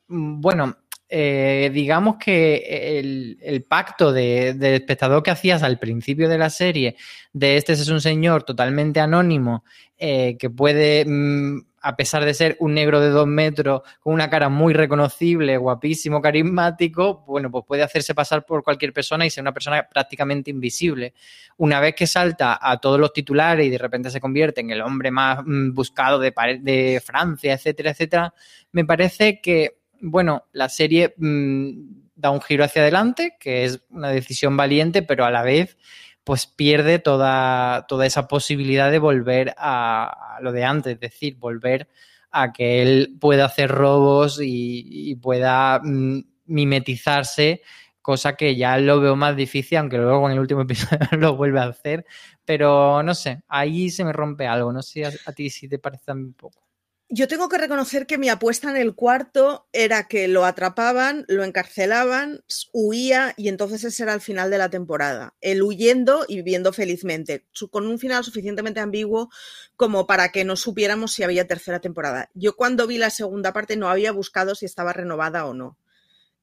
mmm, 0.07 0.41
bueno, 0.41 0.77
eh, 1.09 1.71
digamos 1.73 2.17
que 2.17 2.99
el, 2.99 3.63
pacto 3.63 4.11
de, 4.11 4.49
espectador 4.75 5.23
que 5.23 5.31
hacías 5.31 5.63
al 5.63 5.79
principio 5.79 6.27
de 6.27 6.37
la 6.37 6.49
serie, 6.49 6.95
de 7.33 7.57
este 7.57 7.73
es 7.73 7.87
un 7.89 8.01
señor 8.01 8.43
totalmente 8.43 8.99
anónimo, 8.99 9.63
eh, 9.97 10.35
que 10.37 10.49
puede 10.49 11.05
mmm, 11.05 11.61
a 11.87 11.95
pesar 11.95 12.25
de 12.25 12.33
ser 12.33 12.57
un 12.59 12.73
negro 12.73 12.99
de 12.99 13.09
dos 13.09 13.27
metros, 13.27 13.81
con 14.01 14.13
una 14.13 14.29
cara 14.29 14.49
muy 14.49 14.73
reconocible, 14.73 15.55
guapísimo, 15.55 16.21
carismático, 16.21 17.23
bueno, 17.25 17.49
pues 17.49 17.63
puede 17.65 17.83
hacerse 17.83 18.13
pasar 18.13 18.45
por 18.45 18.61
cualquier 18.61 18.91
persona 18.91 19.25
y 19.25 19.29
ser 19.29 19.41
una 19.41 19.53
persona 19.53 19.87
prácticamente 19.87 20.51
invisible. 20.51 21.13
Una 21.55 21.79
vez 21.79 21.95
que 21.95 22.05
salta 22.05 22.59
a 22.61 22.77
todos 22.79 22.99
los 22.99 23.13
titulares 23.13 23.65
y 23.65 23.69
de 23.69 23.77
repente 23.77 24.09
se 24.09 24.19
convierte 24.19 24.59
en 24.59 24.71
el 24.71 24.81
hombre 24.81 25.11
más 25.11 25.39
mm, 25.45 25.73
buscado 25.73 26.19
de 26.19 27.01
Francia, 27.05 27.53
etcétera, 27.53 27.91
etcétera, 27.91 28.33
me 28.73 28.83
parece 28.83 29.39
que, 29.39 29.76
bueno, 30.01 30.45
la 30.51 30.69
serie 30.69 31.13
mmm, 31.17 31.71
da 32.15 32.31
un 32.31 32.41
giro 32.41 32.63
hacia 32.63 32.81
adelante, 32.81 33.35
que 33.39 33.63
es 33.63 33.81
una 33.89 34.09
decisión 34.09 34.57
valiente, 34.57 35.03
pero 35.03 35.25
a 35.25 35.31
la 35.31 35.43
vez 35.43 35.77
pues 36.23 36.45
pierde 36.45 36.99
toda, 36.99 37.85
toda 37.87 38.05
esa 38.05 38.27
posibilidad 38.27 38.91
de 38.91 38.99
volver 38.99 39.53
a, 39.57 40.37
lo 40.41 40.51
de 40.51 40.65
antes, 40.65 40.95
es 40.95 40.99
decir, 40.99 41.37
volver 41.37 41.87
a 42.31 42.51
que 42.51 42.81
él 42.81 43.15
pueda 43.21 43.45
hacer 43.45 43.71
robos 43.71 44.41
y, 44.41 44.83
y 45.11 45.15
pueda 45.15 45.79
mm, 45.81 46.19
mimetizarse, 46.47 47.61
cosa 48.01 48.35
que 48.35 48.57
ya 48.57 48.77
lo 48.77 48.99
veo 48.99 49.15
más 49.15 49.37
difícil, 49.37 49.77
aunque 49.77 49.97
luego 49.97 50.27
en 50.27 50.33
el 50.33 50.39
último 50.39 50.61
episodio 50.63 51.07
lo 51.17 51.37
vuelve 51.37 51.61
a 51.61 51.67
hacer, 51.67 52.05
pero 52.43 53.01
no 53.03 53.15
sé, 53.15 53.43
ahí 53.47 53.89
se 53.89 54.03
me 54.03 54.11
rompe 54.11 54.47
algo, 54.47 54.73
no 54.73 54.81
sé 54.81 55.05
a, 55.05 55.11
a 55.27 55.31
ti 55.31 55.49
si 55.49 55.69
te 55.69 55.79
parece 55.79 56.11
un 56.11 56.33
poco. 56.33 56.66
Yo 57.09 57.29
tengo 57.29 57.47
que 57.47 57.57
reconocer 57.57 58.05
que 58.05 58.17
mi 58.17 58.27
apuesta 58.27 58.69
en 58.69 58.75
el 58.75 58.93
cuarto 58.93 59.69
era 59.71 60.09
que 60.09 60.27
lo 60.27 60.43
atrapaban, 60.43 61.23
lo 61.29 61.45
encarcelaban, 61.45 62.43
huía 62.73 63.33
y 63.37 63.47
entonces 63.47 63.85
ese 63.85 64.03
era 64.03 64.13
el 64.13 64.19
final 64.19 64.51
de 64.51 64.57
la 64.57 64.69
temporada. 64.69 65.33
El 65.39 65.61
huyendo 65.61 66.25
y 66.27 66.35
viviendo 66.35 66.73
felizmente, 66.73 67.47
con 67.71 67.87
un 67.87 67.97
final 67.97 68.25
suficientemente 68.25 68.81
ambiguo 68.81 69.29
como 69.77 70.05
para 70.05 70.33
que 70.33 70.43
no 70.43 70.57
supiéramos 70.57 71.13
si 71.13 71.23
había 71.23 71.47
tercera 71.47 71.79
temporada. 71.79 72.29
Yo 72.33 72.57
cuando 72.57 72.87
vi 72.87 72.97
la 72.97 73.09
segunda 73.09 73.53
parte 73.53 73.77
no 73.77 73.89
había 73.89 74.11
buscado 74.11 74.53
si 74.53 74.65
estaba 74.65 74.91
renovada 74.91 75.45
o 75.45 75.53
no. 75.53 75.77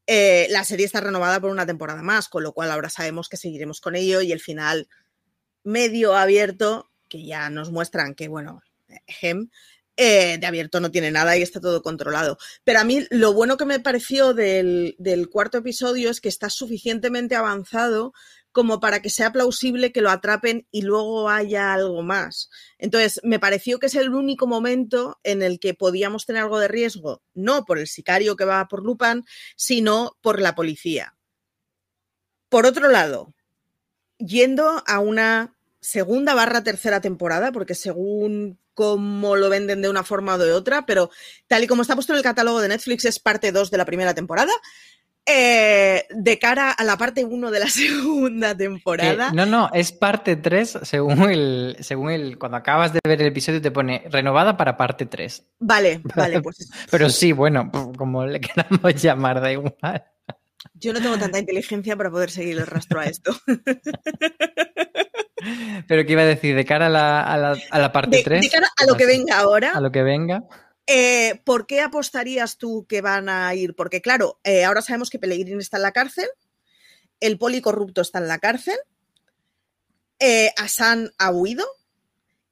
Eh, 0.07 0.47
la 0.49 0.65
serie 0.65 0.87
está 0.87 1.03
renovada 1.03 1.41
por 1.41 1.51
una 1.51 1.67
temporada 1.67 2.03
más, 2.03 2.31
con 2.31 2.43
lo 2.43 2.55
cual 2.55 2.71
ahora 2.71 2.89
sabemos 2.89 3.29
que 3.29 3.37
seguiremos 3.37 3.83
con 3.83 3.97
ello 3.97 4.23
y 4.23 4.33
el 4.33 4.41
final 4.41 4.89
medio 5.63 6.15
abierto, 6.15 6.91
que 7.11 7.27
ya 7.27 7.51
nos 7.51 7.71
muestran 7.71 8.15
que, 8.15 8.29
bueno, 8.29 8.63
Gem 9.07 9.51
eh, 9.97 10.39
de 10.39 10.47
abierto 10.47 10.81
no 10.81 10.91
tiene 10.91 11.11
nada 11.11 11.37
y 11.37 11.43
está 11.43 11.61
todo 11.61 11.83
controlado. 11.83 12.39
Pero 12.65 12.81
a 12.81 12.85
mí 12.85 13.07
lo 13.11 13.33
bueno 13.33 13.57
que 13.57 13.65
me 13.65 13.81
pareció 13.81 14.35
del, 14.35 14.97
del, 14.99 15.29
cuarto 15.29 15.59
episodio 15.59 16.11
es 16.11 16.21
que 16.21 16.29
está 16.29 16.51
suficientemente 16.51 17.37
avanzado 17.37 18.13
como 18.55 18.79
para 18.79 19.03
que 19.03 19.11
sea 19.11 19.33
plausible 19.33 19.91
que 19.91 20.01
lo 20.01 20.11
atrapen 20.11 20.69
y 20.71 20.83
luego 20.83 21.29
haya 21.29 21.73
algo 21.73 22.03
más. 22.03 22.51
Entonces, 22.79 23.21
me 23.25 23.41
pareció 23.41 23.81
que 23.81 23.87
es 23.87 23.97
el 23.97 24.15
único 24.15 24.47
momento 24.47 25.19
en 25.25 25.43
el 25.43 25.59
que 25.59 25.75
podíamos 25.75 26.25
tener 26.25 26.43
algo 26.43 26.61
de 26.61 26.69
riesgo, 26.69 27.21
no 27.35 27.65
por 27.65 27.81
el 27.81 27.89
sicario 27.89 28.37
que 28.37 28.45
va 28.45 28.69
por 28.69 28.85
Lupin, 28.85 29.25
sino 29.57 30.17
por 30.21 30.41
la 30.41 30.55
policía. 30.55 31.17
Por 32.49 32.65
otro 32.65 32.89
lado, 32.89 33.35
yendo 34.19 34.85
a 34.87 35.01
una 35.01 35.57
segunda 35.85 36.35
barra 36.35 36.65
tercera 36.65 37.01
temporada, 37.01 37.53
porque 37.53 37.75
según 37.75 38.59
cómo 38.73 39.37
lo 39.37 39.51
venden 39.51 39.83
de 39.83 39.91
una 39.91 40.03
forma 40.03 40.35
o 40.35 40.39
de 40.39 40.53
otra, 40.53 40.87
pero 40.87 41.11
tal 41.47 41.63
y 41.63 41.67
como 41.67 41.83
está 41.83 41.95
puesto 41.95 42.13
en 42.13 42.17
el 42.19 42.25
catálogo 42.25 42.61
de 42.61 42.69
Netflix 42.69 43.05
es 43.05 43.21
parte 43.21 43.53
2 43.53 43.71
de 43.71 43.79
la 43.79 43.85
primera 43.85 44.15
temporada. 44.15 44.53
Eh, 45.27 46.05
de 46.11 46.39
cara 46.39 46.71
a 46.71 46.85
la 46.85 46.99
parte 46.99 47.25
1 47.25 47.51
de 47.51 47.59
la 47.59 47.67
segunda 47.69 48.57
temporada. 48.57 49.31
no, 49.33 49.47
no, 49.47 49.71
es 49.73 49.93
parte 49.93 50.37
3 50.37 50.81
según 50.83 51.31
el, 51.31 51.77
según 51.81 52.11
el. 52.11 52.39
Cuando 52.39 52.57
acabas 52.59 52.93
de 52.93 53.01
ver 53.07 53.21
el 53.21 53.29
episodio 53.29 53.61
te 53.61 53.71
pone 53.71 54.05
renovada 54.11 54.57
para 54.57 54.77
parte 54.77 55.07
3. 55.07 55.45
Vale, 55.61 56.01
vale, 56.17 56.41
pues. 56.41 56.71
Pero 56.91 57.11
sí, 57.11 57.33
bueno, 57.33 57.71
como 57.97 58.27
le 58.27 58.41
queramos 58.41 58.95
llamar, 59.03 59.41
da 59.41 59.53
igual. 59.53 60.05
Yo 60.75 60.93
no 60.95 61.01
tengo 61.01 61.19
tanta 61.19 61.39
inteligencia 61.39 61.95
para 61.97 62.11
poder 62.11 62.31
seguir 62.31 62.59
el 62.59 62.67
rastro 62.67 63.01
a 63.01 63.05
esto. 63.05 63.35
Pero 65.87 66.05
¿qué 66.05 66.13
iba 66.13 66.23
a 66.23 66.27
decir? 66.27 66.55
¿De 66.57 66.65
cara 66.65 66.87
a 66.87 66.91
la, 66.91 67.23
a 67.23 67.37
la, 67.37 67.59
a 67.71 67.79
la 67.79 67.93
parte 67.93 68.23
3? 68.25 68.41
De, 68.41 68.51
cara 68.51 68.69
a 68.77 68.87
lo 68.87 68.97
que 68.97 69.07
venga 69.07 69.39
ahora. 69.39 69.73
A 69.75 69.81
lo 69.81 69.93
que 69.93 70.03
venga. 70.03 70.43
Eh, 70.87 71.41
¿Por 71.45 71.67
qué 71.67 71.81
apostarías 71.81 72.59
tú 72.59 72.87
que 72.87 73.01
van 73.01 73.29
a 73.29 73.55
ir? 73.55 73.75
Porque 73.75 74.03
claro, 74.03 74.39
eh, 74.45 74.65
ahora 74.65 74.83
sabemos 74.83 75.11
que 75.11 75.19
Pellegrini 75.19 75.61
está 75.61 75.79
en 75.79 75.83
la 75.85 75.93
cárcel, 75.93 76.29
el 77.21 77.39
poli 77.39 77.61
corrupto 77.63 78.03
está 78.03 78.19
en 78.19 78.29
la 78.29 78.39
cárcel, 78.39 78.77
eh, 80.19 80.53
Hassan 80.59 81.13
ha 81.19 81.31
huido 81.31 81.65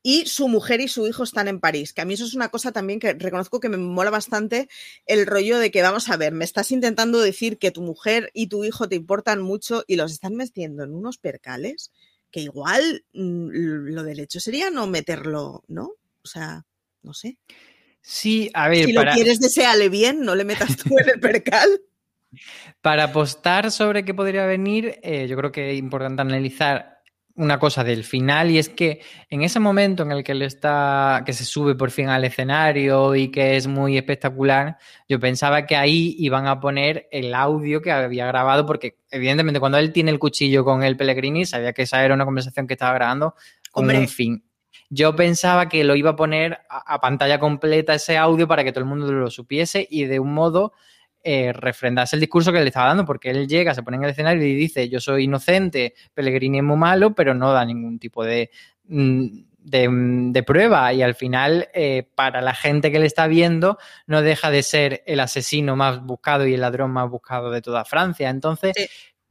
y 0.03 0.27
su 0.27 0.49
mujer 0.49 0.81
y 0.81 0.89
su 0.89 1.07
hijo 1.07 1.23
están 1.23 1.47
en 1.47 1.61
París. 1.61 1.93
Que 1.93 2.01
a 2.01 2.05
mí 2.07 2.15
eso 2.15 2.25
es 2.25 2.35
una 2.35 2.49
cosa 2.49 2.73
también 2.73 2.99
que 2.99 3.13
reconozco 3.13 3.61
que 3.61 3.69
me 3.69 3.77
mola 3.77 4.11
bastante 4.11 4.69
el 5.07 5.27
rollo 5.27 5.59
de 5.59 5.71
que, 5.71 5.83
vamos 5.83 6.09
a 6.09 6.17
ver, 6.17 6.33
me 6.33 6.45
estás 6.45 6.73
intentando 6.73 7.21
decir 7.21 7.59
que 7.59 7.71
tu 7.71 7.83
mujer 7.83 8.31
y 8.33 8.47
tu 8.47 8.65
hijo 8.65 8.89
te 8.89 8.97
importan 8.97 9.43
mucho 9.43 9.85
y 9.87 9.97
los 9.97 10.11
están 10.11 10.35
metiendo 10.35 10.83
en 10.85 10.95
unos 10.95 11.19
percales 11.19 11.93
que 12.33 12.41
igual 12.41 13.05
mm, 13.13 13.49
lo 13.93 14.03
del 14.03 14.19
hecho 14.19 14.41
sería 14.41 14.71
no 14.71 14.87
meterlo, 14.89 15.63
¿no? 15.69 15.93
O 16.23 16.27
sea, 16.27 16.65
no 17.03 17.15
sé. 17.15 17.39
Sí, 18.01 18.51
a 18.55 18.69
ver. 18.69 18.87
Si 18.87 18.93
lo 18.93 19.05
quieres, 19.13 19.39
deseale 19.39 19.89
bien, 19.89 20.23
no 20.23 20.35
le 20.35 20.45
metas 20.45 20.77
tú 20.77 20.99
en 20.99 21.11
el 21.11 21.21
percal. 21.21 21.69
Para 22.81 23.05
apostar 23.05 23.71
sobre 23.71 24.05
qué 24.05 24.15
podría 24.15 24.47
venir, 24.47 24.99
eh, 25.03 25.29
yo 25.29 25.37
creo 25.37 25.53
que 25.53 25.73
es 25.73 25.79
importante 25.79 26.23
analizar 26.23 26.92
una 27.35 27.59
cosa 27.59 27.83
del 27.83 28.05
final 28.05 28.51
y 28.51 28.59
es 28.59 28.69
que 28.69 29.01
en 29.31 29.43
ese 29.43 29.59
momento 29.59 30.03
en 30.03 30.13
el 30.13 30.23
que 30.23 30.33
él 30.33 30.43
está, 30.43 31.23
que 31.25 31.33
se 31.33 31.45
sube 31.45 31.75
por 31.75 31.91
fin 31.91 32.09
al 32.09 32.25
escenario 32.25 33.15
y 33.15 33.31
que 33.31 33.57
es 33.57 33.67
muy 33.67 33.97
espectacular, 33.97 34.77
yo 35.09 35.19
pensaba 35.19 35.67
que 35.67 35.77
ahí 35.77 36.15
iban 36.19 36.47
a 36.47 36.61
poner 36.61 37.09
el 37.11 37.35
audio 37.35 37.81
que 37.81 37.91
había 37.91 38.27
grabado 38.27 38.67
porque 38.67 38.99
evidentemente 39.11 39.61
cuando 39.61 39.79
él 39.79 39.93
tiene 39.93 40.11
el 40.11 40.19
cuchillo 40.19 40.65
con 40.65 40.83
el 40.83 40.97
Pellegrini 40.97 41.47
sabía 41.47 41.73
que 41.73 41.83
esa 41.83 42.05
era 42.05 42.15
una 42.15 42.25
conversación 42.25 42.67
que 42.67 42.75
estaba 42.75 42.95
grabando 42.95 43.35
con 43.71 43.89
un 43.89 44.09
fin. 44.09 44.45
Yo 44.91 45.17
pensaba 45.17 45.71
que 45.71 45.85
lo 45.85 45.97
iba 45.97 46.11
a 46.11 46.17
poner 46.17 46.59
a, 46.69 46.95
a 46.95 47.01
pantalla 47.01 47.39
completa 47.39 47.95
ese 47.95 48.19
audio 48.19 48.47
para 48.47 48.63
que 48.63 48.73
todo 48.73 48.81
el 48.81 48.91
mundo 48.91 49.11
lo 49.11 49.31
supiese 49.31 49.87
y 49.91 50.05
de 50.05 50.21
un 50.21 50.35
modo 50.35 50.75
eh, 51.25 51.53
refrendarse 51.53 52.17
el 52.17 52.21
discurso 52.21 52.53
que 52.53 52.61
le 52.61 52.67
estaba 52.67 52.89
dando, 52.89 53.05
porque 53.05 53.31
él 53.31 53.47
llega, 53.47 53.75
se 53.75 53.83
pone 53.83 53.97
en 53.97 54.05
el 54.05 54.11
escenario 54.11 54.45
y 54.45 54.55
dice, 54.55 54.89
yo 54.89 54.99
soy 54.99 55.25
inocente, 55.25 55.95
Pellegrini 56.15 56.59
es 56.59 56.65
muy 56.65 56.77
malo, 56.77 57.15
pero 57.15 57.33
no 57.33 57.53
da 57.53 57.65
ningún 57.65 58.01
tipo 58.01 58.25
de, 58.25 58.51
mm, 58.89 59.27
de, 59.59 59.89
mm, 59.89 60.33
de 60.33 60.43
prueba 60.43 60.93
y 60.93 61.03
al 61.03 61.15
final, 61.15 61.69
eh, 61.75 62.09
para 62.17 62.41
la 62.41 62.55
gente 62.55 62.91
que 62.91 62.99
le 62.99 63.07
está 63.07 63.29
viendo, 63.29 63.79
no 64.07 64.23
deja 64.23 64.51
de 64.51 64.65
ser 64.65 65.03
el 65.07 65.21
asesino 65.21 65.77
más 65.77 66.03
buscado 66.03 66.47
y 66.47 66.55
el 66.55 66.61
ladrón 66.61 66.91
más 66.91 67.09
buscado 67.09 67.51
de 67.53 67.63
toda 67.63 67.85
Francia. 67.85 68.29
Entonces, 68.29 68.73
sí. 68.77 68.87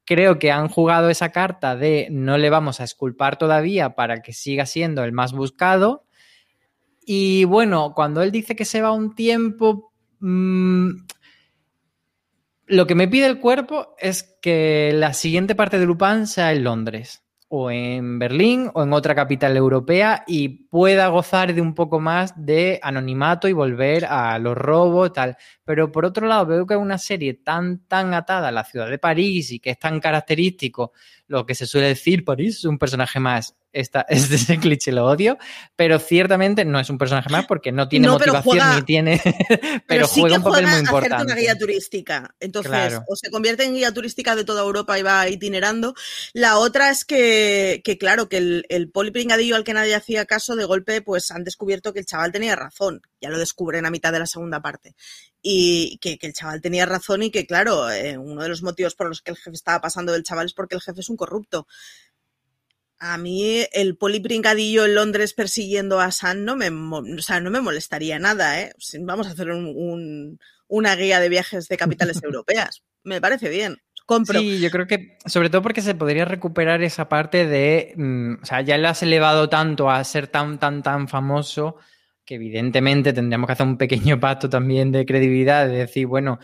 creo 0.06 0.39
que 0.39 0.52
han 0.52 0.70
jugado 0.70 1.10
esa 1.10 1.34
carta 1.34 1.76
de 1.76 2.08
no 2.10 2.38
le 2.38 2.50
vamos 2.50 2.80
a 2.80 2.86
esculpar 2.86 3.38
todavía 3.38 3.96
para 3.96 4.22
que 4.22 4.32
siga 4.32 4.66
siendo 4.66 5.04
el 5.04 5.12
más 5.12 5.34
buscado. 5.34 6.06
Y 7.06 7.44
bueno, 7.46 7.94
cuando 7.94 8.22
él 8.22 8.32
dice 8.32 8.56
que 8.56 8.66
se 8.66 8.82
va 8.82 8.92
un 8.92 9.14
tiempo... 9.14 9.92
Mmm, 10.20 10.92
lo 12.72 12.88
que 12.88 12.95
me 12.95 13.09
pide 13.09 13.26
el 13.26 13.41
cuerpo 13.41 13.95
es 13.99 14.38
que 14.41 14.93
la 14.95 15.11
siguiente 15.11 15.55
parte 15.55 15.78
de 15.78 15.86
Lupin 15.86 16.26
sea 16.26 16.53
en 16.53 16.63
Londres, 16.63 17.22
o 17.49 17.69
en 17.69 18.17
Berlín, 18.17 18.72
o 18.74 18.84
en 18.84 18.93
otra 18.93 19.13
capital 19.13 19.57
europea, 19.57 20.24
y 20.26 20.47
pueda 20.69 21.09
gozar 21.09 21.53
de 21.53 21.59
un 21.59 21.76
poco 21.76 21.99
más 21.99 22.34
de 22.38 22.80
anonimato 22.82 23.49
y 23.49 23.53
volver 23.53 24.05
a 24.05 24.39
los 24.39 24.57
robos, 24.57 25.11
tal. 25.11 25.36
Pero 25.65 25.91
por 25.91 26.05
otro 26.05 26.28
lado, 26.28 26.45
veo 26.45 26.65
que 26.65 26.78
una 26.78 26.97
serie 26.97 27.34
tan, 27.34 27.86
tan 27.88 28.13
atada 28.13 28.47
a 28.47 28.53
la 28.53 28.63
ciudad 28.63 28.89
de 28.89 28.97
París 28.97 29.51
y 29.51 29.59
que 29.59 29.72
es 29.72 29.80
tan 29.80 29.99
característico 29.99 30.93
lo 31.28 31.45
que 31.45 31.55
se 31.55 31.67
suele 31.67 31.88
decir, 31.88 32.24
París 32.24 32.59
es 32.59 32.65
un 32.65 32.78
personaje 32.78 33.19
más. 33.19 33.53
Esta, 33.74 34.01
este, 34.09 34.36
ese 34.36 34.59
cliché 34.59 34.91
lo 34.91 35.05
odio, 35.05 35.38
pero 35.76 35.99
ciertamente 35.99 36.65
no 36.65 36.80
es 36.80 36.89
un 36.89 36.97
personaje 36.97 37.30
más 37.30 37.45
porque 37.45 37.72
no 37.72 37.88
tiene 37.88 38.07
no, 38.07 38.13
motivación 38.13 38.43
juega, 38.43 38.76
ni 38.76 38.82
tiene. 38.84 39.22
pero, 39.49 39.84
pero 39.88 40.07
sí 40.07 40.22
juega 40.22 40.38
un 40.38 40.43
papel 40.43 40.65
juega 40.65 40.72
muy 40.72 40.80
importante. 40.80 41.26
Una 41.26 41.36
guía 41.36 41.57
turística. 41.57 42.36
Entonces, 42.39 42.72
Claro. 42.72 43.03
o 43.07 43.15
se 43.15 43.32
convierte 43.32 43.63
en 43.63 43.74
guía 43.74 43.93
turística 43.93 44.36
de 44.36 44.43
toda 44.43 44.61
Europa 44.61 44.97
y 44.99 45.03
va 45.03 45.28
itinerando. 45.30 45.93
La 46.34 46.57
otra 46.57 46.89
es 46.89 47.05
que, 47.05 47.82
que 47.84 47.97
claro, 47.97 48.30
que 48.30 48.38
el, 48.38 48.65
el 48.69 48.89
polipringadillo 48.89 49.55
al 49.55 49.63
que 49.63 49.74
nadie 49.74 49.95
hacía 49.95 50.26
caso, 50.26 50.55
de 50.55 50.65
golpe, 50.65 51.01
pues 51.01 51.32
han 51.32 51.43
descubierto 51.43 51.93
que 51.93 51.99
el 51.99 52.05
chaval 52.05 52.32
tenía 52.32 52.55
razón. 52.55 53.01
Ya 53.22 53.30
lo 53.30 53.38
descubren 53.38 53.86
a 53.86 53.91
mitad 53.91 54.11
de 54.11 54.19
la 54.19 54.26
segunda 54.26 54.61
parte. 54.61 54.95
Y 55.41 55.97
que, 55.99 56.17
que 56.17 56.28
el 56.28 56.34
chaval 56.34 56.61
tenía 56.61 56.86
razón 56.86 57.24
y 57.24 57.32
que, 57.32 57.45
claro, 57.45 57.89
eh, 57.89 58.17
uno 58.17 58.43
de 58.43 58.49
los 58.49 58.61
motivos 58.61 58.95
por 58.95 59.07
los 59.07 59.22
que 59.22 59.32
el 59.32 59.38
jefe 59.38 59.51
estaba 59.51 59.82
pasando 59.82 60.11
del 60.11 60.24
chaval 60.24 60.47
es 60.47 60.53
porque 60.53 60.76
el 60.76 60.82
jefe 60.82 61.01
es 61.01 61.09
un 61.09 61.17
corrupto. 61.17 61.67
A 63.04 63.18
mí 63.18 63.66
el 63.74 63.97
polipringadillo 63.97 64.86
en 64.86 64.93
Londres 64.93 65.34
persiguiendo 65.34 65.99
a 65.99 66.12
San 66.12 66.45
no 66.45 66.56
me, 66.56 66.70
o 66.70 67.22
sea, 67.22 67.39
no 67.39 67.49
me 67.49 67.60
molestaría 67.60 68.20
nada, 68.20 68.62
¿eh? 68.62 68.74
Vamos 68.99 69.26
a 69.26 69.32
hacer 69.32 69.49
un- 69.49 69.74
un- 69.76 70.39
una 70.68 70.95
guía 70.95 71.20
de 71.20 71.28
viajes 71.28 71.68
de 71.68 71.78
capitales 71.78 72.22
europeas. 72.24 72.84
Me 73.04 73.20
parece 73.20 73.49
bien. 73.49 73.78
Compro. 74.06 74.39
Sí, 74.39 74.60
yo 74.60 74.70
creo 74.70 74.86
que, 74.86 75.18
sobre 75.26 75.49
todo 75.49 75.64
porque 75.64 75.82
se 75.82 75.95
podría 75.95 76.26
recuperar 76.26 76.84
esa 76.84 77.10
parte 77.10 77.47
de, 77.47 77.93
mm, 77.95 78.43
o 78.43 78.45
sea, 78.45 78.62
ya 78.62 78.78
le 78.78 78.88
has 78.88 79.02
elevado 79.02 79.49
tanto 79.49 79.89
a 79.89 80.04
ser 80.04 80.28
tan, 80.28 80.60
tan, 80.60 80.84
tan 80.84 81.08
famoso 81.08 81.78
que 82.32 82.36
evidentemente 82.36 83.11
tendríamos 83.11 83.45
que 83.45 83.51
hacer 83.51 83.67
un 83.67 83.75
pequeño 83.77 84.17
pacto 84.17 84.49
también 84.49 84.89
de 84.89 85.05
credibilidad, 85.05 85.67
de 85.67 85.79
decir, 85.79 86.07
bueno, 86.07 86.39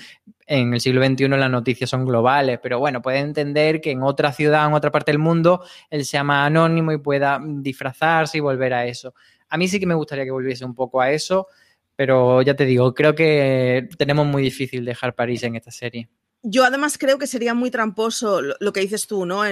en 0.46 0.74
el 0.74 0.82
siglo 0.82 1.02
XXI 1.02 1.30
las 1.30 1.50
noticias 1.50 1.90
son 1.90 2.06
globales, 2.06 2.60
pero 2.62 2.78
bueno, 2.78 3.02
puede 3.02 3.20
entender 3.20 3.80
que 3.80 3.92
en 3.92 4.04
otra 4.04 4.34
ciudad, 4.34 4.68
en 4.68 4.74
otra 4.74 4.92
parte 4.92 5.14
del 5.14 5.20
mundo, 5.20 5.64
él 5.90 6.04
sea 6.04 6.26
más 6.26 6.48
anónimo 6.48 6.92
y 6.92 6.98
pueda 6.98 7.40
disfrazarse 7.42 8.38
y 8.38 8.42
volver 8.42 8.74
a 8.74 8.86
eso. 8.86 9.14
A 9.48 9.56
mí 9.56 9.70
sí 9.70 9.80
que 9.80 9.86
me 9.86 9.94
gustaría 9.94 10.26
que 10.26 10.32
volviese 10.32 10.66
un 10.66 10.76
poco 10.76 11.00
a 11.00 11.10
eso, 11.10 11.48
pero 11.96 12.42
ya 12.42 12.54
te 12.54 12.66
digo, 12.66 12.94
creo 12.94 13.16
que 13.16 13.88
tenemos 13.98 14.28
muy 14.28 14.44
difícil 14.44 14.84
dejar 14.84 15.16
París 15.16 15.42
en 15.44 15.56
esta 15.56 15.72
serie. 15.72 16.10
Yo 16.44 16.66
además 16.66 16.98
creo 16.98 17.18
que 17.18 17.28
sería 17.28 17.54
muy 17.54 17.72
tramposo 17.72 18.42
lo, 18.42 18.74
que 18.74 18.82
dices 18.82 19.08
tú, 19.08 19.26
¿no? 19.26 19.46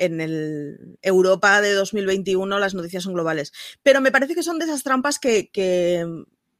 En, 0.00 0.20
el 0.20 0.98
Europa 1.02 1.60
de 1.60 1.72
2021 1.74 2.58
las 2.58 2.74
noticias 2.74 3.04
son 3.04 3.14
globales. 3.14 3.52
Pero 3.82 4.00
me 4.00 4.10
parece 4.10 4.34
que 4.34 4.42
son 4.42 4.58
de 4.58 4.64
esas 4.64 4.82
trampas 4.82 5.18
que, 5.18 5.50
que, 5.50 6.04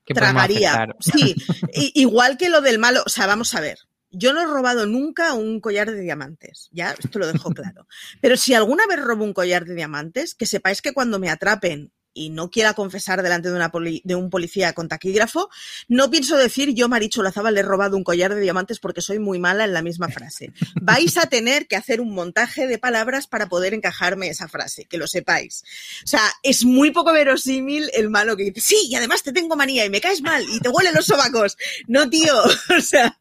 Que 0.05 0.15
podemos 0.15 0.47
tragaría. 0.47 0.89
Sí, 1.01 1.35
igual 1.73 2.37
que 2.37 2.49
lo 2.49 2.61
del 2.61 2.79
malo. 2.79 3.03
O 3.05 3.09
sea, 3.09 3.27
vamos 3.27 3.55
a 3.55 3.61
ver. 3.61 3.79
Yo 4.13 4.33
no 4.33 4.43
he 4.43 4.47
robado 4.47 4.87
nunca 4.87 5.35
un 5.35 5.61
collar 5.61 5.91
de 5.91 6.01
diamantes, 6.01 6.69
ya, 6.73 6.97
esto 6.99 7.21
lo 7.21 7.29
dejo 7.29 7.51
claro. 7.55 7.87
Pero 8.21 8.37
si 8.37 8.55
alguna 8.55 8.85
vez 8.89 8.99
robo 8.99 9.23
un 9.23 9.33
collar 9.33 9.65
de 9.65 9.75
diamantes, 9.75 10.35
que 10.35 10.47
sepáis 10.47 10.83
que 10.83 10.93
cuando 10.93 11.21
me 11.21 11.31
atrapen 11.31 11.93
y 12.15 12.31
no 12.31 12.51
quiera 12.51 12.75
confesar 12.75 13.23
delante 13.23 13.49
de, 13.51 13.55
una 13.55 13.71
poli- 13.71 14.03
de 14.05 14.15
un 14.15 14.31
policía 14.31 14.73
con 14.73 14.89
taquígrafo, 14.89 15.49
no 15.89 16.11
pienso 16.11 16.37
decir 16.37 16.75
yo, 16.75 16.89
Marichu 16.89 17.23
Lazaba, 17.23 17.51
le 17.51 17.61
he 17.61 17.63
robado 17.63 17.97
un 17.97 18.05
collar 18.05 18.35
de 18.35 18.41
diamantes 18.41 18.79
porque 18.81 19.01
soy 19.01 19.19
muy 19.19 19.39
mala 19.39 19.65
en 19.65 19.73
la 19.73 19.83
misma 19.83 20.09
frase. 20.09 20.53
Vais 20.81 21.17
a 21.17 21.27
tener 21.27 21.67
que 21.67 21.77
hacer 21.77 22.01
un 22.01 22.13
montaje 22.15 22.67
de 22.67 22.79
palabras 22.79 23.27
para 23.27 23.49
poder 23.49 23.75
encajarme 23.75 24.29
esa 24.29 24.49
frase, 24.49 24.85
que 24.87 24.99
lo 24.99 25.07
sepáis. 25.07 25.63
O 26.05 26.07
sea, 26.07 26.23
es 26.43 26.65
muy 26.65 26.91
poco 26.91 27.13
verosímil 27.13 27.91
el 27.95 28.11
malo 28.11 28.37
que 28.37 28.45
dice, 28.45 28.61
sí, 28.61 28.89
y 28.89 28.95
además 28.95 29.23
te 29.23 29.33
tengo 29.33 29.57
manía 29.57 29.85
y 29.85 29.91
me 29.91 30.01
caes 30.01 30.23
mal 30.23 30.45
y 30.53 30.61
te 30.61 30.69
huelen 30.69 30.95
los 30.95 31.07
sobacos. 31.07 31.57
No, 31.87 32.09
tío, 32.11 32.35
o 32.77 32.81
sea... 32.81 33.17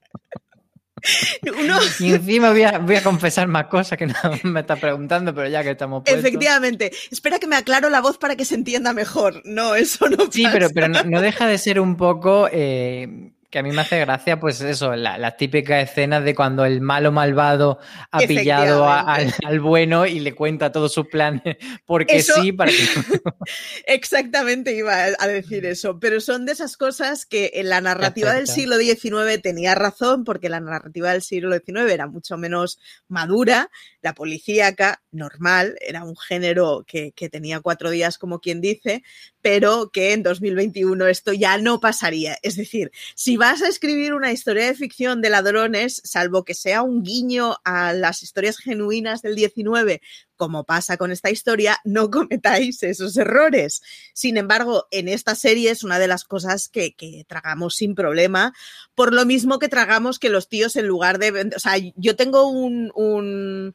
Uno, 1.59 1.77
Y 1.99 2.13
encima 2.13 2.49
voy 2.51 2.63
a, 2.63 2.79
voy 2.79 2.95
a 2.95 3.03
confesar 3.03 3.47
más 3.47 3.65
cosas 3.67 3.97
que 3.97 4.05
no 4.07 4.13
me 4.43 4.61
está 4.61 4.75
preguntando, 4.75 5.33
pero 5.33 5.47
ya 5.49 5.63
que 5.63 5.71
estamos 5.71 6.03
puestos. 6.03 6.23
efectivamente, 6.23 6.91
espera 7.11 7.39
que 7.39 7.47
me 7.47 7.55
aclaro 7.55 7.89
la 7.89 8.01
voz 8.01 8.17
para 8.17 8.35
que 8.35 8.45
se 8.45 8.55
entienda 8.55 8.93
mejor. 8.93 9.41
No, 9.45 9.75
eso 9.75 10.07
no 10.09 10.25
Sí, 10.31 10.43
pasa. 10.43 10.53
pero, 10.53 10.69
pero 10.73 10.87
no, 10.87 11.03
no 11.03 11.21
deja 11.21 11.47
de 11.47 11.57
ser 11.57 11.79
un 11.79 11.95
poco 11.97 12.47
eh, 12.51 13.31
que 13.49 13.59
a 13.59 13.63
mí 13.63 13.71
me 13.71 13.81
hace 13.81 13.99
gracia, 13.99 14.39
pues 14.39 14.61
eso, 14.61 14.95
la- 14.95 15.17
las 15.17 15.35
típicas 15.37 15.89
escenas 15.89 16.23
de 16.23 16.35
cuando 16.35 16.65
el 16.65 16.81
malo 16.81 17.11
malvado 17.11 17.79
ha 18.11 18.19
pillado 18.19 18.85
a- 18.85 19.15
al, 19.45 19.59
bueno 19.59 20.05
y 20.05 20.19
le 20.19 20.35
cuenta 20.35 20.71
todos 20.71 20.93
sus 20.93 21.07
planes 21.07 21.57
porque 21.85 22.17
Eso- 22.17 22.41
sí, 22.41 22.51
para 22.51 22.71
que 22.71 22.77
Exactamente 23.85 24.75
iba 24.75 24.93
a 25.17 25.27
decir 25.27 25.65
eso, 25.65 25.99
pero 25.99 26.21
son 26.21 26.45
de 26.45 26.51
esas 26.53 26.77
cosas 26.77 27.25
que 27.25 27.51
en 27.55 27.69
la 27.69 27.81
narrativa 27.81 28.33
del 28.33 28.47
siglo 28.47 28.77
XIX 28.77 29.41
tenía 29.41 29.75
razón, 29.75 30.23
porque 30.23 30.49
la 30.49 30.59
narrativa 30.59 31.11
del 31.11 31.21
siglo 31.21 31.51
XIX 31.57 31.91
era 31.91 32.07
mucho 32.07 32.37
menos 32.37 32.79
madura, 33.07 33.69
la 34.01 34.13
policíaca, 34.13 35.01
normal, 35.11 35.75
era 35.81 36.03
un 36.03 36.15
género 36.15 36.83
que, 36.87 37.11
que 37.13 37.29
tenía 37.29 37.59
cuatro 37.61 37.89
días, 37.89 38.17
como 38.17 38.39
quien 38.39 38.61
dice, 38.61 39.03
pero 39.41 39.89
que 39.91 40.13
en 40.13 40.21
2021 40.23 41.07
esto 41.07 41.33
ya 41.33 41.57
no 41.57 41.79
pasaría. 41.79 42.37
Es 42.43 42.55
decir, 42.55 42.91
si 43.15 43.37
vas 43.39 43.61
a 43.61 43.69
escribir 43.69 44.13
una 44.13 44.33
historia 44.33 44.65
de 44.65 44.75
ficción 44.75 45.21
de 45.21 45.29
ladrones, 45.29 46.01
salvo 46.03 46.43
que 46.43 46.53
sea 46.53 46.83
un 46.83 47.03
guiño 47.03 47.55
a 47.63 47.93
las 47.93 48.21
historias 48.21 48.57
genuinas 48.57 49.21
del 49.21 49.35
19, 49.35 50.01
como 50.35 50.65
pasa 50.65 50.97
con 50.97 51.11
esta 51.11 51.29
historia, 51.31 51.79
no 51.85 52.11
cometáis 52.11 52.83
esos 52.83 53.15
errores. 53.17 53.81
Sin 54.13 54.35
embargo, 54.35 54.87
en 54.91 55.07
esta 55.07 55.35
serie 55.35 55.71
es 55.71 55.83
una 55.83 55.99
de 55.99 56.07
las 56.07 56.25
cosas 56.25 56.67
que, 56.67 56.93
que 56.93 57.25
tragamos 57.27 57.75
sin 57.75 57.95
problema, 57.95 58.53
por 58.93 59.13
lo 59.13 59.25
mismo 59.25 59.57
que 59.57 59.69
tragamos 59.69 60.19
que 60.19 60.29
los 60.29 60.49
tíos 60.49 60.75
en 60.75 60.87
lugar 60.87 61.17
de... 61.17 61.51
O 61.55 61.59
sea, 61.59 61.75
yo 61.95 62.15
tengo 62.17 62.49
un, 62.49 62.91
un, 62.93 63.73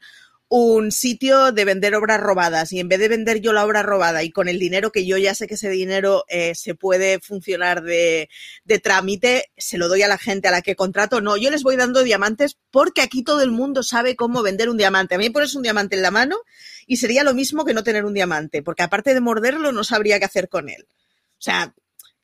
un 0.56 0.92
sitio 0.92 1.50
de 1.50 1.64
vender 1.64 1.96
obras 1.96 2.20
robadas 2.20 2.70
y 2.70 2.78
en 2.78 2.88
vez 2.88 3.00
de 3.00 3.08
vender 3.08 3.40
yo 3.40 3.52
la 3.52 3.64
obra 3.64 3.82
robada 3.82 4.22
y 4.22 4.30
con 4.30 4.46
el 4.46 4.60
dinero 4.60 4.92
que 4.92 5.04
yo 5.04 5.18
ya 5.18 5.34
sé 5.34 5.48
que 5.48 5.54
ese 5.54 5.68
dinero 5.68 6.22
eh, 6.28 6.54
se 6.54 6.76
puede 6.76 7.18
funcionar 7.18 7.82
de, 7.82 8.28
de 8.62 8.78
trámite, 8.78 9.50
se 9.56 9.78
lo 9.78 9.88
doy 9.88 10.02
a 10.02 10.08
la 10.08 10.16
gente 10.16 10.46
a 10.46 10.52
la 10.52 10.62
que 10.62 10.76
contrato. 10.76 11.20
No, 11.20 11.36
yo 11.36 11.50
les 11.50 11.64
voy 11.64 11.74
dando 11.74 12.04
diamantes 12.04 12.56
porque 12.70 13.00
aquí 13.00 13.24
todo 13.24 13.42
el 13.42 13.50
mundo 13.50 13.82
sabe 13.82 14.14
cómo 14.14 14.44
vender 14.44 14.70
un 14.70 14.76
diamante. 14.76 15.16
A 15.16 15.18
mí 15.18 15.24
me 15.24 15.32
pones 15.32 15.56
un 15.56 15.62
diamante 15.64 15.96
en 15.96 16.02
la 16.02 16.12
mano 16.12 16.36
y 16.86 16.98
sería 16.98 17.24
lo 17.24 17.34
mismo 17.34 17.64
que 17.64 17.74
no 17.74 17.82
tener 17.82 18.04
un 18.04 18.14
diamante, 18.14 18.62
porque 18.62 18.84
aparte 18.84 19.12
de 19.12 19.20
morderlo 19.20 19.72
no 19.72 19.82
sabría 19.82 20.20
qué 20.20 20.26
hacer 20.26 20.48
con 20.48 20.68
él. 20.68 20.86
O 20.86 21.42
sea, 21.42 21.74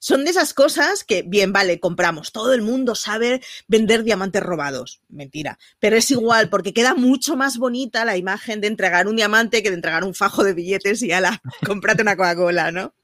son 0.00 0.24
de 0.24 0.30
esas 0.30 0.54
cosas 0.54 1.04
que, 1.04 1.22
bien, 1.22 1.52
vale, 1.52 1.78
compramos. 1.78 2.32
Todo 2.32 2.54
el 2.54 2.62
mundo 2.62 2.94
sabe 2.94 3.42
vender 3.68 4.02
diamantes 4.02 4.42
robados. 4.42 5.02
Mentira. 5.08 5.58
Pero 5.78 5.96
es 5.96 6.10
igual, 6.10 6.48
porque 6.48 6.72
queda 6.72 6.94
mucho 6.94 7.36
más 7.36 7.58
bonita 7.58 8.04
la 8.04 8.16
imagen 8.16 8.60
de 8.60 8.66
entregar 8.66 9.06
un 9.06 9.16
diamante 9.16 9.62
que 9.62 9.68
de 9.68 9.76
entregar 9.76 10.02
un 10.02 10.14
fajo 10.14 10.42
de 10.42 10.54
billetes 10.54 11.02
y 11.02 11.12
ala, 11.12 11.40
cómprate 11.66 12.02
una 12.02 12.16
Coca-Cola, 12.16 12.72
¿no? 12.72 12.94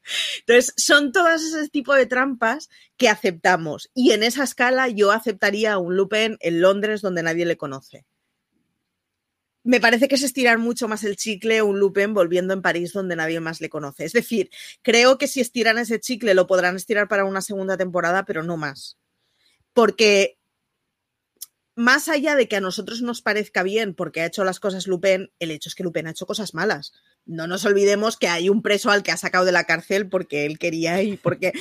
Entonces, 0.40 0.72
son 0.76 1.12
todas 1.12 1.42
ese 1.42 1.68
tipo 1.68 1.94
de 1.94 2.06
trampas 2.06 2.70
que 2.96 3.10
aceptamos. 3.10 3.90
Y 3.94 4.12
en 4.12 4.22
esa 4.22 4.44
escala 4.44 4.88
yo 4.88 5.12
aceptaría 5.12 5.78
un 5.78 5.96
Lupin 5.96 6.38
en 6.40 6.60
Londres 6.60 7.02
donde 7.02 7.22
nadie 7.22 7.44
le 7.44 7.58
conoce. 7.58 8.06
Me 9.66 9.80
parece 9.80 10.06
que 10.06 10.14
es 10.14 10.22
estirar 10.22 10.58
mucho 10.58 10.86
más 10.86 11.02
el 11.02 11.16
chicle 11.16 11.60
un 11.60 11.80
Lupin 11.80 12.14
volviendo 12.14 12.54
en 12.54 12.62
París 12.62 12.92
donde 12.92 13.16
nadie 13.16 13.40
más 13.40 13.60
le 13.60 13.68
conoce. 13.68 14.04
Es 14.04 14.12
decir, 14.12 14.48
creo 14.80 15.18
que 15.18 15.26
si 15.26 15.40
estiran 15.40 15.76
ese 15.76 15.98
chicle 15.98 16.34
lo 16.34 16.46
podrán 16.46 16.76
estirar 16.76 17.08
para 17.08 17.24
una 17.24 17.40
segunda 17.40 17.76
temporada, 17.76 18.24
pero 18.24 18.44
no 18.44 18.56
más. 18.56 18.96
Porque 19.72 20.38
más 21.74 22.08
allá 22.08 22.36
de 22.36 22.46
que 22.46 22.54
a 22.54 22.60
nosotros 22.60 23.02
nos 23.02 23.22
parezca 23.22 23.64
bien 23.64 23.94
porque 23.94 24.20
ha 24.20 24.26
hecho 24.26 24.44
las 24.44 24.60
cosas 24.60 24.86
Lupin, 24.86 25.32
el 25.40 25.50
hecho 25.50 25.68
es 25.68 25.74
que 25.74 25.82
Lupin 25.82 26.06
ha 26.06 26.12
hecho 26.12 26.26
cosas 26.26 26.54
malas. 26.54 26.92
No 27.24 27.48
nos 27.48 27.64
olvidemos 27.64 28.16
que 28.16 28.28
hay 28.28 28.48
un 28.48 28.62
preso 28.62 28.92
al 28.92 29.02
que 29.02 29.10
ha 29.10 29.16
sacado 29.16 29.44
de 29.44 29.50
la 29.50 29.64
cárcel 29.64 30.08
porque 30.08 30.46
él 30.46 30.60
quería 30.60 31.02
y 31.02 31.16
porque 31.16 31.52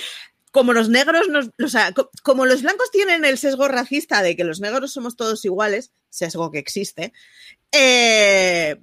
como 0.56 0.72
los 0.72 0.88
negros, 0.88 1.28
nos, 1.28 1.50
o 1.62 1.68
sea, 1.68 1.92
co- 1.92 2.10
como 2.24 2.46
los 2.46 2.62
blancos 2.62 2.90
tienen 2.90 3.26
el 3.26 3.38
sesgo 3.38 3.68
racista 3.68 4.22
de 4.22 4.38
que 4.38 4.46
los 4.46 4.62
negros 4.62 4.94
somos 4.94 5.18
todos 5.18 5.44
iguales, 5.44 5.92
sesgo 6.10 6.50
que 6.50 6.60
existe, 6.60 7.12
eh, 7.74 8.78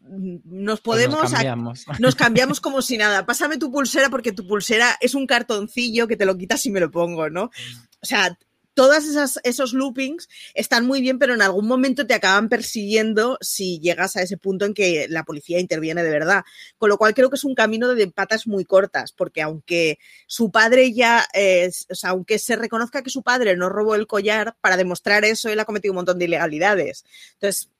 nos 0.45 0.81
pues 0.83 0.99
podemos 0.99 1.23
nos 1.23 1.33
cambiamos. 1.33 1.85
nos 1.99 2.14
cambiamos 2.14 2.61
como 2.66 2.83
si 2.83 2.99
nada. 2.99 3.25
Pásame 3.25 3.57
tu 3.57 3.73
pulsera 3.73 4.11
porque 4.11 4.33
tu 4.33 4.47
pulsera 4.47 4.99
es 5.01 5.14
un 5.14 5.27
cartoncillo 5.27 6.07
que 6.07 6.16
te 6.18 6.27
lo 6.27 6.37
quitas 6.37 6.64
y 6.66 6.70
me 6.70 6.81
lo 6.81 6.91
pongo, 6.91 7.31
¿no? 7.31 7.45
O 7.45 8.07
sea, 8.07 8.39
todas 8.75 9.05
esas 9.07 9.39
esos 9.45 9.73
loopings 9.73 10.29
están 10.55 10.87
muy 10.87 11.01
bien, 11.01 11.18
pero 11.18 11.35
en 11.35 11.43
algún 11.43 11.66
momento 11.66 12.07
te 12.07 12.14
acaban 12.14 12.49
persiguiendo 12.49 13.39
si 13.41 13.79
llegas 13.81 14.16
a 14.16 14.23
ese 14.23 14.37
punto 14.37 14.64
en 14.64 14.75
que 14.75 15.07
la 15.09 15.25
policía 15.25 15.61
interviene 15.61 16.03
de 16.03 16.11
verdad. 16.11 16.45
Con 16.79 16.89
lo 16.89 16.99
cual 16.99 17.14
creo 17.14 17.31
que 17.31 17.37
es 17.37 17.45
un 17.45 17.55
camino 17.55 17.89
de 17.95 18.09
patas 18.09 18.47
muy 18.47 18.64
cortas, 18.64 19.12
porque 19.12 19.43
aunque 19.43 19.99
su 20.27 20.51
padre 20.51 20.93
ya, 20.93 21.27
eh, 21.35 21.70
o 21.91 21.95
sea, 21.95 22.11
aunque 22.11 22.39
se 22.39 22.57
reconozca 22.57 23.03
que 23.03 23.11
su 23.11 23.23
padre 23.23 23.57
no 23.57 23.68
robó 23.68 23.95
el 23.95 24.07
collar, 24.07 24.57
para 24.61 24.77
demostrar 24.77 25.25
eso 25.25 25.49
él 25.49 25.61
ha 25.61 25.64
cometido 25.64 25.93
un 25.93 25.97
montón 25.97 26.18
de 26.18 26.27
ilegalidades. 26.27 27.05
Entonces, 27.35 27.70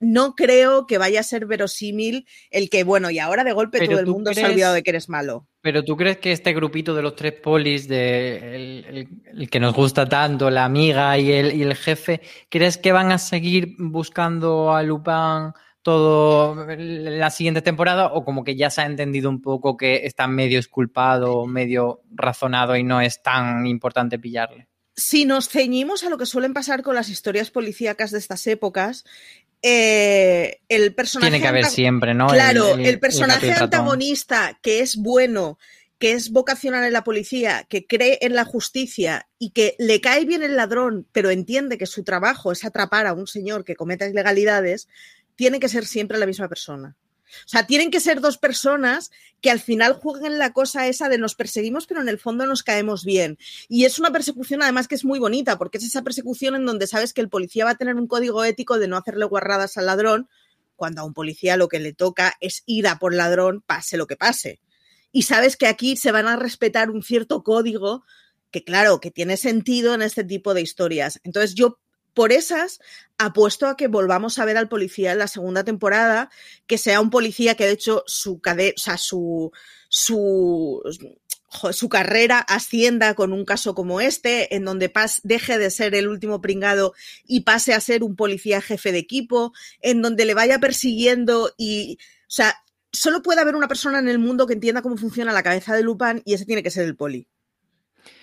no 0.00 0.34
creo 0.34 0.86
que 0.86 0.98
vaya 0.98 1.20
a 1.20 1.24
ser 1.24 1.46
verosímil 1.46 2.26
el 2.50 2.70
que, 2.70 2.84
bueno, 2.84 3.10
y 3.10 3.18
ahora 3.18 3.44
de 3.44 3.52
golpe 3.52 3.86
todo 3.86 3.98
el 3.98 4.06
mundo 4.06 4.32
se 4.32 4.44
ha 4.44 4.48
olvidado 4.48 4.74
de 4.74 4.82
que 4.82 4.90
eres 4.90 5.08
malo. 5.08 5.46
Pero 5.68 5.84
tú 5.84 5.98
crees 5.98 6.16
que 6.16 6.32
este 6.32 6.54
grupito 6.54 6.94
de 6.94 7.02
los 7.02 7.14
tres 7.14 7.34
polis, 7.34 7.86
de 7.88 9.06
el, 9.34 9.50
que 9.50 9.60
nos 9.60 9.74
gusta 9.74 10.08
tanto, 10.08 10.48
la 10.48 10.64
amiga 10.64 11.18
y 11.18 11.30
el, 11.30 11.54
y 11.54 11.60
el 11.60 11.74
jefe, 11.74 12.22
¿crees 12.48 12.78
que 12.78 12.90
van 12.90 13.12
a 13.12 13.18
seguir 13.18 13.74
buscando 13.78 14.74
a 14.74 14.82
Lupin 14.82 15.52
todo 15.82 16.66
la 16.66 17.28
siguiente 17.28 17.60
temporada? 17.60 18.06
¿O 18.14 18.24
como 18.24 18.44
que 18.44 18.56
ya 18.56 18.70
se 18.70 18.80
ha 18.80 18.86
entendido 18.86 19.28
un 19.28 19.42
poco 19.42 19.76
que 19.76 20.06
está 20.06 20.26
medio 20.26 20.58
esculpado, 20.58 21.44
medio 21.44 22.00
razonado 22.12 22.74
y 22.74 22.82
no 22.82 23.02
es 23.02 23.22
tan 23.22 23.66
importante 23.66 24.18
pillarle? 24.18 24.68
Si 24.98 25.24
nos 25.24 25.48
ceñimos 25.48 26.02
a 26.02 26.10
lo 26.10 26.18
que 26.18 26.26
suelen 26.26 26.52
pasar 26.52 26.82
con 26.82 26.96
las 26.96 27.08
historias 27.08 27.52
policíacas 27.52 28.10
de 28.10 28.18
estas 28.18 28.44
épocas, 28.48 29.04
eh, 29.62 30.60
el 30.68 30.92
personaje. 30.94 31.30
Tiene 31.30 31.42
que 31.42 31.48
haber 31.48 31.66
siempre, 31.66 32.14
¿no? 32.14 32.26
Claro, 32.26 32.74
el, 32.74 32.98
personaje 32.98 33.46
el 33.48 33.62
antagonista 33.62 34.58
que 34.60 34.80
es 34.80 34.96
bueno, 34.96 35.56
que 35.98 36.12
es 36.12 36.30
vocacional 36.30 36.84
en 36.84 36.92
la 36.92 37.04
policía, 37.04 37.64
que 37.68 37.86
cree 37.86 38.18
en 38.22 38.34
la 38.34 38.44
justicia 38.44 39.28
y 39.38 39.50
que 39.50 39.76
le 39.78 40.00
cae 40.00 40.24
bien 40.24 40.42
el 40.42 40.56
ladrón, 40.56 41.06
pero 41.12 41.30
entiende 41.30 41.78
que 41.78 41.86
su 41.86 42.02
trabajo 42.02 42.50
es 42.50 42.64
atrapar 42.64 43.06
a 43.06 43.12
un 43.12 43.28
señor 43.28 43.64
que 43.64 43.76
cometa 43.76 44.06
ilegalidades, 44.06 44.88
tiene 45.36 45.60
que 45.60 45.68
ser 45.68 45.86
siempre 45.86 46.18
la 46.18 46.26
misma 46.26 46.48
persona. 46.48 46.96
O 47.44 47.48
sea, 47.48 47.66
tienen 47.66 47.90
que 47.90 48.00
ser 48.00 48.20
dos 48.20 48.38
personas 48.38 49.10
que 49.40 49.50
al 49.50 49.60
final 49.60 49.94
jueguen 49.94 50.38
la 50.38 50.52
cosa 50.52 50.88
esa 50.88 51.08
de 51.08 51.18
nos 51.18 51.34
perseguimos, 51.34 51.86
pero 51.86 52.00
en 52.00 52.08
el 52.08 52.18
fondo 52.18 52.46
nos 52.46 52.62
caemos 52.62 53.04
bien. 53.04 53.38
Y 53.68 53.84
es 53.84 53.98
una 53.98 54.10
persecución 54.10 54.62
además 54.62 54.88
que 54.88 54.94
es 54.94 55.04
muy 55.04 55.18
bonita, 55.18 55.58
porque 55.58 55.78
es 55.78 55.84
esa 55.84 56.02
persecución 56.02 56.54
en 56.54 56.66
donde 56.66 56.86
sabes 56.86 57.12
que 57.12 57.20
el 57.20 57.28
policía 57.28 57.64
va 57.64 57.72
a 57.72 57.76
tener 57.76 57.94
un 57.94 58.06
código 58.06 58.44
ético 58.44 58.78
de 58.78 58.88
no 58.88 58.96
hacerle 58.96 59.24
guarradas 59.26 59.76
al 59.76 59.86
ladrón, 59.86 60.28
cuando 60.76 61.02
a 61.02 61.04
un 61.04 61.14
policía 61.14 61.56
lo 61.56 61.68
que 61.68 61.80
le 61.80 61.92
toca 61.92 62.36
es 62.40 62.62
ir 62.66 62.86
a 62.86 62.98
por 62.98 63.14
ladrón, 63.14 63.62
pase 63.66 63.96
lo 63.96 64.06
que 64.06 64.16
pase. 64.16 64.60
Y 65.10 65.22
sabes 65.22 65.56
que 65.56 65.66
aquí 65.66 65.96
se 65.96 66.12
van 66.12 66.28
a 66.28 66.36
respetar 66.36 66.90
un 66.90 67.02
cierto 67.02 67.42
código 67.42 68.04
que, 68.50 68.62
claro, 68.64 69.00
que 69.00 69.10
tiene 69.10 69.36
sentido 69.36 69.94
en 69.94 70.02
este 70.02 70.24
tipo 70.24 70.54
de 70.54 70.62
historias. 70.62 71.20
Entonces 71.24 71.54
yo 71.54 71.80
por 72.18 72.32
esas 72.32 72.80
apuesto 73.16 73.68
a 73.68 73.76
que 73.76 73.86
volvamos 73.86 74.40
a 74.40 74.44
ver 74.44 74.56
al 74.56 74.68
policía 74.68 75.12
en 75.12 75.18
la 75.18 75.28
segunda 75.28 75.62
temporada, 75.62 76.30
que 76.66 76.76
sea 76.76 77.00
un 77.00 77.10
policía 77.10 77.54
que 77.54 77.64
de 77.64 77.70
hecho 77.70 78.02
su 78.08 78.40
o 78.44 78.72
sea, 78.74 78.96
su, 78.96 79.52
su, 79.88 80.82
su 81.70 81.88
carrera 81.88 82.40
ascienda 82.40 83.14
con 83.14 83.32
un 83.32 83.44
caso 83.44 83.72
como 83.72 84.00
este, 84.00 84.52
en 84.56 84.64
donde 84.64 84.92
deje 85.22 85.58
de 85.58 85.70
ser 85.70 85.94
el 85.94 86.08
último 86.08 86.40
pringado 86.40 86.92
y 87.24 87.42
pase 87.42 87.72
a 87.72 87.78
ser 87.78 88.02
un 88.02 88.16
policía 88.16 88.60
jefe 88.60 88.90
de 88.90 88.98
equipo, 88.98 89.52
en 89.80 90.02
donde 90.02 90.24
le 90.24 90.34
vaya 90.34 90.58
persiguiendo 90.58 91.54
y, 91.56 91.98
o 92.22 92.30
sea, 92.32 92.56
solo 92.90 93.22
puede 93.22 93.42
haber 93.42 93.54
una 93.54 93.68
persona 93.68 94.00
en 94.00 94.08
el 94.08 94.18
mundo 94.18 94.48
que 94.48 94.54
entienda 94.54 94.82
cómo 94.82 94.96
funciona 94.96 95.32
la 95.32 95.44
cabeza 95.44 95.76
de 95.76 95.84
Lupin 95.84 96.20
y 96.24 96.34
ese 96.34 96.46
tiene 96.46 96.64
que 96.64 96.72
ser 96.72 96.84
el 96.84 96.96
poli. 96.96 97.28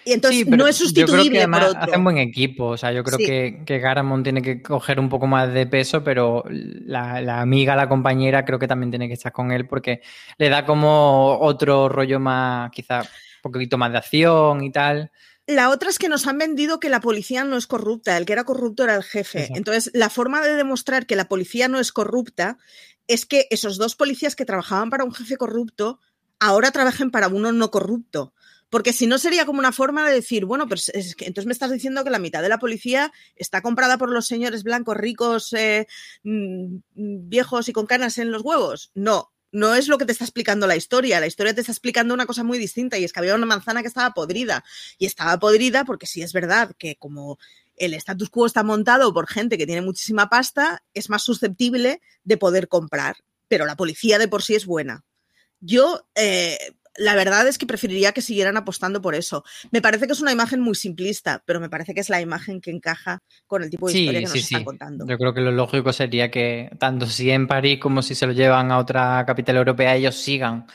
Y 0.07 0.13
entonces 0.13 0.43
Sí, 0.45 0.49
no 0.51 0.67
es 0.67 0.77
yo 0.79 0.85
creo 0.85 1.05
que 1.05 1.13
sustituible 1.13 1.39
además 1.39 1.59
por 1.61 1.69
otro. 1.69 1.81
hacen 1.83 2.03
buen 2.03 2.17
equipo. 2.19 2.65
O 2.67 2.77
sea, 2.77 2.91
yo 2.91 3.03
creo 3.03 3.17
Sí. 3.17 3.25
que, 3.25 3.61
que 3.65 3.79
Garamond 3.79 4.23
tiene 4.23 4.41
que 4.41 4.61
coger 4.61 4.99
un 4.99 5.09
poco 5.09 5.25
más 5.25 5.51
de 5.51 5.65
peso, 5.65 6.03
pero 6.03 6.43
la, 6.49 7.21
la 7.21 7.41
amiga, 7.41 7.75
la 7.75 7.89
compañera, 7.89 8.45
creo 8.45 8.59
que 8.59 8.67
también 8.67 8.91
tiene 8.91 9.07
que 9.07 9.15
estar 9.15 9.31
con 9.31 9.51
él 9.51 9.67
porque 9.67 10.01
le 10.37 10.49
da 10.49 10.63
como 10.65 11.39
otro 11.39 11.89
rollo 11.89 12.19
más, 12.19 12.69
quizá 12.71 13.01
un 13.43 13.51
poquito 13.51 13.77
más 13.79 13.91
de 13.91 13.97
acción 13.97 14.63
y 14.63 14.71
tal. 14.71 15.11
La 15.47 15.69
otra 15.69 15.89
es 15.89 15.97
que 15.99 16.09
nos 16.09 16.25
han 16.27 16.37
vendido 16.39 16.79
que 16.79 16.89
la 16.89 17.01
policía 17.01 17.43
no 17.43 17.55
es 17.57 17.67
corrupta, 17.67 18.17
el 18.17 18.25
que 18.25 18.33
era 18.33 18.43
corrupto 18.45 18.83
era 18.83 18.95
el 18.95 19.03
jefe. 19.03 19.39
Exacto. 19.39 19.57
Entonces, 19.57 19.91
la 19.93 20.09
forma 20.09 20.41
de 20.41 20.53
demostrar 20.55 21.05
que 21.07 21.15
la 21.15 21.25
policía 21.27 21.67
no 21.67 21.79
es 21.79 21.91
corrupta 21.91 22.57
es 23.07 23.25
que 23.27 23.47
esos 23.51 23.77
dos 23.77 23.95
policías 23.95 24.35
que 24.35 24.45
trabajaban 24.45 24.89
para 24.89 25.03
un 25.03 25.13
jefe 25.13 25.37
corrupto 25.37 25.99
ahora 26.39 26.71
trabajen 26.71 27.11
para 27.11 27.27
uno 27.27 27.51
no 27.51 27.69
corrupto. 27.71 28.33
Porque 28.69 28.93
si 28.93 29.07
no 29.07 29.17
sería 29.17 29.45
como 29.45 29.59
una 29.59 29.71
forma 29.71 30.07
de 30.07 30.15
decir, 30.15 30.45
bueno, 30.45 30.67
pues 30.67 30.89
es 30.89 31.15
que 31.15 31.25
entonces 31.25 31.47
me 31.47 31.53
estás 31.53 31.71
diciendo 31.71 32.03
que 32.03 32.09
la 32.09 32.19
mitad 32.19 32.41
de 32.41 32.49
la 32.49 32.57
policía 32.57 33.11
está 33.35 33.61
comprada 33.61 33.97
por 33.97 34.09
los 34.09 34.25
señores 34.25 34.63
blancos 34.63 34.97
ricos, 34.97 35.53
eh, 35.53 35.87
mm, 36.23 36.77
viejos 36.93 37.69
y 37.69 37.73
con 37.73 37.85
canas 37.85 38.17
en 38.17 38.31
los 38.31 38.41
huevos. 38.41 38.91
No, 38.95 39.31
no 39.55 39.73
es 39.73 39.87
lo 39.87 39.97
que 39.97 40.05
te 40.05 40.11
está 40.11 40.25
explicando 40.25 40.67
la 40.67 40.75
historia. 40.75 41.21
La 41.21 41.27
historia 41.27 41.53
te 41.53 41.61
está 41.61 41.71
explicando 41.71 42.13
una 42.13 42.25
cosa 42.25 42.43
muy 42.43 42.57
distinta 42.57 42.97
y 42.97 43.05
es 43.05 43.13
que 43.13 43.19
había 43.19 43.35
una 43.35 43.45
manzana 43.45 43.81
que 43.81 43.87
estaba 43.87 44.11
podrida. 44.13 44.65
Y 44.97 45.05
estaba 45.05 45.39
podrida 45.39 45.85
porque 45.85 46.07
sí 46.07 46.21
es 46.21 46.33
verdad 46.33 46.75
que 46.77 46.97
como 46.97 47.39
el 47.77 47.93
status 47.93 48.29
quo 48.29 48.45
está 48.45 48.63
montado 48.63 49.13
por 49.13 49.27
gente 49.27 49.57
que 49.57 49.65
tiene 49.65 49.81
muchísima 49.81 50.29
pasta, 50.29 50.83
es 50.93 51.09
más 51.09 51.23
susceptible 51.23 52.01
de 52.25 52.37
poder 52.37 52.67
comprar. 52.67 53.15
Pero 53.47 53.65
la 53.65 53.77
policía 53.77 54.19
de 54.19 54.27
por 54.27 54.43
sí 54.43 54.55
es 54.55 54.65
buena. 54.65 55.05
Yo, 55.61 56.05
eh, 56.15 56.57
la 56.97 57.15
verdad 57.15 57.47
es 57.47 57.57
que 57.57 57.65
preferiría 57.65 58.11
que 58.11 58.21
siguieran 58.21 58.57
apostando 58.57 59.01
por 59.01 59.15
eso. 59.15 59.43
Me 59.71 59.81
parece 59.81 60.07
que 60.07 60.13
es 60.13 60.21
una 60.21 60.31
imagen 60.31 60.61
muy 60.61 60.75
simplista, 60.75 61.43
pero 61.45 61.59
me 61.59 61.69
parece 61.69 61.93
que 61.93 62.01
es 62.01 62.09
la 62.09 62.21
imagen 62.21 62.61
que 62.61 62.71
encaja 62.71 63.19
con 63.47 63.63
el 63.63 63.69
tipo 63.69 63.87
de 63.87 63.97
historia 63.97 64.19
que 64.21 64.27
nos 64.27 64.35
están 64.35 64.63
contando. 64.63 65.05
Yo 65.07 65.17
creo 65.17 65.33
que 65.33 65.41
lo 65.41 65.51
lógico 65.51 65.93
sería 65.93 66.31
que 66.31 66.69
tanto 66.79 67.05
si 67.05 67.29
en 67.31 67.47
París 67.47 67.79
como 67.79 68.01
si 68.01 68.15
se 68.15 68.27
lo 68.27 68.33
llevan 68.33 68.71
a 68.71 68.77
otra 68.77 69.23
capital 69.25 69.57
europea, 69.57 69.95
ellos 69.95 70.15
sigan. 70.15 70.65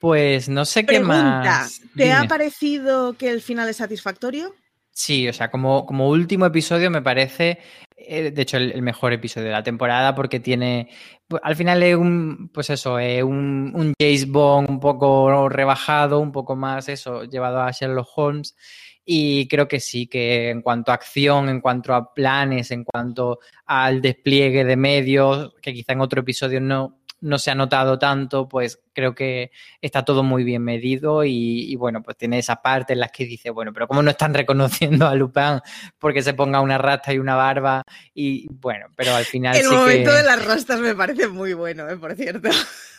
Pues 0.00 0.48
no 0.48 0.64
sé 0.64 0.82
qué 0.82 0.98
Pregunta, 0.98 1.12
más. 1.12 1.80
¿te 1.96 2.12
ha 2.12 2.24
parecido 2.28 3.14
que 3.14 3.30
el 3.30 3.40
final 3.40 3.68
es 3.68 3.76
satisfactorio? 3.78 4.54
Sí, 4.96 5.28
o 5.28 5.32
sea, 5.32 5.50
como, 5.50 5.84
como 5.86 6.08
último 6.08 6.46
episodio 6.46 6.88
me 6.88 7.02
parece, 7.02 7.58
eh, 7.96 8.30
de 8.30 8.42
hecho, 8.42 8.58
el, 8.58 8.80
mejor 8.80 9.12
episodio 9.12 9.46
de 9.48 9.52
la 9.52 9.62
temporada 9.64 10.14
porque 10.14 10.38
tiene, 10.38 10.88
pues, 11.26 11.42
al 11.44 11.56
final 11.56 11.82
es 11.82 11.96
un, 11.96 12.48
pues 12.54 12.70
eso, 12.70 13.00
eh, 13.00 13.20
un, 13.24 13.72
un 13.74 13.92
James 13.98 14.28
Bond 14.30 14.70
un 14.70 14.78
poco 14.78 15.48
rebajado, 15.48 16.20
un 16.20 16.30
poco 16.30 16.54
más 16.54 16.88
eso, 16.88 17.24
llevado 17.24 17.60
a 17.60 17.72
Sherlock 17.72 18.08
Holmes. 18.16 18.56
Y 19.04 19.48
creo 19.48 19.66
que 19.68 19.80
sí, 19.80 20.06
que 20.06 20.50
en 20.50 20.62
cuanto 20.62 20.92
a 20.92 20.94
acción, 20.94 21.48
en 21.48 21.60
cuanto 21.60 21.92
a 21.92 22.14
planes, 22.14 22.70
en 22.70 22.84
cuanto 22.84 23.40
al 23.66 24.00
despliegue 24.00 24.64
de 24.64 24.76
medios, 24.76 25.54
que 25.60 25.74
quizá 25.74 25.92
en 25.92 26.00
otro 26.02 26.20
episodio 26.20 26.60
no, 26.60 27.00
no 27.24 27.38
se 27.38 27.50
ha 27.50 27.54
notado 27.54 27.98
tanto, 27.98 28.48
pues 28.48 28.80
creo 28.92 29.14
que 29.14 29.50
está 29.80 30.04
todo 30.04 30.22
muy 30.22 30.44
bien 30.44 30.62
medido 30.62 31.24
y, 31.24 31.72
y, 31.72 31.74
bueno, 31.76 32.02
pues 32.02 32.18
tiene 32.18 32.38
esa 32.38 32.60
parte 32.60 32.92
en 32.92 33.00
las 33.00 33.10
que 33.10 33.24
dice, 33.24 33.48
bueno, 33.50 33.72
pero 33.72 33.88
¿cómo 33.88 34.02
no 34.02 34.10
están 34.10 34.34
reconociendo 34.34 35.06
a 35.06 35.14
Lupin 35.14 35.60
porque 35.98 36.22
se 36.22 36.34
ponga 36.34 36.60
una 36.60 36.76
rasta 36.76 37.14
y 37.14 37.18
una 37.18 37.34
barba? 37.34 37.82
Y 38.12 38.46
bueno, 38.50 38.86
pero 38.94 39.14
al 39.14 39.24
final... 39.24 39.56
El 39.56 39.64
sí 39.64 39.74
momento 39.74 40.10
que... 40.10 40.16
de 40.18 40.22
las 40.22 40.44
rastas 40.44 40.80
me 40.80 40.94
parece 40.94 41.28
muy 41.28 41.54
bueno, 41.54 41.88
eh, 41.88 41.96
por 41.96 42.14
cierto. 42.14 42.50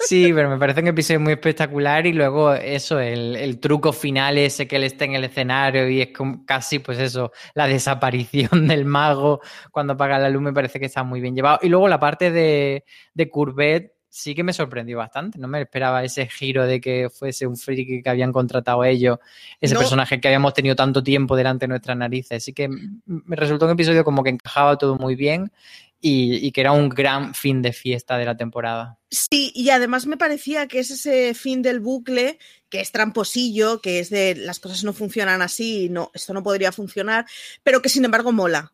Sí, 0.00 0.32
pero 0.32 0.48
me 0.48 0.58
parece 0.58 0.80
un 0.80 0.88
episodio 0.88 1.20
muy 1.20 1.32
espectacular 1.32 2.06
y 2.06 2.12
luego 2.12 2.54
eso, 2.54 3.00
el, 3.00 3.34
el, 3.36 3.58
truco 3.58 3.92
final 3.92 4.38
ese 4.38 4.68
que 4.68 4.76
él 4.76 4.84
está 4.84 5.04
en 5.04 5.14
el 5.14 5.24
escenario 5.24 5.88
y 5.88 6.02
es 6.02 6.08
como 6.16 6.44
casi 6.44 6.78
pues 6.78 6.98
eso, 6.98 7.32
la 7.54 7.66
desaparición 7.66 8.68
del 8.68 8.84
mago 8.84 9.40
cuando 9.72 9.94
apaga 9.94 10.18
la 10.18 10.30
luz 10.30 10.42
me 10.42 10.52
parece 10.52 10.78
que 10.78 10.86
está 10.86 11.02
muy 11.02 11.20
bien 11.20 11.34
llevado. 11.34 11.58
Y 11.62 11.68
luego 11.68 11.88
la 11.88 11.98
parte 11.98 12.30
de, 12.30 12.84
de 13.14 13.30
Courbet 13.30 13.96
sí 14.08 14.34
que 14.34 14.42
me 14.42 14.54
sorprendió 14.54 14.96
bastante, 14.96 15.38
no 15.38 15.46
me 15.46 15.60
esperaba 15.60 16.02
ese 16.02 16.26
giro 16.26 16.66
de 16.66 16.80
que 16.80 17.10
fuese 17.10 17.46
un 17.46 17.56
friki 17.56 18.02
que 18.02 18.08
habían 18.08 18.32
contratado 18.32 18.82
ellos, 18.82 19.18
ese 19.60 19.74
no. 19.74 19.80
personaje 19.80 20.18
que 20.20 20.28
habíamos 20.28 20.54
tenido 20.54 20.74
tanto 20.74 21.02
tiempo 21.02 21.36
delante 21.36 21.64
de 21.64 21.68
nuestras 21.68 21.98
narices, 21.98 22.38
así 22.42 22.54
que 22.54 22.66
me 23.04 23.36
resultó 23.36 23.66
un 23.66 23.72
episodio 23.72 24.04
como 24.04 24.22
que 24.22 24.30
encajaba 24.30 24.78
todo 24.78 24.96
muy 24.96 25.16
bien 25.16 25.52
y, 26.00 26.46
y, 26.46 26.52
que 26.52 26.60
era 26.60 26.72
un 26.72 26.88
gran 26.88 27.34
fin 27.34 27.62
de 27.62 27.72
fiesta 27.72 28.18
de 28.18 28.24
la 28.24 28.36
temporada. 28.36 28.98
Sí, 29.10 29.52
y 29.54 29.70
además 29.70 30.06
me 30.06 30.16
parecía 30.16 30.68
que 30.68 30.80
es 30.80 30.90
ese 30.90 31.34
fin 31.34 31.62
del 31.62 31.80
bucle 31.80 32.38
que 32.68 32.80
es 32.80 32.92
tramposillo, 32.92 33.80
que 33.80 34.00
es 34.00 34.10
de 34.10 34.34
las 34.34 34.60
cosas 34.60 34.84
no 34.84 34.92
funcionan 34.92 35.42
así, 35.42 35.88
no, 35.88 36.10
esto 36.14 36.34
no 36.34 36.42
podría 36.42 36.72
funcionar, 36.72 37.26
pero 37.62 37.80
que 37.80 37.88
sin 37.88 38.04
embargo 38.04 38.32
mola. 38.32 38.72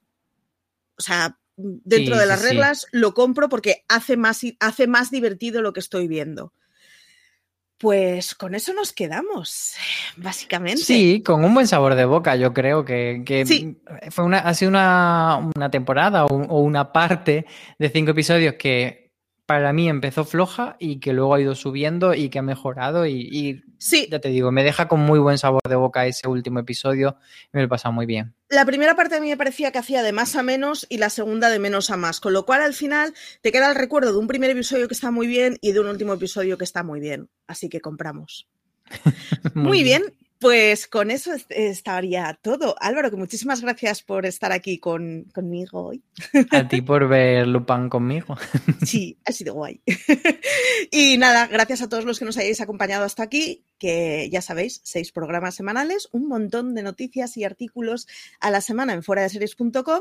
O 0.97 1.03
sea, 1.03 1.39
dentro 1.57 2.15
Sí, 2.15 2.21
de 2.21 2.27
las 2.27 2.41
sí, 2.41 2.47
sí. 2.47 2.51
reglas 2.51 2.87
lo 2.93 3.15
compro 3.15 3.49
porque 3.49 3.85
hace 3.89 4.17
más, 4.17 4.41
hace 4.61 4.87
más 4.87 5.11
divertido 5.11 5.63
lo 5.63 5.73
que 5.73 5.81
estoy 5.81 6.09
viendo. 6.09 6.53
Pues 7.83 8.37
con 8.37 8.55
eso 8.55 8.73
nos 8.73 8.93
quedamos, 8.93 9.75
básicamente. 10.17 10.81
Sí, 10.83 11.21
con 11.23 11.45
un 11.45 11.53
buen 11.53 11.67
sabor 11.67 11.97
de 11.97 12.05
boca, 12.05 12.37
yo 12.37 12.55
creo 12.55 12.85
que, 12.85 13.23
que 13.27 13.45
Sí. 13.45 13.77
fue 14.11 14.25
una, 14.25 14.39
ha 14.39 14.55
sido 14.55 14.69
una, 14.71 15.51
una 15.57 15.69
temporada 15.71 16.25
o, 16.25 16.29
o 16.29 16.61
una 16.61 16.93
parte 16.93 17.45
de 17.81 17.91
cinco 17.91 18.13
episodios 18.13 18.55
que 18.55 19.11
para 19.47 19.73
mí 19.73 19.89
empezó 19.89 20.25
floja 20.25 20.77
y 20.79 21.01
que 21.01 21.13
luego 21.13 21.35
ha 21.35 21.41
ido 21.41 21.57
subiendo 21.57 22.15
y 22.15 22.29
que 22.29 22.39
ha 22.39 22.43
mejorado 22.43 23.05
y, 23.05 23.29
y 23.31 23.63
Sí, 23.83 24.07
ya 24.09 24.21
te 24.21 24.29
digo, 24.29 24.53
me 24.53 24.63
deja 24.63 24.87
con 24.87 25.01
muy 25.01 25.19
buen 25.19 25.39
sabor 25.39 25.61
de 25.69 25.75
boca 25.75 26.07
ese 26.07 26.29
último 26.29 26.61
episodio 26.61 27.17
me 27.51 27.61
lo 27.61 27.67
he 27.67 27.69
pasado 27.69 27.93
muy 27.93 28.07
bien. 28.07 28.33
la 28.49 28.65
primera 28.65 28.95
parte 28.95 29.17
a 29.17 29.21
mí 29.21 29.29
me 29.29 29.37
parecía 29.37 29.73
que 29.73 29.79
hacía 29.79 30.05
de 30.05 30.13
más 30.13 30.37
a 30.37 30.45
menos 30.45 30.87
y 30.89 30.99
la 30.99 31.11
segunda 31.11 31.51
de 31.51 31.59
menos 31.59 31.91
a 31.91 31.97
más, 31.97 32.21
con 32.21 32.33
lo 32.33 32.47
cual 32.47 32.63
al 32.63 32.75
final 32.75 33.13
te 33.41 33.51
queda 33.51 33.69
el 33.69 33.75
recuerdo 33.75 34.13
de 34.13 34.19
un 34.19 34.29
primer 34.29 34.51
episodio 34.51 34.87
que 34.87 34.95
está 34.95 35.11
muy 35.11 35.27
bien 35.27 35.59
y 35.61 35.73
de 35.73 35.81
un 35.81 35.89
último 35.89 36.13
episodio 36.13 36.57
que 36.59 36.65
está 36.65 36.85
muy 36.85 37.01
bien. 37.01 37.29
Así 37.49 37.69
que 37.69 37.81
compramos. 37.81 38.47
Muy, 39.55 39.83
bien. 39.83 40.03
Pues 40.43 40.87
con 40.89 41.11
eso 41.11 41.33
est- 41.33 41.51
estaría 41.51 42.39
todo. 42.43 42.75
Álvaro, 42.81 43.11
que 43.11 43.17
muchísimas 43.17 43.61
gracias 43.63 44.03
por 44.03 44.27
estar 44.27 44.51
aquí 44.53 44.79
con, 44.79 45.25
conmigo 45.33 45.87
hoy. 45.87 46.03
A 46.51 46.67
ti 46.69 46.83
por 46.83 47.09
ver 47.09 47.47
Lupin 47.47 47.89
conmigo. 47.89 48.37
Sí, 48.85 49.17
ha 49.25 49.33
sido 49.33 49.55
guay. 49.55 49.81
y 50.91 51.17
nada, 51.17 51.47
gracias 51.47 51.81
a 51.83 51.89
todos 51.89 52.05
los 52.05 52.19
que 52.19 52.25
nos 52.25 52.37
hayáis 52.37 52.61
acompañado 52.61 53.05
hasta 53.05 53.23
aquí, 53.23 53.65
que 53.79 54.29
ya 54.31 54.43
sabéis, 54.43 54.81
seis 54.85 55.13
programas 55.13 55.55
semanales, 55.55 56.09
un 56.13 56.27
montón 56.29 56.75
de 56.75 56.83
noticias 56.83 57.37
y 57.37 57.45
artículos 57.45 58.09
a 58.41 58.51
la 58.51 58.61
semana 58.61 58.93
en 58.93 59.03
fuera 59.03 59.23
de 59.23 59.29
series.com. 59.31 60.01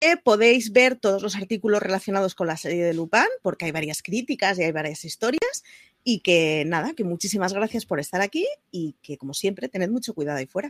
Que 0.00 0.16
podéis 0.16 0.72
ver 0.72 0.96
todos 0.96 1.22
los 1.22 1.34
artículos 1.34 1.82
relacionados 1.82 2.34
con 2.34 2.46
la 2.46 2.56
serie 2.56 2.84
de 2.84 2.94
Lupin, 2.94 3.22
porque 3.42 3.64
hay 3.64 3.72
varias 3.72 4.02
críticas 4.02 4.58
y 4.58 4.62
hay 4.64 4.72
varias 4.72 5.04
historias. 5.04 5.62
Y 6.04 6.20
que 6.20 6.64
nada, 6.66 6.92
que 6.94 7.02
muchísimas 7.02 7.52
gracias 7.54 7.86
por 7.86 7.98
estar 7.98 8.20
aquí 8.20 8.46
y 8.70 8.94
que 9.02 9.16
como 9.16 9.34
siempre, 9.34 9.68
tened 9.68 9.90
mucho 9.90 10.14
cuidado 10.14 10.38
ahí 10.38 10.46
fuera. 10.46 10.68